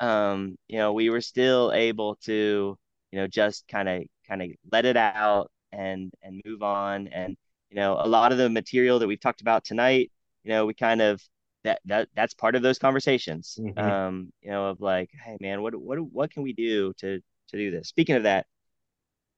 um, 0.00 0.56
you 0.68 0.78
know, 0.78 0.92
we 0.92 1.10
were 1.10 1.20
still 1.20 1.72
able 1.72 2.16
to, 2.24 2.76
you 3.12 3.18
know, 3.18 3.26
just 3.26 3.66
kind 3.68 3.88
of 3.88 4.02
kind 4.26 4.42
of 4.42 4.50
let 4.70 4.84
it 4.84 4.96
out 4.96 5.50
and 5.72 6.12
and 6.22 6.42
move 6.44 6.62
on. 6.62 7.08
And 7.08 7.36
you 7.70 7.76
know, 7.76 7.96
a 7.98 8.06
lot 8.06 8.32
of 8.32 8.38
the 8.38 8.48
material 8.48 8.98
that 8.98 9.06
we've 9.06 9.20
talked 9.20 9.40
about 9.40 9.64
tonight, 9.64 10.10
you 10.44 10.50
know, 10.50 10.66
we 10.66 10.74
kind 10.74 11.00
of 11.00 11.22
that 11.68 11.80
that 11.84 12.08
that's 12.14 12.34
part 12.34 12.54
of 12.54 12.62
those 12.62 12.78
conversations. 12.78 13.58
Mm-hmm. 13.60 13.78
Um, 13.78 14.32
you 14.40 14.50
know, 14.50 14.68
of 14.68 14.80
like, 14.80 15.10
hey 15.24 15.36
man, 15.40 15.60
what 15.62 15.74
what 15.74 15.98
what 15.98 16.30
can 16.30 16.42
we 16.42 16.52
do 16.52 16.92
to 16.94 17.20
to 17.48 17.56
do 17.56 17.70
this? 17.70 17.88
Speaking 17.88 18.16
of 18.16 18.22
that, 18.22 18.46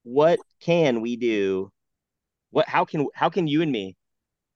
what 0.05 0.39
can 0.61 1.01
we 1.01 1.17
do? 1.17 1.71
What 2.51 2.69
how 2.69 2.85
can 2.85 3.07
how 3.15 3.31
can 3.31 3.49
you 3.49 3.63
and 3.63 3.73
me, 3.73 3.97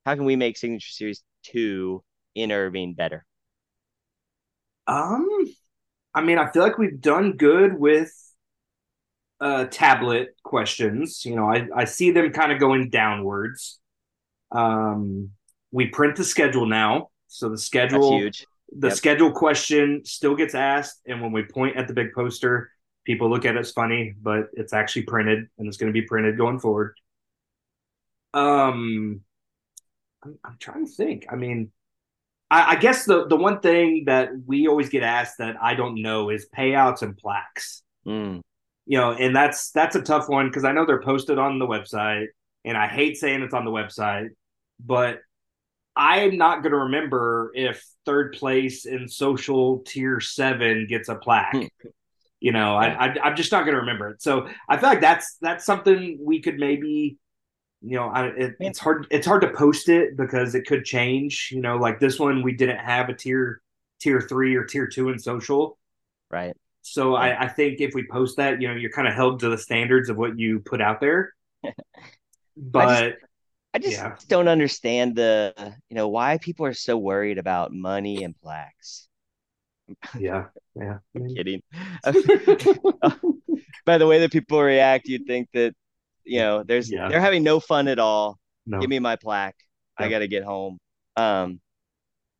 how 0.06 0.14
can 0.14 0.24
we 0.24 0.36
make 0.36 0.56
Signature 0.56 0.92
Series 0.92 1.22
two 1.42 2.02
in 2.34 2.52
Irving 2.52 2.94
better? 2.94 3.24
Um, 4.86 5.28
I 6.14 6.22
mean, 6.22 6.38
I 6.38 6.50
feel 6.50 6.62
like 6.62 6.78
we've 6.78 7.00
done 7.00 7.36
good 7.36 7.78
with 7.78 8.12
uh, 9.40 9.64
tablet 9.64 10.36
questions. 10.44 11.24
You 11.24 11.36
know, 11.36 11.50
I, 11.50 11.66
I 11.74 11.84
see 11.86 12.12
them 12.12 12.30
kind 12.32 12.52
of 12.52 12.60
going 12.60 12.90
downwards. 12.90 13.80
Um, 14.52 15.30
we 15.72 15.86
print 15.86 16.16
the 16.16 16.24
schedule 16.24 16.66
now, 16.66 17.08
so 17.34 17.48
the 17.48 17.58
schedule, 17.58 18.30
the 18.78 18.88
yep. 18.88 18.96
schedule 18.96 19.32
question 19.32 20.04
still 20.04 20.36
gets 20.36 20.54
asked, 20.54 21.00
and 21.04 21.20
when 21.20 21.32
we 21.32 21.42
point 21.42 21.76
at 21.76 21.88
the 21.88 21.92
big 21.92 22.12
poster, 22.14 22.70
people 23.04 23.28
look 23.28 23.44
at 23.44 23.56
it 23.56 23.58
as 23.58 23.72
funny, 23.72 24.14
but 24.22 24.50
it's 24.52 24.72
actually 24.72 25.02
printed, 25.02 25.48
and 25.58 25.66
it's 25.66 25.76
going 25.76 25.92
to 25.92 26.00
be 26.00 26.06
printed 26.06 26.38
going 26.38 26.60
forward. 26.60 26.94
Um, 28.34 29.22
I'm, 30.22 30.38
I'm 30.44 30.56
trying 30.60 30.86
to 30.86 30.92
think. 30.92 31.26
I 31.28 31.34
mean, 31.34 31.72
I, 32.52 32.70
I 32.70 32.76
guess 32.76 33.04
the 33.04 33.26
the 33.26 33.36
one 33.36 33.58
thing 33.58 34.04
that 34.06 34.30
we 34.46 34.68
always 34.68 34.88
get 34.88 35.02
asked 35.02 35.38
that 35.38 35.56
I 35.60 35.74
don't 35.74 36.00
know 36.00 36.30
is 36.30 36.46
payouts 36.56 37.02
and 37.02 37.16
plaques. 37.16 37.82
Mm. 38.06 38.42
You 38.86 38.98
know, 38.98 39.10
and 39.10 39.34
that's 39.34 39.72
that's 39.72 39.96
a 39.96 40.02
tough 40.02 40.28
one 40.28 40.46
because 40.46 40.64
I 40.64 40.70
know 40.70 40.86
they're 40.86 41.02
posted 41.02 41.38
on 41.38 41.58
the 41.58 41.66
website, 41.66 42.28
and 42.64 42.76
I 42.76 42.86
hate 42.86 43.16
saying 43.16 43.42
it's 43.42 43.54
on 43.54 43.64
the 43.64 43.72
website, 43.72 44.28
but 44.78 45.18
I'm 45.96 46.36
not 46.36 46.62
going 46.62 46.72
to 46.72 46.78
remember 46.78 47.52
if 47.54 47.84
third 48.04 48.34
place 48.34 48.84
in 48.84 49.08
social 49.08 49.80
tier 49.80 50.20
seven 50.20 50.86
gets 50.88 51.08
a 51.08 51.14
plaque. 51.14 51.54
Hmm. 51.54 51.88
you 52.40 52.52
know, 52.52 52.74
I, 52.74 53.06
I 53.06 53.16
I'm 53.22 53.36
just 53.36 53.52
not 53.52 53.64
going 53.64 53.74
to 53.74 53.80
remember 53.80 54.10
it. 54.10 54.22
So 54.22 54.48
I 54.68 54.76
feel 54.76 54.88
like 54.88 55.00
that's 55.00 55.36
that's 55.40 55.64
something 55.64 56.18
we 56.20 56.40
could 56.40 56.58
maybe 56.58 57.18
you 57.86 57.96
know, 57.96 58.08
I, 58.08 58.28
it, 58.28 58.56
it's 58.60 58.78
hard. 58.78 59.06
It's 59.10 59.26
hard 59.26 59.42
to 59.42 59.50
post 59.50 59.90
it 59.90 60.16
because 60.16 60.54
it 60.54 60.66
could 60.66 60.84
change. 60.86 61.50
You 61.52 61.60
know, 61.60 61.76
like 61.76 62.00
this 62.00 62.18
one, 62.18 62.42
we 62.42 62.54
didn't 62.54 62.78
have 62.78 63.10
a 63.10 63.14
tier 63.14 63.60
tier 64.00 64.22
three 64.22 64.56
or 64.56 64.64
tier 64.64 64.86
two 64.86 65.10
in 65.10 65.18
social, 65.18 65.78
right? 66.30 66.56
So. 66.80 67.14
I, 67.14 67.44
I 67.44 67.48
think 67.48 67.80
if 67.80 67.94
we 67.94 68.06
post 68.10 68.38
that, 68.38 68.60
you 68.60 68.68
know, 68.68 68.74
you're 68.74 68.90
kind 68.90 69.06
of 69.06 69.14
held 69.14 69.40
to 69.40 69.50
the 69.50 69.58
standards 69.58 70.08
of 70.08 70.16
what 70.16 70.38
you 70.38 70.60
put 70.60 70.80
out 70.80 71.00
there. 71.00 71.34
but 72.56 73.16
I 73.74 73.78
just, 73.78 73.96
yeah. 73.96 74.16
don't 74.28 74.46
understand 74.48 75.16
the, 75.16 75.74
you 75.88 75.96
know, 75.96 76.08
why 76.08 76.38
people 76.38 76.64
are 76.64 76.74
so 76.74 76.96
worried 76.96 77.38
about 77.38 77.72
money 77.72 78.22
and 78.22 78.34
plaques. 78.40 79.08
Yeah, 80.18 80.44
yeah. 80.76 80.98
I'm 81.16 81.34
kidding. 81.34 81.60
By 83.84 83.98
the 83.98 84.06
way 84.06 84.20
that 84.20 84.32
people 84.32 84.62
react, 84.62 85.08
you'd 85.08 85.26
think 85.26 85.48
that 85.52 85.74
you 86.24 86.38
know, 86.38 86.62
there's 86.62 86.90
yeah. 86.90 87.08
they're 87.08 87.20
having 87.20 87.42
no 87.42 87.60
fun 87.60 87.88
at 87.88 87.98
all. 87.98 88.38
No. 88.66 88.80
Give 88.80 88.90
me 88.90 88.98
my 88.98 89.16
plaque. 89.16 89.56
I 89.96 90.08
got 90.08 90.20
to 90.20 90.28
get 90.28 90.42
home. 90.42 90.78
Um, 91.16 91.60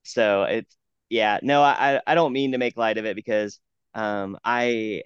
so 0.03 0.45
it's 0.45 0.77
yeah, 1.09 1.39
no, 1.43 1.63
I 1.63 2.01
I 2.07 2.15
don't 2.15 2.33
mean 2.33 2.53
to 2.53 2.59
make 2.59 2.77
light 2.77 2.99
of 2.99 3.05
it 3.05 3.15
because 3.15 3.61
um 3.95 4.39
I 4.45 5.03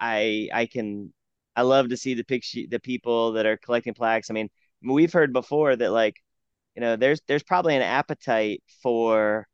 I 0.00 0.48
I 0.52 0.66
can 0.66 1.12
I 1.54 1.62
love 1.62 1.90
to 1.90 1.96
see 1.96 2.14
the 2.14 2.24
picture 2.24 2.60
the 2.68 2.80
people 2.80 3.32
that 3.32 3.46
are 3.46 3.56
collecting 3.56 3.94
plaques. 3.94 4.30
I 4.30 4.34
mean, 4.34 4.48
we've 4.86 5.12
heard 5.12 5.32
before 5.32 5.74
that 5.76 5.90
like 5.90 6.16
you 6.74 6.80
know 6.80 6.96
there's 6.96 7.20
there's 7.26 7.42
probably 7.42 7.76
an 7.76 7.82
appetite 7.82 8.62
for 8.82 9.46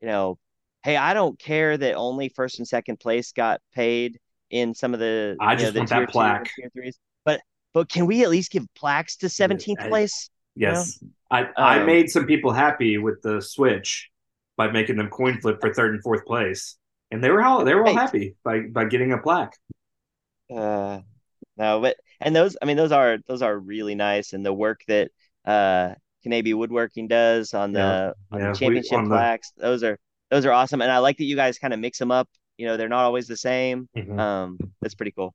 you 0.00 0.06
know 0.06 0.38
hey 0.82 0.96
I 0.96 1.14
don't 1.14 1.38
care 1.38 1.76
that 1.76 1.94
only 1.94 2.28
first 2.28 2.58
and 2.58 2.68
second 2.68 3.00
place 3.00 3.32
got 3.32 3.60
paid 3.74 4.18
in 4.50 4.74
some 4.74 4.94
of 4.94 5.00
the 5.00 5.36
I 5.40 5.56
just 5.56 5.74
know, 5.74 5.80
want 5.80 5.90
that 5.90 6.08
plaque. 6.10 6.50
Threes, 6.72 6.98
but 7.24 7.40
but 7.74 7.88
can 7.88 8.06
we 8.06 8.22
at 8.22 8.30
least 8.30 8.52
give 8.52 8.64
plaques 8.74 9.16
to 9.16 9.26
17th 9.26 9.88
place? 9.88 10.30
Yes. 10.54 10.98
You 11.00 11.08
know? 11.08 11.12
I, 11.30 11.40
um, 11.42 11.50
I 11.56 11.84
made 11.84 12.08
some 12.08 12.26
people 12.26 12.52
happy 12.52 12.98
with 12.98 13.20
the 13.22 13.42
switch 13.42 14.08
by 14.56 14.70
making 14.70 14.96
them 14.96 15.10
coin 15.10 15.40
flip 15.40 15.58
for 15.60 15.74
third 15.74 15.94
and 15.94 16.02
fourth 16.02 16.24
place. 16.24 16.76
And 17.10 17.22
they 17.22 17.30
were 17.30 17.42
all 17.42 17.64
they 17.64 17.74
were 17.74 17.86
all 17.86 17.94
happy 17.94 18.36
by 18.44 18.60
by 18.60 18.84
getting 18.84 19.12
a 19.12 19.18
plaque. 19.18 19.56
Uh 20.54 21.00
no, 21.56 21.80
but 21.80 21.96
and 22.20 22.34
those 22.34 22.56
I 22.60 22.64
mean 22.64 22.76
those 22.76 22.92
are 22.92 23.18
those 23.26 23.42
are 23.42 23.58
really 23.58 23.94
nice 23.94 24.32
and 24.32 24.44
the 24.44 24.52
work 24.52 24.80
that 24.88 25.10
uh 25.44 25.94
Woodworking 26.28 27.08
does 27.08 27.54
on 27.54 27.72
the 27.72 27.78
yeah, 27.78 28.12
on 28.32 28.40
yeah, 28.40 28.52
the 28.52 28.58
championship 28.58 28.92
we, 28.92 28.98
on 28.98 29.06
plaques. 29.06 29.52
The... 29.56 29.62
Those 29.62 29.82
are 29.84 29.98
those 30.30 30.44
are 30.44 30.52
awesome. 30.52 30.82
And 30.82 30.90
I 30.90 30.98
like 30.98 31.18
that 31.18 31.24
you 31.24 31.36
guys 31.36 31.58
kind 31.58 31.72
of 31.72 31.80
mix 31.80 31.98
them 31.98 32.10
up. 32.10 32.28
You 32.58 32.66
know, 32.66 32.76
they're 32.76 32.88
not 32.88 33.04
always 33.04 33.28
the 33.28 33.36
same. 33.36 33.88
Mm-hmm. 33.96 34.18
Um, 34.18 34.58
that's 34.80 34.94
pretty 34.94 35.12
cool. 35.12 35.34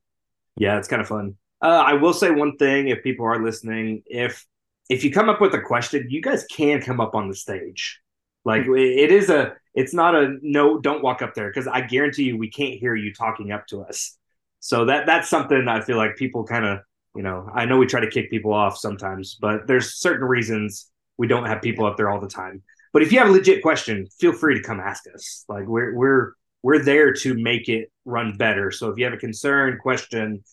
Yeah, 0.56 0.78
it's 0.78 0.88
kind 0.88 1.00
of 1.00 1.08
fun. 1.08 1.36
Uh, 1.62 1.82
I 1.86 1.94
will 1.94 2.12
say 2.12 2.30
one 2.30 2.56
thing: 2.56 2.88
if 2.88 3.02
people 3.02 3.24
are 3.24 3.42
listening, 3.42 4.02
if 4.06 4.44
if 4.90 5.04
you 5.04 5.12
come 5.12 5.28
up 5.28 5.40
with 5.40 5.54
a 5.54 5.60
question, 5.60 6.06
you 6.10 6.20
guys 6.20 6.44
can 6.50 6.82
come 6.82 7.00
up 7.00 7.14
on 7.14 7.28
the 7.28 7.34
stage. 7.34 8.00
Like 8.44 8.66
it 8.66 9.12
is 9.12 9.30
a, 9.30 9.54
it's 9.72 9.94
not 9.94 10.16
a 10.16 10.36
no, 10.42 10.80
don't 10.80 11.02
walk 11.02 11.22
up 11.22 11.34
there 11.34 11.48
because 11.48 11.68
I 11.68 11.80
guarantee 11.80 12.24
you 12.24 12.36
we 12.36 12.50
can't 12.50 12.74
hear 12.74 12.96
you 12.96 13.14
talking 13.14 13.52
up 13.52 13.68
to 13.68 13.82
us. 13.82 14.18
So 14.62 14.84
that 14.84 15.06
that's 15.06 15.28
something 15.28 15.66
I 15.66 15.80
feel 15.80 15.96
like 15.96 16.14
people 16.14 16.44
kind 16.44 16.64
of, 16.64 16.78
you 17.16 17.22
know, 17.24 17.50
I 17.52 17.64
know 17.64 17.78
we 17.78 17.86
try 17.86 17.98
to 17.98 18.08
kick 18.08 18.30
people 18.30 18.54
off 18.54 18.78
sometimes, 18.78 19.36
but 19.40 19.66
there's 19.66 19.94
certain 19.94 20.24
reasons 20.24 20.88
we 21.18 21.26
don't 21.26 21.46
have 21.46 21.60
people 21.60 21.84
up 21.84 21.96
there 21.96 22.08
all 22.08 22.20
the 22.20 22.28
time. 22.28 22.62
But 22.92 23.02
if 23.02 23.10
you 23.10 23.18
have 23.18 23.28
a 23.28 23.32
legit 23.32 23.60
question, 23.60 24.06
feel 24.20 24.32
free 24.32 24.54
to 24.54 24.62
come 24.62 24.78
ask 24.78 25.02
us. 25.12 25.44
Like 25.48 25.66
we're 25.66 25.96
we're 25.96 26.32
we're 26.62 26.78
there 26.78 27.12
to 27.12 27.34
make 27.34 27.68
it 27.68 27.90
run 28.04 28.36
better. 28.36 28.70
So 28.70 28.88
if 28.88 28.98
you 28.98 29.04
have 29.04 29.12
a 29.12 29.18
concern, 29.18 29.78
question, 29.82 30.44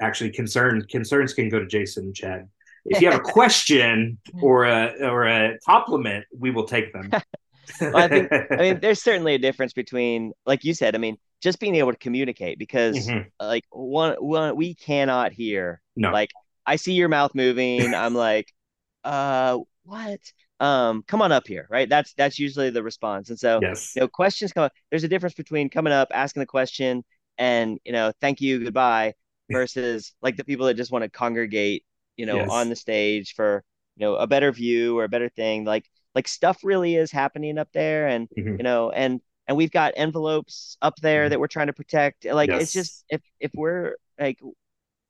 actually 0.00 0.30
concern 0.30 0.86
concerns 0.88 1.34
can 1.34 1.48
go 1.48 1.58
to 1.58 1.66
Jason 1.66 2.04
and 2.04 2.14
Chad. 2.14 2.48
If 2.84 3.02
you 3.02 3.10
have 3.10 3.18
a 3.18 3.22
question 3.32 4.18
hmm. 4.30 4.44
or 4.44 4.64
a 4.64 4.94
or 5.02 5.26
a 5.26 5.58
compliment, 5.66 6.24
we 6.38 6.52
will 6.52 6.66
take 6.66 6.92
them. 6.92 7.10
well, 7.80 7.96
I 7.96 8.06
think 8.06 8.32
I 8.32 8.56
mean 8.56 8.78
there's 8.82 9.02
certainly 9.02 9.34
a 9.34 9.38
difference 9.38 9.72
between 9.72 10.34
like 10.46 10.62
you 10.62 10.72
said, 10.72 10.94
I 10.94 10.98
mean, 10.98 11.16
just 11.40 11.60
being 11.60 11.74
able 11.76 11.92
to 11.92 11.98
communicate 11.98 12.58
because 12.58 13.08
mm-hmm. 13.08 13.28
like 13.40 13.64
one 13.70 14.14
one 14.14 14.56
we 14.56 14.74
cannot 14.74 15.32
hear. 15.32 15.80
No. 15.96 16.10
Like 16.10 16.30
I 16.66 16.76
see 16.76 16.92
your 16.92 17.08
mouth 17.08 17.34
moving, 17.34 17.94
I'm 17.94 18.14
like, 18.14 18.52
uh 19.04 19.58
what? 19.84 20.20
Um, 20.60 21.04
come 21.06 21.22
on 21.22 21.32
up 21.32 21.46
here, 21.46 21.66
right? 21.70 21.88
That's 21.88 22.12
that's 22.14 22.38
usually 22.38 22.70
the 22.70 22.82
response. 22.82 23.30
And 23.30 23.38
so 23.38 23.60
yes. 23.62 23.94
you 23.94 24.00
know, 24.00 24.08
questions 24.08 24.52
come 24.52 24.64
up. 24.64 24.72
There's 24.90 25.04
a 25.04 25.08
difference 25.08 25.34
between 25.34 25.70
coming 25.70 25.92
up, 25.92 26.08
asking 26.12 26.40
the 26.40 26.46
question, 26.46 27.04
and 27.38 27.78
you 27.84 27.92
know, 27.92 28.12
thank 28.20 28.40
you, 28.40 28.64
goodbye, 28.64 29.14
versus 29.50 30.14
like 30.20 30.36
the 30.36 30.44
people 30.44 30.66
that 30.66 30.74
just 30.74 30.90
want 30.90 31.04
to 31.04 31.10
congregate, 31.10 31.84
you 32.16 32.26
know, 32.26 32.36
yes. 32.36 32.50
on 32.50 32.68
the 32.68 32.76
stage 32.76 33.34
for 33.34 33.64
you 33.96 34.06
know 34.06 34.16
a 34.16 34.26
better 34.26 34.50
view 34.52 34.98
or 34.98 35.04
a 35.04 35.08
better 35.08 35.28
thing. 35.28 35.64
Like 35.64 35.88
like 36.14 36.26
stuff 36.26 36.58
really 36.64 36.96
is 36.96 37.12
happening 37.12 37.58
up 37.58 37.68
there, 37.72 38.08
and 38.08 38.28
mm-hmm. 38.36 38.56
you 38.56 38.62
know, 38.64 38.90
and 38.90 39.20
and 39.48 39.56
we've 39.56 39.72
got 39.72 39.94
envelopes 39.96 40.76
up 40.80 40.94
there 41.02 41.24
mm-hmm. 41.24 41.30
that 41.30 41.40
we're 41.40 41.48
trying 41.48 41.66
to 41.66 41.72
protect. 41.72 42.24
Like 42.24 42.50
yes. 42.50 42.62
it's 42.62 42.72
just 42.72 43.04
if 43.08 43.22
if 43.40 43.50
we're 43.54 43.96
like 44.20 44.38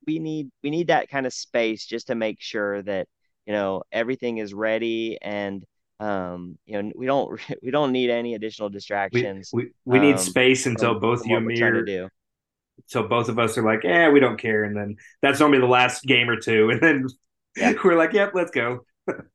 we 0.07 0.19
need 0.19 0.51
we 0.63 0.71
need 0.71 0.87
that 0.87 1.11
kind 1.11 1.27
of 1.27 1.35
space 1.35 1.85
just 1.85 2.07
to 2.07 2.15
make 2.15 2.41
sure 2.41 2.83
that 2.83 3.07
you 3.45 3.53
know 3.53 3.83
everything 3.93 4.39
is 4.39 4.55
ready 4.55 5.19
and 5.21 5.65
um 6.01 6.57
you 6.65 6.81
know 6.81 6.93
we 6.97 7.05
don't 7.05 7.41
we 7.63 7.71
don't 7.71 7.93
need 7.93 8.09
any 8.09 8.35
additional 8.35 8.71
distractions 8.71 9.51
we 9.53 9.65
we, 9.85 9.99
we 9.99 9.99
need 9.99 10.13
um, 10.13 10.19
space 10.19 10.65
until 10.65 10.95
from, 10.95 11.01
both 11.01 11.21
from 11.23 11.31
you 11.31 11.37
and 11.37 11.47
me 11.47 11.61
are 11.61 12.11
so 12.87 13.03
both 13.03 13.29
of 13.29 13.39
us 13.39 13.59
are 13.59 13.65
like, 13.65 13.85
"Yeah, 13.85 14.11
we 14.11 14.21
don't 14.21 14.39
care," 14.39 14.65
and 14.65 14.77
then 14.77 14.97
that's 15.21 15.41
normally 15.41 15.61
the 15.61 15.67
last 15.67 16.05
game 16.05 16.29
or 16.29 16.37
two, 16.37 16.71
and 16.73 16.81
then 16.81 17.07
yeah. 17.57 17.73
we're 17.85 17.97
like, 17.97 18.13
"Yep, 18.13 18.33
let's 18.35 18.51
go." 18.51 18.85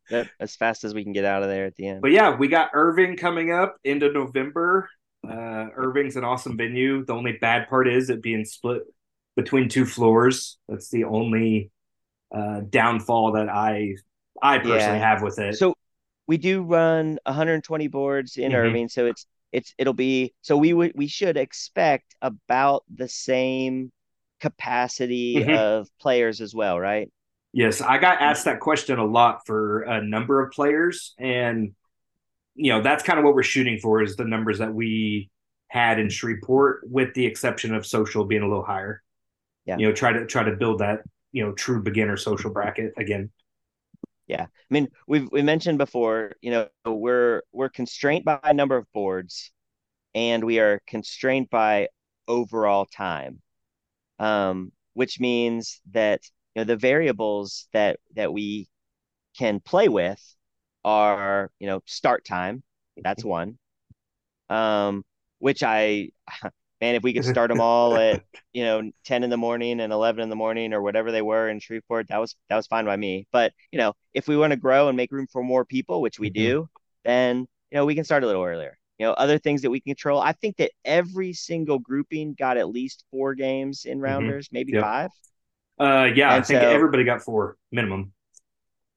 Yep, 0.09 0.27
as 0.39 0.55
fast 0.55 0.83
as 0.83 0.93
we 0.93 1.03
can 1.03 1.13
get 1.13 1.25
out 1.25 1.43
of 1.43 1.49
there 1.49 1.65
at 1.65 1.75
the 1.75 1.87
end. 1.87 2.01
But 2.01 2.11
yeah, 2.11 2.35
we 2.35 2.47
got 2.47 2.71
Irving 2.73 3.17
coming 3.17 3.51
up 3.51 3.77
into 3.83 4.11
November. 4.11 4.89
Uh, 5.27 5.67
Irving's 5.75 6.15
an 6.15 6.23
awesome 6.23 6.57
venue. 6.57 7.05
The 7.05 7.13
only 7.13 7.33
bad 7.33 7.69
part 7.69 7.87
is 7.87 8.09
it 8.09 8.21
being 8.21 8.45
split 8.45 8.83
between 9.35 9.69
two 9.69 9.85
floors. 9.85 10.57
That's 10.67 10.89
the 10.89 11.05
only 11.05 11.71
uh, 12.33 12.61
downfall 12.69 13.33
that 13.33 13.49
I 13.49 13.95
I 14.41 14.57
personally 14.57 14.79
yeah. 14.79 15.09
have 15.09 15.21
with 15.21 15.39
it. 15.39 15.55
So 15.55 15.75
we 16.27 16.37
do 16.37 16.63
run 16.63 17.19
120 17.25 17.87
boards 17.87 18.37
in 18.37 18.51
mm-hmm. 18.51 18.55
Irving, 18.55 18.89
so 18.89 19.05
it's 19.05 19.25
it's 19.51 19.73
it'll 19.77 19.93
be 19.93 20.33
so 20.41 20.57
we 20.57 20.73
would 20.73 20.93
we 20.95 21.07
should 21.07 21.37
expect 21.37 22.15
about 22.21 22.83
the 22.93 23.07
same 23.07 23.91
capacity 24.41 25.35
mm-hmm. 25.35 25.51
of 25.51 25.87
players 25.99 26.41
as 26.41 26.53
well, 26.53 26.79
right? 26.79 27.09
Yes, 27.53 27.81
I 27.81 27.99
got 27.99 28.19
asked 28.19 28.45
that 28.45 28.59
question 28.59 28.97
a 28.97 29.05
lot 29.05 29.45
for 29.45 29.83
a 29.83 30.03
number 30.03 30.43
of 30.43 30.51
players, 30.51 31.13
and 31.19 31.73
you 32.55 32.71
know 32.71 32.81
that's 32.81 33.03
kind 33.03 33.19
of 33.19 33.25
what 33.25 33.35
we're 33.35 33.43
shooting 33.43 33.77
for 33.77 34.01
is 34.01 34.15
the 34.15 34.25
numbers 34.25 34.57
that 34.57 34.73
we 34.73 35.29
had 35.67 35.99
in 35.99 36.09
Shreveport, 36.09 36.81
with 36.89 37.13
the 37.13 37.25
exception 37.25 37.75
of 37.75 37.85
social 37.85 38.25
being 38.25 38.41
a 38.41 38.47
little 38.47 38.65
higher. 38.65 39.03
Yeah. 39.65 39.77
You 39.77 39.87
know, 39.87 39.93
try 39.93 40.13
to 40.13 40.25
try 40.25 40.43
to 40.43 40.55
build 40.55 40.79
that 40.79 41.01
you 41.31 41.45
know 41.45 41.51
true 41.51 41.83
beginner 41.83 42.17
social 42.17 42.49
bracket 42.51 42.93
again. 42.97 43.29
Yeah, 44.25 44.43
I 44.43 44.47
mean 44.71 44.87
we've 45.07 45.29
we 45.31 45.43
mentioned 45.43 45.77
before, 45.77 46.33
you 46.41 46.49
know, 46.49 46.67
we're 46.85 47.43
we're 47.51 47.69
constrained 47.69 48.25
by 48.25 48.39
a 48.43 48.53
number 48.53 48.77
of 48.77 48.91
boards, 48.93 49.51
and 50.15 50.43
we 50.43 50.57
are 50.59 50.81
constrained 50.87 51.51
by 51.51 51.89
overall 52.27 52.87
time, 52.87 53.41
um, 54.17 54.71
which 54.93 55.19
means 55.19 55.81
that 55.91 56.21
you 56.55 56.61
know 56.61 56.65
the 56.65 56.77
variables 56.77 57.67
that 57.73 57.99
that 58.15 58.33
we 58.33 58.67
can 59.37 59.59
play 59.59 59.89
with 59.89 60.21
are 60.85 61.51
you 61.59 61.67
know 61.67 61.81
start 61.85 62.25
time 62.25 62.63
that's 63.03 63.23
one. 63.25 63.57
Um 64.49 65.03
which 65.39 65.63
i 65.63 66.09
man 66.81 66.95
if 66.95 67.03
we 67.03 67.13
could 67.13 67.25
start 67.25 67.49
them 67.49 67.61
all 67.61 67.97
at 67.97 68.21
you 68.53 68.63
know 68.63 68.91
10 69.05 69.23
in 69.23 69.29
the 69.29 69.37
morning 69.37 69.79
and 69.81 69.93
11 69.93 70.23
in 70.23 70.29
the 70.29 70.35
morning 70.35 70.73
or 70.73 70.81
whatever 70.81 71.11
they 71.11 71.21
were 71.21 71.49
in 71.49 71.59
shreveport 71.59 72.07
that 72.09 72.19
was 72.19 72.35
that 72.49 72.55
was 72.57 72.67
fine 72.67 72.85
by 72.85 72.95
me. 72.97 73.27
But 73.31 73.53
you 73.71 73.79
know 73.79 73.93
if 74.13 74.27
we 74.27 74.37
want 74.37 74.51
to 74.51 74.57
grow 74.57 74.87
and 74.89 74.97
make 74.97 75.11
room 75.11 75.27
for 75.31 75.43
more 75.43 75.65
people 75.65 76.01
which 76.01 76.19
we 76.19 76.29
Mhm. 76.29 76.31
do 76.31 76.69
then 77.05 77.39
you 77.71 77.75
know 77.77 77.85
we 77.85 77.95
can 77.95 78.03
start 78.05 78.23
a 78.23 78.27
little 78.27 78.43
earlier. 78.43 78.77
You 78.99 79.07
know 79.07 79.13
other 79.13 79.39
things 79.39 79.61
that 79.63 79.71
we 79.71 79.81
can 79.81 79.91
control 79.95 80.19
i 80.21 80.31
think 80.33 80.57
that 80.57 80.71
every 80.85 81.33
single 81.33 81.79
grouping 81.79 82.35
got 82.35 82.57
at 82.57 82.69
least 82.69 83.05
four 83.11 83.33
games 83.35 83.85
in 83.85 83.99
rounders 83.99 84.49
maybe 84.51 84.71
Yep. 84.71 84.79
five 84.79 85.11
Uh, 85.79 86.09
yeah, 86.13 86.33
I 86.33 86.41
think 86.41 86.61
so- 86.61 86.69
everybody 86.69 87.03
got 87.03 87.21
four 87.21 87.57
minimum. 87.71 88.13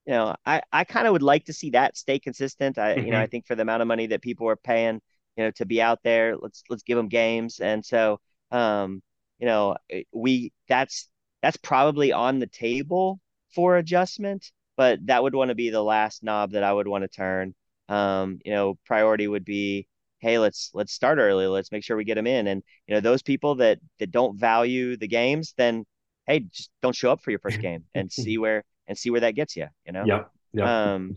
you 0.06 0.12
know, 0.12 0.34
I, 0.44 0.62
I 0.72 0.84
kind 0.84 1.06
of 1.06 1.12
would 1.12 1.22
like 1.22 1.46
to 1.46 1.52
see 1.52 1.70
that 1.70 1.96
stay 1.96 2.18
consistent. 2.18 2.78
I, 2.78 2.96
you 2.96 3.10
know, 3.10 3.18
Mhm. 3.18 3.22
I 3.22 3.26
think 3.26 3.46
for 3.46 3.54
the 3.56 3.62
amount 3.62 3.82
of 3.82 3.88
money 3.88 4.06
that 4.08 4.22
people 4.22 4.48
are 4.48 4.56
paying, 4.56 5.00
you 5.36 5.44
know, 5.44 5.50
to 5.52 5.66
be 5.66 5.82
out 5.82 6.00
there, 6.04 6.36
let's 6.36 6.62
let's 6.70 6.82
give 6.84 6.96
them 6.96 7.08
games. 7.08 7.60
And 7.60 7.84
so, 7.84 8.20
um, 8.52 9.02
you 9.38 9.46
know, 9.46 9.76
we 10.12 10.52
that's 10.68 11.08
that's 11.42 11.56
probably 11.58 12.12
on 12.12 12.38
the 12.38 12.46
table 12.46 13.20
for 13.54 13.76
adjustment, 13.76 14.52
but 14.76 15.04
that 15.06 15.22
would 15.22 15.34
want 15.34 15.48
to 15.50 15.54
be 15.54 15.70
the 15.70 15.82
last 15.82 16.22
knob 16.22 16.52
that 16.52 16.62
I 16.62 16.72
would 16.72 16.88
want 16.88 17.02
to 17.02 17.08
turn. 17.08 17.54
Um, 17.88 18.38
you 18.44 18.52
know, 18.52 18.78
priority 18.86 19.26
would 19.28 19.44
be, 19.44 19.88
hey, 20.20 20.38
let's 20.38 20.70
let's 20.74 20.92
start 20.92 21.18
early. 21.18 21.46
Let's 21.46 21.72
make 21.72 21.84
sure 21.84 21.96
we 21.96 22.04
get 22.04 22.14
them 22.16 22.26
in. 22.28 22.46
And 22.46 22.62
you 22.86 22.94
know, 22.94 23.00
those 23.00 23.22
people 23.22 23.56
that 23.56 23.78
that 23.98 24.10
don't 24.12 24.38
value 24.38 24.96
the 24.96 25.08
games, 25.08 25.52
then 25.56 25.84
hey, 26.26 26.40
just 26.40 26.70
don't 26.82 26.94
show 26.94 27.10
up 27.10 27.22
for 27.22 27.30
your 27.30 27.40
first 27.40 27.60
game 27.60 27.84
and 27.94 28.10
see 28.12 28.38
where 28.38 28.64
and 28.86 28.96
see 28.96 29.10
where 29.10 29.20
that 29.20 29.34
gets 29.34 29.56
you. 29.56 29.66
You 29.84 29.92
know. 29.92 30.04
Yep. 30.04 30.30
Yep. 30.54 30.66
Um, 30.66 31.14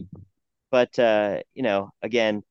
but 0.71 0.97
uh, 0.99 1.39
you 1.53 1.63
know, 1.63 1.91
again, 2.01 2.43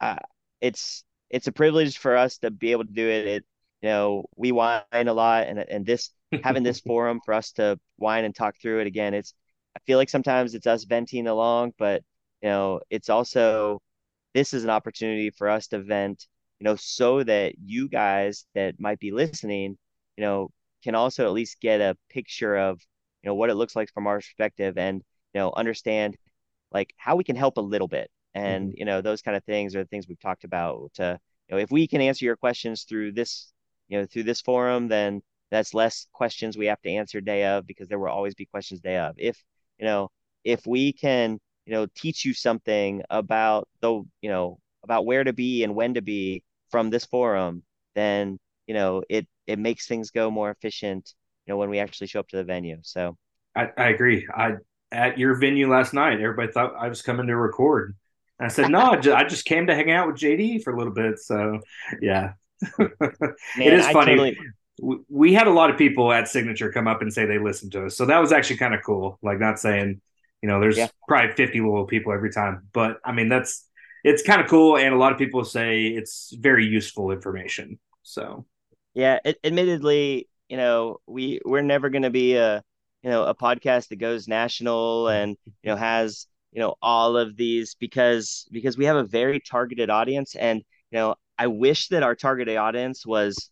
uh, 0.00 0.16
it's 0.60 1.04
it's 1.30 1.46
a 1.46 1.52
privilege 1.52 1.98
for 1.98 2.16
us 2.16 2.38
to 2.38 2.50
be 2.50 2.72
able 2.72 2.84
to 2.84 2.92
do 2.92 3.08
it. 3.08 3.26
It 3.26 3.44
you 3.82 3.88
know, 3.88 4.24
we 4.36 4.52
whine 4.52 4.82
a 4.92 5.12
lot, 5.12 5.46
and 5.48 5.58
and 5.58 5.84
this 5.84 6.10
having 6.42 6.62
this 6.62 6.80
forum 6.86 7.20
for 7.24 7.34
us 7.34 7.52
to 7.52 7.78
whine 7.96 8.24
and 8.24 8.34
talk 8.34 8.56
through 8.60 8.80
it 8.80 8.86
again. 8.86 9.14
It's 9.14 9.34
I 9.76 9.80
feel 9.86 9.98
like 9.98 10.10
sometimes 10.10 10.54
it's 10.54 10.66
us 10.66 10.84
venting 10.84 11.26
along, 11.26 11.74
but 11.78 12.02
you 12.42 12.48
know, 12.48 12.80
it's 12.90 13.10
also 13.10 13.80
this 14.34 14.54
is 14.54 14.64
an 14.64 14.70
opportunity 14.70 15.30
for 15.30 15.48
us 15.48 15.68
to 15.68 15.80
vent. 15.80 16.26
You 16.60 16.64
know, 16.66 16.76
so 16.76 17.24
that 17.24 17.54
you 17.58 17.88
guys 17.88 18.46
that 18.54 18.78
might 18.78 19.00
be 19.00 19.10
listening, 19.10 19.76
you 20.16 20.22
know, 20.24 20.50
can 20.82 20.94
also 20.94 21.24
at 21.26 21.32
least 21.32 21.60
get 21.60 21.80
a 21.80 21.96
picture 22.10 22.56
of 22.56 22.80
you 23.22 23.28
know 23.28 23.34
what 23.34 23.50
it 23.50 23.54
looks 23.54 23.76
like 23.76 23.92
from 23.92 24.06
our 24.06 24.18
perspective 24.18 24.76
and 24.78 25.02
you 25.34 25.40
know 25.40 25.52
understand 25.56 26.16
like 26.72 26.92
how 26.96 27.16
we 27.16 27.24
can 27.24 27.36
help 27.36 27.56
a 27.56 27.60
little 27.60 27.88
bit. 27.88 28.10
And 28.34 28.68
mm-hmm. 28.70 28.78
you 28.78 28.84
know 28.84 29.00
those 29.00 29.22
kind 29.22 29.36
of 29.36 29.44
things 29.44 29.76
are 29.76 29.82
the 29.82 29.88
things 29.88 30.08
we've 30.08 30.20
talked 30.20 30.44
about 30.44 30.92
to 30.94 31.18
you 31.48 31.54
know 31.54 31.62
if 31.62 31.70
we 31.70 31.86
can 31.86 32.00
answer 32.00 32.24
your 32.24 32.36
questions 32.36 32.84
through 32.84 33.12
this 33.12 33.52
you 33.88 33.98
know 33.98 34.06
through 34.06 34.22
this 34.24 34.40
forum 34.40 34.88
then 34.88 35.22
that's 35.50 35.74
less 35.74 36.06
questions 36.14 36.56
we 36.56 36.66
have 36.66 36.80
to 36.80 36.90
answer 36.90 37.20
day 37.20 37.44
of 37.44 37.66
because 37.66 37.88
there 37.88 37.98
will 37.98 38.08
always 38.08 38.34
be 38.34 38.46
questions 38.46 38.80
day 38.80 38.96
of. 38.96 39.14
If 39.18 39.42
you 39.78 39.84
know 39.84 40.10
if 40.44 40.66
we 40.66 40.92
can 40.92 41.38
you 41.66 41.72
know 41.72 41.86
teach 41.94 42.24
you 42.24 42.34
something 42.34 43.02
about 43.10 43.68
the 43.80 44.02
you 44.20 44.30
know 44.30 44.58
about 44.82 45.06
where 45.06 45.24
to 45.24 45.32
be 45.32 45.62
and 45.62 45.74
when 45.74 45.94
to 45.94 46.02
be 46.02 46.42
from 46.70 46.90
this 46.90 47.04
forum 47.04 47.62
then 47.94 48.38
you 48.66 48.74
know 48.74 49.02
it 49.08 49.26
it 49.46 49.58
makes 49.58 49.86
things 49.86 50.10
go 50.10 50.30
more 50.30 50.50
efficient 50.50 51.14
you 51.46 51.52
know 51.52 51.58
when 51.58 51.70
we 51.70 51.78
actually 51.78 52.06
show 52.06 52.20
up 52.20 52.28
to 52.28 52.36
the 52.36 52.44
venue 52.44 52.78
so 52.82 53.16
I, 53.54 53.68
I 53.76 53.88
agree. 53.90 54.26
I 54.34 54.54
at 54.90 55.18
your 55.18 55.34
venue 55.34 55.68
last 55.70 55.92
night, 55.92 56.20
everybody 56.20 56.50
thought 56.52 56.74
I 56.78 56.88
was 56.88 57.02
coming 57.02 57.26
to 57.26 57.36
record. 57.36 57.94
And 58.38 58.46
I 58.46 58.48
said, 58.48 58.70
no, 58.70 58.80
I 58.92 58.96
just, 58.96 59.16
I 59.16 59.24
just 59.24 59.44
came 59.44 59.66
to 59.66 59.74
hang 59.74 59.90
out 59.90 60.06
with 60.06 60.16
JD 60.16 60.62
for 60.62 60.72
a 60.72 60.78
little 60.78 60.92
bit. 60.94 61.18
So, 61.18 61.60
yeah, 62.00 62.32
it 62.78 62.90
man, 63.58 63.72
is 63.74 63.84
I 63.86 63.92
funny. 63.92 64.12
totally- 64.12 64.38
We- 64.80 65.00
we 65.10 65.32
had 65.34 65.46
a 65.46 65.50
lot 65.50 65.68
of 65.70 65.76
people 65.76 66.12
at 66.12 66.28
Signature 66.28 66.72
come 66.72 66.88
up 66.88 67.02
and 67.02 67.12
say 67.12 67.26
they 67.26 67.38
listened 67.38 67.72
to 67.72 67.86
us, 67.86 67.96
so 67.96 68.06
that 68.06 68.18
was 68.20 68.32
actually 68.32 68.56
kind 68.56 68.74
of 68.74 68.82
cool. 68.82 69.18
Like, 69.22 69.38
not 69.38 69.58
saying, 69.58 70.00
you 70.40 70.48
know, 70.48 70.58
there's 70.58 70.78
Yeah. 70.78 70.88
probably 71.06 71.32
50 71.36 71.60
little 71.60 71.84
people 71.86 72.12
every 72.14 72.32
time, 72.32 72.68
but 72.72 72.98
I 73.04 73.12
mean, 73.12 73.28
that's 73.28 73.68
it's 74.02 74.22
kind 74.22 74.40
of 74.40 74.48
cool, 74.48 74.78
and 74.78 74.94
a 74.94 74.98
lot 74.98 75.12
of 75.12 75.18
people 75.18 75.44
say 75.44 75.86
it's 75.88 76.34
very 76.38 76.64
useful 76.66 77.10
information. 77.12 77.78
So, 78.02 78.46
Yeah, 78.94 79.18
it, 79.24 79.38
admittedly, 79.44 80.28
you 80.48 80.56
know, 80.56 80.98
we 81.06 81.40
we're 81.44 81.62
never 81.62 81.88
going 81.88 82.02
to 82.02 82.10
be 82.10 82.34
a, 82.34 82.62
you 83.02 83.10
know, 83.10 83.24
a 83.24 83.34
podcast 83.34 83.88
that 83.88 83.96
goes 83.96 84.28
national 84.28 85.08
and, 85.08 85.36
you 85.46 85.70
know, 85.70 85.76
has, 85.76 86.26
you 86.52 86.60
know, 86.60 86.74
all 86.82 87.16
of 87.16 87.36
these 87.36 87.74
because 87.74 88.46
because 88.52 88.76
we 88.76 88.84
have 88.84 88.96
a 88.96 89.04
very 89.04 89.40
targeted 89.40 89.90
audience 89.90 90.34
and, 90.36 90.58
you 90.90 90.98
know, 90.98 91.14
I 91.38 91.46
wish 91.46 91.88
that 91.88 92.02
our 92.02 92.14
targeted 92.14 92.56
audience 92.56 93.06
was 93.06 93.50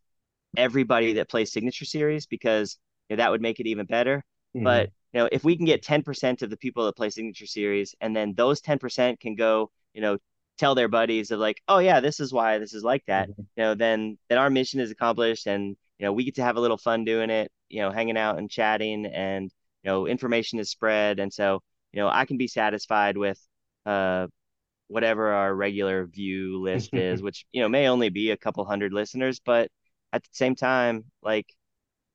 everybody 0.57 1.14
that 1.14 1.28
plays 1.28 1.53
signature 1.53 1.84
series 1.84 2.26
because 2.26 2.78
you 3.09 3.16
know, 3.16 3.22
that 3.22 3.30
would 3.30 3.41
make 3.41 3.61
it 3.61 3.66
even 3.66 3.86
better. 3.86 4.22
But, 4.55 4.88
mm-hmm. 4.88 5.16
you 5.16 5.22
know, 5.22 5.28
if 5.32 5.45
we 5.45 5.57
can 5.57 5.64
get 5.64 5.82
10% 5.82 6.43
of 6.43 6.51
the 6.51 6.57
people 6.57 6.84
that 6.86 6.97
play 6.97 7.11
signature 7.11 7.47
series 7.47 7.95
and 8.01 8.14
then 8.14 8.34
those 8.36 8.61
10% 8.61 9.20
can 9.20 9.36
go, 9.36 9.70
you 9.95 10.01
know, 10.01 10.18
tell 10.61 10.74
their 10.76 10.88
buddies 10.88 11.30
of 11.32 11.40
like, 11.40 11.62
oh 11.68 11.78
yeah, 11.78 12.00
this 12.00 12.20
is 12.20 12.32
why 12.32 12.58
this 12.58 12.74
is 12.74 12.84
like 12.84 13.04
that 13.06 13.30
you 13.56 13.64
know, 13.64 13.74
then 13.74 14.18
then 14.28 14.38
our 14.38 14.50
mission 14.50 14.80
is 14.80 14.90
accomplished, 14.92 15.46
and 15.46 15.76
you 15.98 16.06
know, 16.06 16.12
we 16.12 16.24
get 16.24 16.36
to 16.36 16.42
have 16.44 16.56
a 16.56 16.61
little 16.61 16.78
fun 16.78 17.04
doing 17.04 17.30
it, 17.30 17.50
you 17.68 17.80
know, 17.82 17.90
hanging 17.90 18.16
out 18.18 18.38
and 18.38 18.50
chatting, 18.50 19.06
and 19.06 19.50
you 19.84 19.90
know, 19.90 20.06
information 20.06 20.58
is 20.61 20.70
spread, 20.70 21.20
and 21.20 21.32
so 21.32 21.62
you 21.92 22.00
know, 22.00 22.08
I 22.08 22.26
can 22.26 22.36
be 22.38 22.48
satisfied 22.48 23.16
with 23.18 23.40
uh 23.86 24.28
whatever 24.88 25.28
our 25.32 25.54
regular 25.54 26.06
view 26.06 26.61
list 26.61 26.96
is, 26.96 27.22
which 27.22 27.46
you 27.52 27.62
know 27.62 27.68
may 27.68 27.88
only 27.88 28.08
be 28.11 28.30
a 28.30 28.36
couple 28.36 28.64
hundred 28.64 28.92
listeners, 28.92 29.40
but 29.40 29.70
at 30.12 30.22
the 30.24 30.30
same 30.32 30.54
time, 30.56 31.04
like 31.22 31.46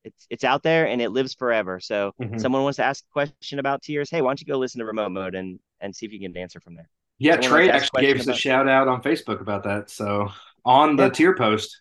it's 0.04 0.26
it's 0.30 0.44
out 0.44 0.62
there 0.62 0.86
and 0.88 1.02
it 1.02 1.10
lives 1.10 1.34
forever. 1.34 1.80
So 1.80 2.12
Mhm. 2.18 2.36
someone 2.36 2.62
wants 2.62 2.76
to 2.76 2.84
ask 2.84 3.04
a 3.04 3.12
question 3.12 3.58
about 3.58 3.82
tiers, 3.82 4.10
hey, 4.10 4.22
why 4.22 4.30
don't 4.30 4.40
you 4.40 4.46
go 4.46 4.58
listen 4.58 4.80
to 4.80 4.86
remote 4.86 5.10
mode 5.12 5.34
and 5.34 5.60
and 5.80 5.94
see 5.96 6.06
if 6.06 6.12
you 6.12 6.20
can 6.20 6.36
answer 6.36 6.60
from 6.60 6.76
there. 6.76 6.88
Yeah, 7.18 7.40
Someone 7.40 7.50
Trey 7.50 7.68
wants 7.68 7.70
to 7.70 7.74
ask 7.74 7.82
a 7.82 7.84
actually 7.98 8.06
gave 8.06 8.20
us 8.20 8.26
a 8.28 8.34
shout 8.34 8.68
out 8.68 8.88
on 8.88 9.02
Facebook 9.02 9.40
about 9.40 9.64
that. 9.64 9.90
So, 9.90 10.28
on 10.64 10.96
the 10.96 11.04
Yeah. 11.04 11.10
tier 11.10 11.34
post. 11.36 11.80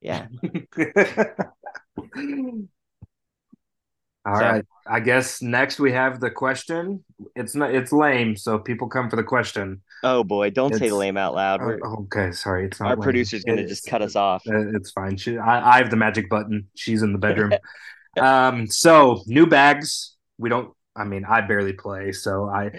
Yeah. 0.00 0.26
All 4.26 4.36
So- 4.36 4.42
right. 4.42 4.64
I 4.86 5.00
guess 5.00 5.40
next 5.42 5.80
we 5.80 5.92
have 5.92 6.20
the 6.20 6.30
question. 6.30 7.04
It's 7.34 7.54
not. 7.54 7.74
It's 7.74 7.90
lame, 7.92 8.36
so 8.36 8.58
people 8.58 8.88
come 8.88 9.08
for 9.08 9.16
the 9.16 9.22
question. 9.24 9.80
Oh 10.02 10.22
boy, 10.24 10.50
don't 10.50 10.72
say 10.74 10.86
It's- 10.86 10.92
lame 10.92 11.16
out 11.16 11.34
loud. 11.34 11.60
Oh, 11.62 12.04
okay, 12.04 12.32
sorry. 12.32 12.66
It's 12.66 12.80
not. 12.80 12.90
our 12.90 12.96
lame. 12.96 13.02
producer's 13.02 13.44
gonna 13.44 13.62
It's- 13.62 13.70
just 13.70 13.86
cut 13.86 14.02
us 14.02 14.14
off. 14.16 14.42
uh, 14.46 14.68
It's 14.76 14.90
fine. 14.92 15.16
She, 15.16 15.38
I, 15.38 15.74
I 15.74 15.78
have 15.78 15.90
the 15.90 15.96
magic 15.96 16.28
button. 16.28 16.68
She's 16.74 17.02
in 17.02 17.12
the 17.12 17.18
bedroom. 17.18 17.52
um. 18.20 18.66
So 18.66 19.22
new 19.26 19.46
bags. 19.46 20.16
We 20.36 20.48
don't. 20.50 20.74
I 20.96 21.04
mean, 21.04 21.24
I 21.26 21.40
barely 21.42 21.72
play, 21.72 22.12
so 22.12 22.46
I. 22.48 22.70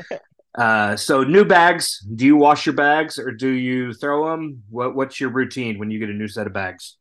Uh. 0.57 0.95
So 0.95 1.23
new 1.23 1.43
bags. 1.45 1.99
Do 2.15 2.25
you 2.25 2.37
wash 2.37 2.65
your 2.65 2.75
bags 2.75 3.19
or 3.19 3.31
do 3.31 3.49
you 3.49 3.93
throw 3.93 4.29
them? 4.29 4.63
What 4.69 4.95
What's 4.95 5.19
your 5.19 5.29
routine 5.29 5.77
when 5.79 5.91
you 5.91 5.99
get 5.99 6.09
a 6.09 6.13
new 6.13 6.27
set 6.27 6.47
of 6.47 6.53
bags? 6.53 6.97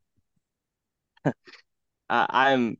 uh, 1.24 1.32
I'm 2.10 2.76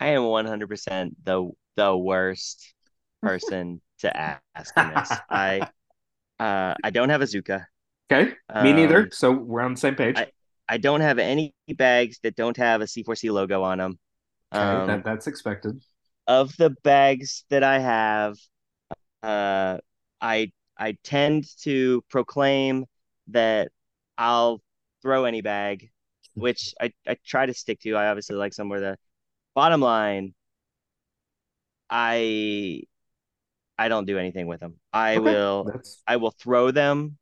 I 0.00 0.08
am 0.08 0.22
100% 0.22 1.10
the 1.24 1.50
the 1.76 1.96
worst 1.96 2.74
person 3.22 3.80
to 4.00 4.16
ask 4.16 4.76
in 4.76 4.88
this. 4.94 5.12
I 5.30 5.68
uh 6.40 6.74
I 6.82 6.90
don't 6.90 7.08
have 7.10 7.22
a 7.22 7.26
Zuka. 7.26 7.66
Okay. 8.10 8.32
Me 8.62 8.72
neither. 8.72 9.02
Um, 9.02 9.08
So 9.12 9.32
we're 9.32 9.62
on 9.62 9.74
the 9.74 9.80
same 9.80 9.94
page. 9.96 10.16
I- 10.16 10.30
I 10.68 10.78
don't 10.78 11.00
have 11.00 11.20
any 11.20 11.54
bags 11.76 12.18
that 12.24 12.34
don't 12.34 12.56
have 12.56 12.80
a 12.80 12.86
C4C 12.88 13.30
logo 13.30 13.62
on 13.62 13.78
them. 13.78 13.98
okay, 14.52 14.64
Um, 14.80 14.86
that, 14.88 15.04
that's 15.04 15.28
expected. 15.28 15.80
of 16.26 16.56
the 16.56 16.70
bags 16.82 17.44
that 17.50 17.62
I 17.62 17.78
have, 17.78 18.34
uh, 19.22 19.78
I 20.20 20.52
I 20.78 20.96
tend 21.04 21.44
to 21.62 22.02
proclaim 22.10 22.86
that 23.28 23.70
I'll 24.18 24.62
throw 25.02 25.24
any 25.24 25.40
bag, 25.42 25.90
which 26.38 26.74
I, 26.80 26.92
I 27.06 27.16
try 27.26 27.46
to 27.46 27.54
stick 27.54 27.80
to. 27.80 27.94
I 27.96 28.08
obviously 28.08 28.36
like 28.36 28.54
somewhere 28.54 28.80
the 28.80 28.98
bottom 29.54 29.80
line. 29.82 30.34
I 31.90 32.82
I 33.78 33.88
don't 33.88 34.06
do 34.06 34.18
anything 34.18 34.46
with 34.46 34.60
them. 34.60 34.80
I 34.92 35.18
Okay, 35.18 35.20
will 35.20 35.70
that's 35.72 36.04
I 36.06 36.16
will 36.16 36.32
throw 36.32 36.70
them. 36.70 37.18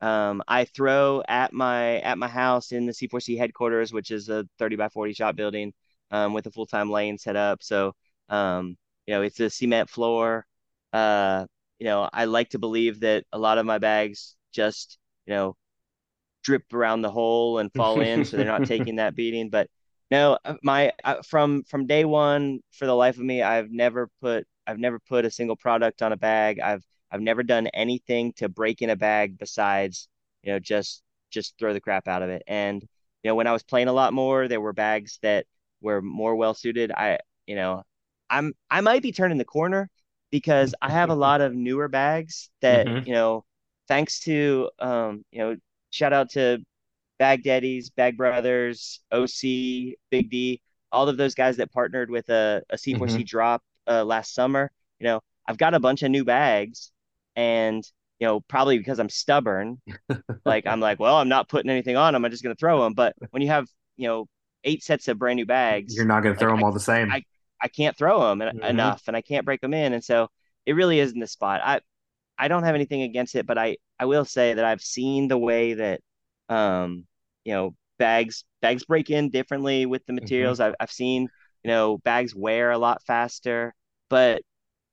Um, 0.00 0.42
I 0.48 0.64
throw 0.66 1.22
at 1.28 1.52
my 1.52 2.00
at 2.00 2.18
my 2.18 2.28
house 2.28 2.72
in 2.72 2.86
the 2.86 2.94
C4C 2.94 3.36
headquarters, 3.36 3.92
which 3.92 4.10
is 4.12 4.28
a 4.28 4.48
30 4.58 4.76
by 4.76 4.88
40 4.90 5.14
shop 5.14 5.36
building, 5.36 5.74
um, 6.10 6.34
with 6.34 6.46
a 6.46 6.52
full-time 6.52 6.90
lane 6.90 7.18
set 7.18 7.36
up. 7.36 7.62
So, 7.62 7.94
um, 8.30 8.76
you 9.06 9.14
know, 9.14 9.22
it's 9.22 9.40
a 9.40 9.50
cement 9.50 9.90
floor. 9.90 10.46
Uh, 10.92 11.46
you 11.82 11.88
know, 11.88 12.08
I 12.12 12.26
like 12.26 12.50
to 12.50 12.60
believe 12.60 13.00
that 13.00 13.24
a 13.32 13.38
lot 13.40 13.58
of 13.58 13.66
my 13.66 13.78
bags 13.78 14.36
just, 14.52 14.98
you 15.26 15.34
know, 15.34 15.56
drip 16.44 16.72
around 16.72 17.02
the 17.02 17.10
hole 17.10 17.58
and 17.58 17.72
fall 17.74 18.00
in, 18.00 18.24
so 18.24 18.36
they're 18.36 18.46
not 18.46 18.64
taking 18.64 18.96
that 18.96 19.16
beating. 19.16 19.50
But 19.50 19.68
no, 20.08 20.38
uh, 20.44 20.54
my 20.62 20.92
uh, 21.02 21.22
from 21.28 21.64
from 21.64 21.88
day 21.88 22.04
one, 22.04 22.60
for 22.70 22.86
the 22.86 22.94
life 22.94 23.16
of 23.16 23.24
me, 23.24 23.42
I've 23.42 23.72
never 23.72 24.08
put 24.20 24.46
I've 24.64 24.78
never 24.78 25.00
put 25.00 25.24
a 25.24 25.30
single 25.32 25.56
product 25.56 26.02
on 26.02 26.12
a 26.12 26.16
bag. 26.16 26.60
I've 26.60 26.84
I've 27.10 27.20
never 27.20 27.42
done 27.42 27.66
anything 27.74 28.32
to 28.34 28.48
break 28.48 28.80
in 28.80 28.90
a 28.90 28.94
bag 28.96 29.36
besides, 29.36 30.08
you 30.44 30.52
know, 30.52 30.60
just 30.60 31.02
just 31.32 31.58
throw 31.58 31.72
the 31.72 31.80
crap 31.80 32.06
out 32.06 32.22
of 32.22 32.30
it. 32.30 32.44
And 32.46 32.80
you 33.24 33.28
know, 33.28 33.34
when 33.34 33.48
I 33.48 33.52
was 33.52 33.64
playing 33.64 33.88
a 33.88 33.92
lot 33.92 34.12
more, 34.12 34.46
there 34.46 34.60
were 34.60 34.72
bags 34.72 35.18
that 35.22 35.46
were 35.80 36.00
more 36.00 36.36
well 36.36 36.54
suited. 36.54 36.92
I, 36.92 37.18
you 37.48 37.56
know, 37.56 37.82
I'm 38.30 38.54
I 38.70 38.82
might 38.82 39.02
be 39.02 39.10
turning 39.10 39.38
the 39.38 39.44
corner 39.44 39.90
because 40.32 40.74
I 40.82 40.90
have 40.90 41.10
a 41.10 41.16
lot 41.16 41.42
of 41.42 41.54
newer 41.54 41.88
bags 41.88 42.50
that, 42.62 42.88
Mhm. 42.88 43.06
you 43.06 43.14
know, 43.14 43.44
thanks 43.88 44.20
to 44.22 44.70
um, 44.80 45.24
you 45.32 45.40
know, 45.40 45.56
shout 45.92 46.14
out 46.14 46.30
to 46.32 46.60
Bag 47.18 47.44
Daddies, 47.44 47.90
Bag 47.90 48.16
Brothers, 48.16 49.00
OC, 49.12 49.96
Big 50.10 50.30
D, 50.30 50.62
all 50.92 51.08
of 51.08 51.16
those 51.16 51.34
guys 51.34 51.58
that 51.58 51.72
partnered 51.72 52.10
with 52.10 52.28
a, 52.30 52.62
a 52.70 52.78
C4C 52.78 53.24
drop 53.24 53.62
uh, 53.88 54.04
last 54.04 54.34
summer. 54.34 54.70
You 55.00 55.06
know, 55.06 55.20
I've 55.48 55.58
got 55.58 55.74
a 55.74 55.80
bunch 55.80 56.02
of 56.02 56.10
new 56.10 56.24
bags, 56.24 56.92
and 57.36 57.84
you 58.20 58.26
know, 58.26 58.40
probably 58.40 58.78
because 58.78 58.98
I'm 59.00 59.08
stubborn, 59.10 59.80
like 60.44 60.66
I'm 60.66 60.80
like, 60.80 61.00
well, 61.00 61.16
I'm 61.16 61.28
not 61.28 61.48
putting 61.48 61.70
anything 61.70 61.96
on 61.96 62.12
them. 62.14 62.24
I'm 62.24 62.30
just 62.30 62.42
gonna 62.42 62.54
throw 62.56 62.82
them. 62.82 62.94
But 62.94 63.14
when 63.30 63.42
you 63.42 63.48
have 63.48 63.66
you 63.96 64.08
know 64.08 64.26
eight 64.64 64.82
sets 64.82 65.08
of 65.08 65.18
brand 65.18 65.36
new 65.36 65.46
bags, 65.46 65.94
you're 65.94 66.04
not 66.04 66.22
going 66.22 66.34
to 66.34 66.38
throw 66.38 66.50
like, 66.50 66.58
them 66.58 66.64
all 66.64 66.72
the 66.72 66.80
same. 66.80 67.10
I 67.12 67.22
I 67.62 67.68
can't 67.68 67.96
throw 67.96 68.20
them 68.34 68.42
Mhm. 68.50 68.62
enough, 68.62 69.02
and 69.08 69.16
I 69.16 69.22
can't 69.22 69.44
break 69.46 69.60
them 69.60 69.74
in, 69.74 69.92
and 69.94 70.04
so 70.04 70.28
it 70.66 70.74
really 70.74 70.98
isn't 71.00 71.18
the 71.18 71.26
spot. 71.26 71.60
I 71.64 71.80
I 72.38 72.48
don't 72.48 72.64
have 72.64 72.74
anything 72.74 73.02
against 73.02 73.34
it, 73.36 73.46
but 73.46 73.58
I 73.58 73.78
I 73.98 74.06
will 74.06 74.24
say 74.24 74.54
that 74.54 74.64
I've 74.64 74.82
seen 74.82 75.28
the 75.28 75.38
way 75.38 75.74
that 75.74 76.00
um 76.48 77.06
you 77.44 77.54
know 77.54 77.76
bags 77.98 78.44
bags 78.62 78.84
break 78.84 79.10
in 79.10 79.30
differently 79.30 79.86
with 79.86 80.04
the 80.06 80.12
materials. 80.12 80.60
I've 80.60 80.74
I've 80.80 80.92
seen 80.92 81.30
you 81.64 81.68
know 81.70 81.98
bags 81.98 82.34
wear 82.34 82.70
a 82.72 82.78
lot 82.78 83.02
faster, 83.04 83.74
but 84.10 84.42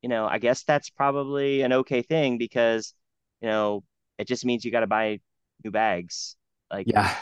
you 0.01 0.09
know 0.09 0.27
I 0.27 0.39
guess 0.39 0.63
that's 0.63 0.89
probably 0.89 1.61
an 1.61 1.73
okay 1.73 2.01
thing 2.03 2.37
because 2.37 2.93
you 3.41 3.49
know 3.49 3.83
it 4.17 4.27
just 4.27 4.45
means 4.45 4.65
you 4.65 4.71
got 4.71 4.81
to 4.81 4.87
buy 4.87 5.19
new 5.63 5.71
bags. 5.71 6.35
Like 6.71 6.89
yeah. 6.93 7.15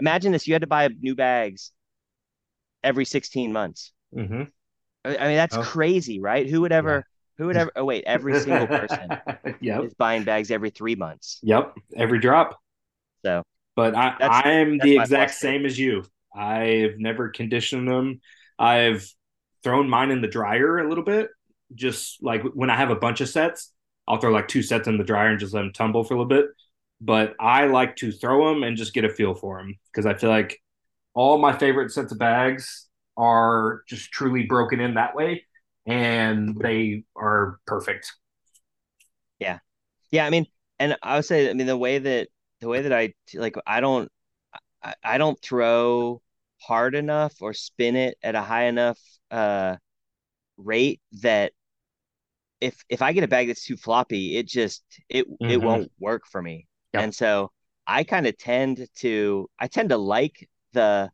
imagine 0.00 0.32
this, 0.32 0.46
you 0.46 0.54
had 0.54 0.62
to 0.62 0.66
buy 0.66 0.88
new 1.00 1.14
bags 1.14 1.72
every 2.82 3.04
16 3.04 3.52
months. 3.52 3.92
hmm 4.14 4.42
I 5.04 5.16
I 5.16 5.26
mean 5.28 5.36
that's 5.36 5.56
Oh. 5.56 5.62
crazy, 5.62 6.20
right? 6.20 6.48
Who 6.48 6.60
would 6.62 6.72
ever 6.72 7.04
who 7.38 7.46
would 7.46 7.56
ever 7.56 7.72
oh 7.76 7.84
wait, 7.84 8.04
every 8.06 8.34
single 8.34 8.66
person 8.66 9.10
yep. 9.60 9.84
is 9.84 9.94
buying 9.94 10.24
bags 10.24 10.50
every 10.50 10.70
three 10.70 10.94
months. 10.94 11.40
Yep. 11.42 11.74
Every 11.96 12.18
drop. 12.20 12.60
So 13.24 13.42
But 13.76 13.94
I, 13.94 14.16
I'm 14.20 14.78
that's 14.78 14.84
the 14.84 14.96
exact 14.96 15.34
same 15.34 15.64
as 15.66 15.78
you. 15.78 16.04
I've 16.34 16.98
never 16.98 17.28
conditioned 17.30 17.88
them. 17.88 18.20
I've 18.58 19.08
thrown 19.62 19.88
mine 19.88 20.10
in 20.10 20.20
the 20.20 20.28
dryer 20.28 20.78
a 20.78 20.88
little 20.88 21.04
bit. 21.04 21.30
Just 21.74 22.22
like 22.22 22.42
when 22.42 22.70
I 22.70 22.76
have 22.76 22.90
a 22.90 22.96
bunch 22.96 23.20
of 23.20 23.28
sets, 23.28 23.72
I'll 24.08 24.18
throw 24.18 24.32
like 24.32 24.48
two 24.48 24.62
sets 24.62 24.88
in 24.88 24.98
the 24.98 25.04
dryer 25.04 25.28
and 25.28 25.38
just 25.40 25.54
let 25.54 25.62
them 25.62 25.72
tumble 25.72 26.04
for 26.04 26.14
a 26.14 26.18
little 26.18 26.28
bit. 26.28 26.46
But 27.00 27.34
I 27.40 27.66
like 27.66 27.96
to 27.96 28.12
throw 28.12 28.52
them 28.52 28.62
and 28.64 28.76
just 28.76 28.92
get 28.92 29.04
a 29.04 29.08
feel 29.08 29.34
for 29.34 29.58
them 29.58 29.78
because 29.92 30.04
I 30.04 30.14
feel 30.14 30.30
like 30.30 30.58
all 31.14 31.38
my 31.38 31.56
favorite 31.56 31.92
sets 31.92 32.12
of 32.12 32.18
bags 32.18 32.88
are 33.20 33.82
just 33.88 34.12
truly 34.12 34.44
broken 34.44 34.80
in 34.80 34.94
that 34.96 35.14
way 35.16 35.44
and 35.86 36.58
they 36.60 37.04
are 37.16 37.60
perfect. 37.68 38.12
yeah, 39.38 39.58
yeah 40.10 40.26
I 40.26 40.30
mean, 40.30 40.46
and 40.80 40.96
I 41.02 41.16
would 41.16 41.24
say, 41.24 41.50
I 41.50 41.54
mean, 41.54 41.68
the 41.68 41.78
way 41.78 41.98
that 41.98 42.28
the 42.60 42.68
way 42.68 42.82
that 42.82 42.92
I 42.94 43.14
like, 43.34 43.56
I 43.66 43.80
don't, 43.80 44.10
I, 44.82 44.94
I 45.04 45.18
don't 45.18 45.40
throw 45.42 46.22
hard 46.60 46.94
enough 46.96 47.34
or 47.42 47.54
spin 47.54 47.96
it 47.96 48.18
at 48.22 48.34
a 48.36 48.42
high 48.42 48.64
enough 48.64 49.00
uh 49.30 49.76
rate 50.58 51.00
that 51.22 51.52
if 52.60 52.84
if 52.88 53.02
I 53.02 53.12
get 53.12 53.24
a 53.24 53.28
bag 53.28 53.46
that's 53.48 53.64
too 53.64 53.76
floppy, 53.76 54.36
it 54.36 54.46
just 54.46 54.82
it 55.08 55.26
it 55.48 55.56
Mhm. 55.58 55.60
won't 55.62 55.90
work 55.98 56.24
for 56.26 56.42
me. 56.42 56.66
Yep. 56.92 57.06
And 57.06 57.14
so 57.14 57.52
I 57.86 58.04
kind 58.04 58.26
of 58.26 58.36
tend 58.36 58.86
to 58.96 59.48
I 59.58 59.66
tend 59.68 59.90
to 59.90 59.96
like 59.98 60.48
the 60.72 61.10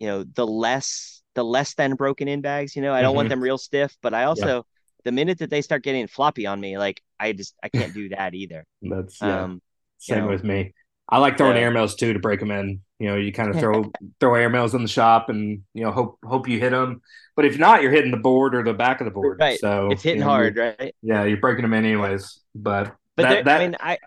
you 0.00 0.08
know 0.08 0.24
the 0.24 0.46
less 0.46 1.17
the 1.38 1.44
less 1.44 1.74
than 1.74 1.94
broken 1.94 2.26
in 2.26 2.40
bags. 2.40 2.74
You 2.74 2.82
know, 2.82 2.92
I 2.92 3.00
don't 3.00 3.14
want 3.14 3.26
Mhm. 3.26 3.30
them 3.30 3.40
real 3.40 3.58
stiff, 3.58 3.96
but 4.02 4.12
I 4.12 4.24
also 4.24 4.66
the 5.04 5.12
minute 5.12 5.38
that 5.38 5.50
they 5.50 5.62
start 5.62 5.84
getting 5.84 6.08
floppy 6.08 6.46
on 6.46 6.60
me, 6.60 6.76
like 6.76 7.00
I 7.20 7.32
just 7.32 7.54
I 7.62 7.68
can't 7.68 7.94
do 7.94 8.08
that 8.10 8.34
either. 8.34 8.64
That's 8.82 9.22
yeah. 9.22 9.44
Um, 9.44 9.62
Same 9.98 10.24
know, 10.24 10.30
with 10.30 10.42
me. 10.42 10.74
I 11.08 11.18
like 11.18 11.38
throwing 11.38 11.54
the- 11.54 11.60
airmails 11.60 11.96
too 11.96 12.12
to 12.12 12.18
break 12.18 12.40
them 12.40 12.50
in. 12.50 12.80
You 12.98 13.08
know, 13.10 13.16
you 13.16 13.32
kind 13.32 13.50
of 13.50 13.60
throw 13.60 13.84
throw 14.20 14.32
airmails 14.32 14.74
in 14.74 14.82
the 14.82 14.88
shop 14.88 15.28
and 15.28 15.62
you 15.74 15.84
know 15.84 15.92
hope 15.92 16.18
hope 16.24 16.48
you 16.48 16.58
hit 16.58 16.70
them. 16.70 17.00
But 17.36 17.44
if 17.44 17.56
not, 17.56 17.82
you're 17.82 17.92
hitting 17.92 18.10
the 18.10 18.16
board 18.16 18.56
or 18.56 18.64
the 18.64 18.74
back 18.74 19.00
of 19.00 19.04
the 19.04 19.12
board. 19.12 19.38
Right. 19.38 19.60
So 19.60 19.88
it's 19.92 20.02
hitting 20.02 20.18
you 20.18 20.24
know, 20.24 20.30
hard, 20.30 20.56
right? 20.56 20.94
Yeah, 21.02 21.22
you're 21.22 21.36
breaking 21.36 21.62
them 21.62 21.74
in 21.74 21.84
anyways. 21.84 22.40
But 22.56 22.96
But 23.14 23.22
that 23.22 23.28
there, 23.28 23.42
that 23.44 23.60
I 23.60 23.64
mean, 23.64 23.76
I 23.78 23.98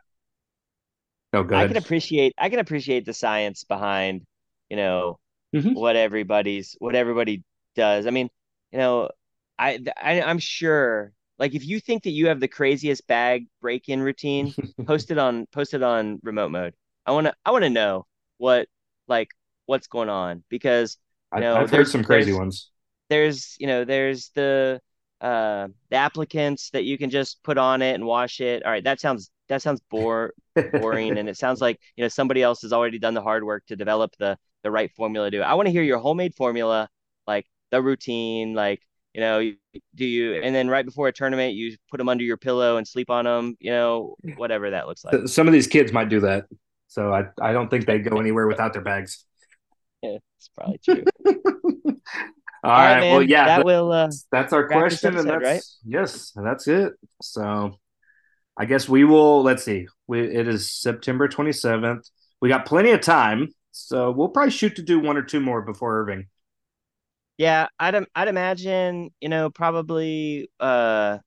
oh 1.34 1.48
I 1.54 1.68
can 1.68 1.78
appreciate 1.78 2.34
I 2.38 2.50
can 2.50 2.60
appreciate 2.60 3.06
the 3.06 3.14
science 3.14 3.64
behind 3.64 4.24
you 4.70 4.76
know 4.76 5.18
Mhm. 5.56 5.74
what 5.76 5.96
everybody's 5.96 6.76
what 6.80 6.96
everybody 6.96 7.44
does. 7.76 8.08
I 8.08 8.12
mean, 8.12 8.30
you 8.72 8.80
know, 8.80 9.10
I, 9.60 9.80
I 10.02 10.22
I'm 10.22 10.40
sure 10.40 11.14
like 11.40 11.56
if 11.56 11.66
you 11.66 11.80
think 11.80 12.04
that 12.04 12.12
you 12.12 12.28
have 12.28 12.40
the 12.40 12.48
craziest 12.48 13.08
bag 13.08 13.48
break-in 13.62 14.02
routine, 14.02 14.54
post 14.86 15.12
it 15.12 15.18
on 15.18 15.46
post 15.48 15.74
it 15.74 15.84
on 15.84 16.20
remote 16.24 16.52
mode. 16.52 16.74
I 17.06 17.12
want 17.12 17.28
to 17.28 17.34
I 17.46 17.52
want 17.52 17.64
to 17.64 17.70
know 17.70 18.06
what 18.38 18.68
like 19.08 19.30
what's 19.66 19.88
going 19.88 20.10
on 20.10 20.44
because 20.50 20.98
I, 21.32 21.40
know, 21.40 21.54
I've 21.56 21.62
heard 21.62 21.72
there's- 21.72 21.92
some 21.92 22.04
crazy 22.04 22.34
ones. 22.34 22.70
there's 23.10 23.56
you 23.60 23.68
know 23.68 23.86
there's 23.86 24.30
the 24.36 24.82
uh 25.22 25.68
the 25.90 25.96
applicants 25.98 26.70
that 26.72 26.84
you 26.84 26.98
can 26.98 27.10
just 27.10 27.44
put 27.44 27.58
on 27.58 27.82
it 27.82 27.94
and 27.94 28.06
wash 28.06 28.40
it. 28.42 28.64
All 28.66 28.72
right, 28.72 28.84
that 28.84 29.00
sounds 29.02 29.30
that 29.50 29.62
sounds 29.62 29.82
bore 29.90 30.34
boring 30.72 31.18
and 31.18 31.28
it 31.30 31.38
sounds 31.38 31.62
like 31.62 31.80
you 31.96 32.04
know 32.04 32.08
somebody 32.10 32.42
else 32.42 32.62
has 32.64 32.74
already 32.74 33.00
done 33.00 33.14
the 33.14 33.22
hard 33.22 33.44
work 33.44 33.66
to 33.68 33.76
develop 33.76 34.16
the 34.18 34.38
the 34.64 34.72
right 34.72 34.92
formula 34.96 35.30
to 35.30 35.38
do. 35.38 35.44
I 35.44 35.54
want 35.56 35.68
to 35.68 35.72
hear 35.72 35.84
your 35.84 36.00
homemade 36.00 36.36
formula, 36.36 36.90
like 37.28 37.46
the 37.72 37.82
routine, 37.82 38.54
like 38.54 38.82
you 39.14 39.22
know, 39.22 39.52
do 39.96 40.06
you 40.06 40.36
and 40.36 40.56
then 40.56 40.70
right 40.70 40.86
before 40.86 41.08
a 41.10 41.12
tournament 41.12 41.54
you 41.54 41.76
put 41.90 41.98
them 41.98 42.08
under 42.08 42.24
your 42.24 42.38
pillow 42.38 42.78
and 42.78 42.88
sleep 42.88 43.10
on 43.10 43.26
them, 43.26 43.58
you 43.60 43.72
know, 43.72 44.16
whatever 44.38 44.70
that 44.72 44.88
looks 44.88 45.04
like. 45.04 45.28
Some 45.28 45.48
of 45.48 45.54
these 45.54 45.68
kids 45.68 45.92
might 45.92 46.08
do 46.10 46.22
that. 46.22 46.46
So 46.88 47.14
I, 47.14 47.26
I 47.42 47.54
don't 47.54 47.70
think 47.70 47.86
they'd 47.86 48.04
go 48.10 48.20
anywhere 48.20 48.48
without 48.48 48.74
their 48.74 48.82
bags. 48.84 49.26
Yeah, 50.04 50.18
it's 50.40 50.50
probably 50.58 50.80
true. 50.84 51.04
All 51.28 51.94
All 52.64 52.72
right, 52.72 53.00
right. 53.00 53.12
Well, 53.12 53.22
yeah, 53.22 53.46
that 53.46 53.58
that- 53.58 53.66
will 53.66 53.92
uh 53.92 54.10
that's 54.32 54.52
our 54.52 54.68
question, 54.68 55.16
and 55.16 55.30
that's 55.30 55.44
right? 55.44 55.62
yes, 55.86 56.32
that's 56.36 56.68
it. 56.68 56.94
So, 57.22 57.78
I 58.58 58.66
guess 58.66 58.90
we 58.90 59.04
will. 59.04 59.44
Let's 59.44 59.64
see. 59.64 59.88
We, 60.08 60.22
it 60.22 60.48
is 60.48 60.72
September 60.72 61.28
twenty 61.28 61.52
seventh. 61.52 62.10
We 62.42 62.50
got 62.50 62.66
plenty 62.66 62.90
of 62.92 63.02
time, 63.02 63.50
so 63.72 64.12
we'll 64.12 64.30
probably 64.30 64.52
shoot 64.52 64.76
to 64.76 64.82
do 64.82 65.00
one 65.00 65.18
or 65.18 65.24
two 65.24 65.40
more 65.40 65.62
before 65.62 66.00
Irving. 66.02 66.28
Yeah, 67.38 67.68
I'd 67.80 67.96
I'd 68.16 68.28
imagine, 68.28 69.12
you 69.20 69.30
know, 69.30 69.50
probably 69.50 70.50
uh 70.60 71.18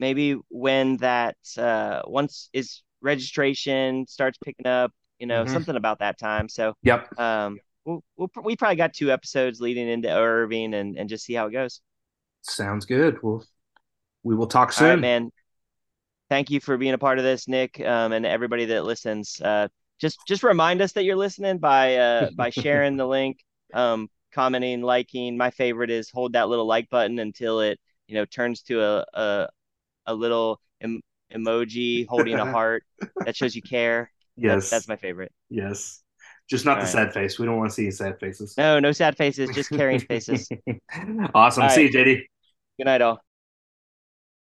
maybe 0.00 0.36
when 0.50 0.98
that 0.98 1.36
uh 1.58 2.02
once 2.06 2.50
is 2.52 2.82
registration 3.02 4.06
starts 4.08 4.38
picking 4.38 4.66
up, 4.66 4.92
you 5.20 5.26
know, 5.26 5.44
Mhm. 5.44 5.46
something 5.46 5.76
about 5.76 6.00
that 6.00 6.18
time. 6.18 6.48
So, 6.48 6.74
Yep, 6.82 7.10
um 7.18 7.60
we'll, 7.86 8.04
we'll 8.16 8.30
we 8.44 8.56
probably 8.56 8.76
got 8.76 8.94
two 8.94 9.12
episodes 9.12 9.60
leading 9.60 9.88
into 9.88 10.10
Irving 10.10 10.74
and 10.74 10.98
and 10.98 11.08
just 11.10 11.24
see 11.26 11.34
how 11.34 11.48
it 11.48 11.52
goes. 11.52 11.82
sounds 12.42 12.86
good. 12.86 13.22
We'll 13.22 13.44
we 14.24 14.34
will 14.34 14.46
talk 14.48 14.72
All 14.76 14.84
right, 14.84 14.98
soon. 14.98 15.00
man. 15.00 15.30
Thank 16.28 16.50
you 16.50 16.60
for 16.60 16.76
being 16.76 16.94
a 16.94 16.98
part 16.98 17.18
of 17.18 17.24
this, 17.24 17.48
Nick, 17.48 17.80
um, 17.80 18.12
and 18.12 18.26
everybody 18.26 18.66
that 18.66 18.84
listens. 18.84 19.40
Uh, 19.40 19.68
just 20.00 20.18
just 20.26 20.42
remind 20.42 20.82
us 20.82 20.92
that 20.92 21.04
you're 21.04 21.16
listening 21.16 21.58
by 21.58 21.96
uh, 21.96 22.30
by 22.36 22.50
sharing 22.50 22.96
the 22.96 23.06
link, 23.06 23.38
um, 23.74 24.08
commenting, 24.32 24.82
liking. 24.82 25.36
My 25.36 25.50
favorite 25.50 25.90
is 25.90 26.10
hold 26.10 26.34
that 26.34 26.48
little 26.48 26.66
like 26.66 26.88
button 26.90 27.18
until 27.18 27.60
it 27.60 27.78
you 28.08 28.14
know 28.16 28.24
turns 28.26 28.62
to 28.64 28.82
a 28.82 29.04
a, 29.14 29.48
a 30.06 30.14
little 30.14 30.60
em- 30.80 31.02
emoji 31.34 32.06
holding 32.08 32.38
a 32.40 32.46
heart 32.52 32.84
that 33.24 33.36
shows 33.36 33.54
you 33.56 33.62
care. 33.62 34.10
yes, 34.36 34.68
That's, 34.70 34.70
that's 34.70 34.88
my 34.88 34.96
favorite. 34.96 35.32
yes. 35.50 36.02
Just 36.48 36.64
not 36.64 36.78
All 36.78 36.82
the 36.84 36.84
right. 36.84 36.92
sad 36.92 37.12
face. 37.12 37.38
We 37.40 37.46
don't 37.46 37.56
want 37.58 37.70
to 37.70 37.74
see 37.74 37.90
sad 37.90 38.20
faces. 38.20 38.56
No, 38.56 38.78
no 38.78 38.92
sad 38.92 39.16
faces, 39.16 39.50
just 39.50 39.70
caring 39.70 39.98
faces. 40.08 40.52
awesome. 41.34 41.64
All 41.64 41.68
See 41.68 41.84
right. 41.84 41.92
you, 41.92 41.98
JD. 41.98 42.22
Good 42.78 42.84
night, 42.86 43.02
all. 43.02 43.25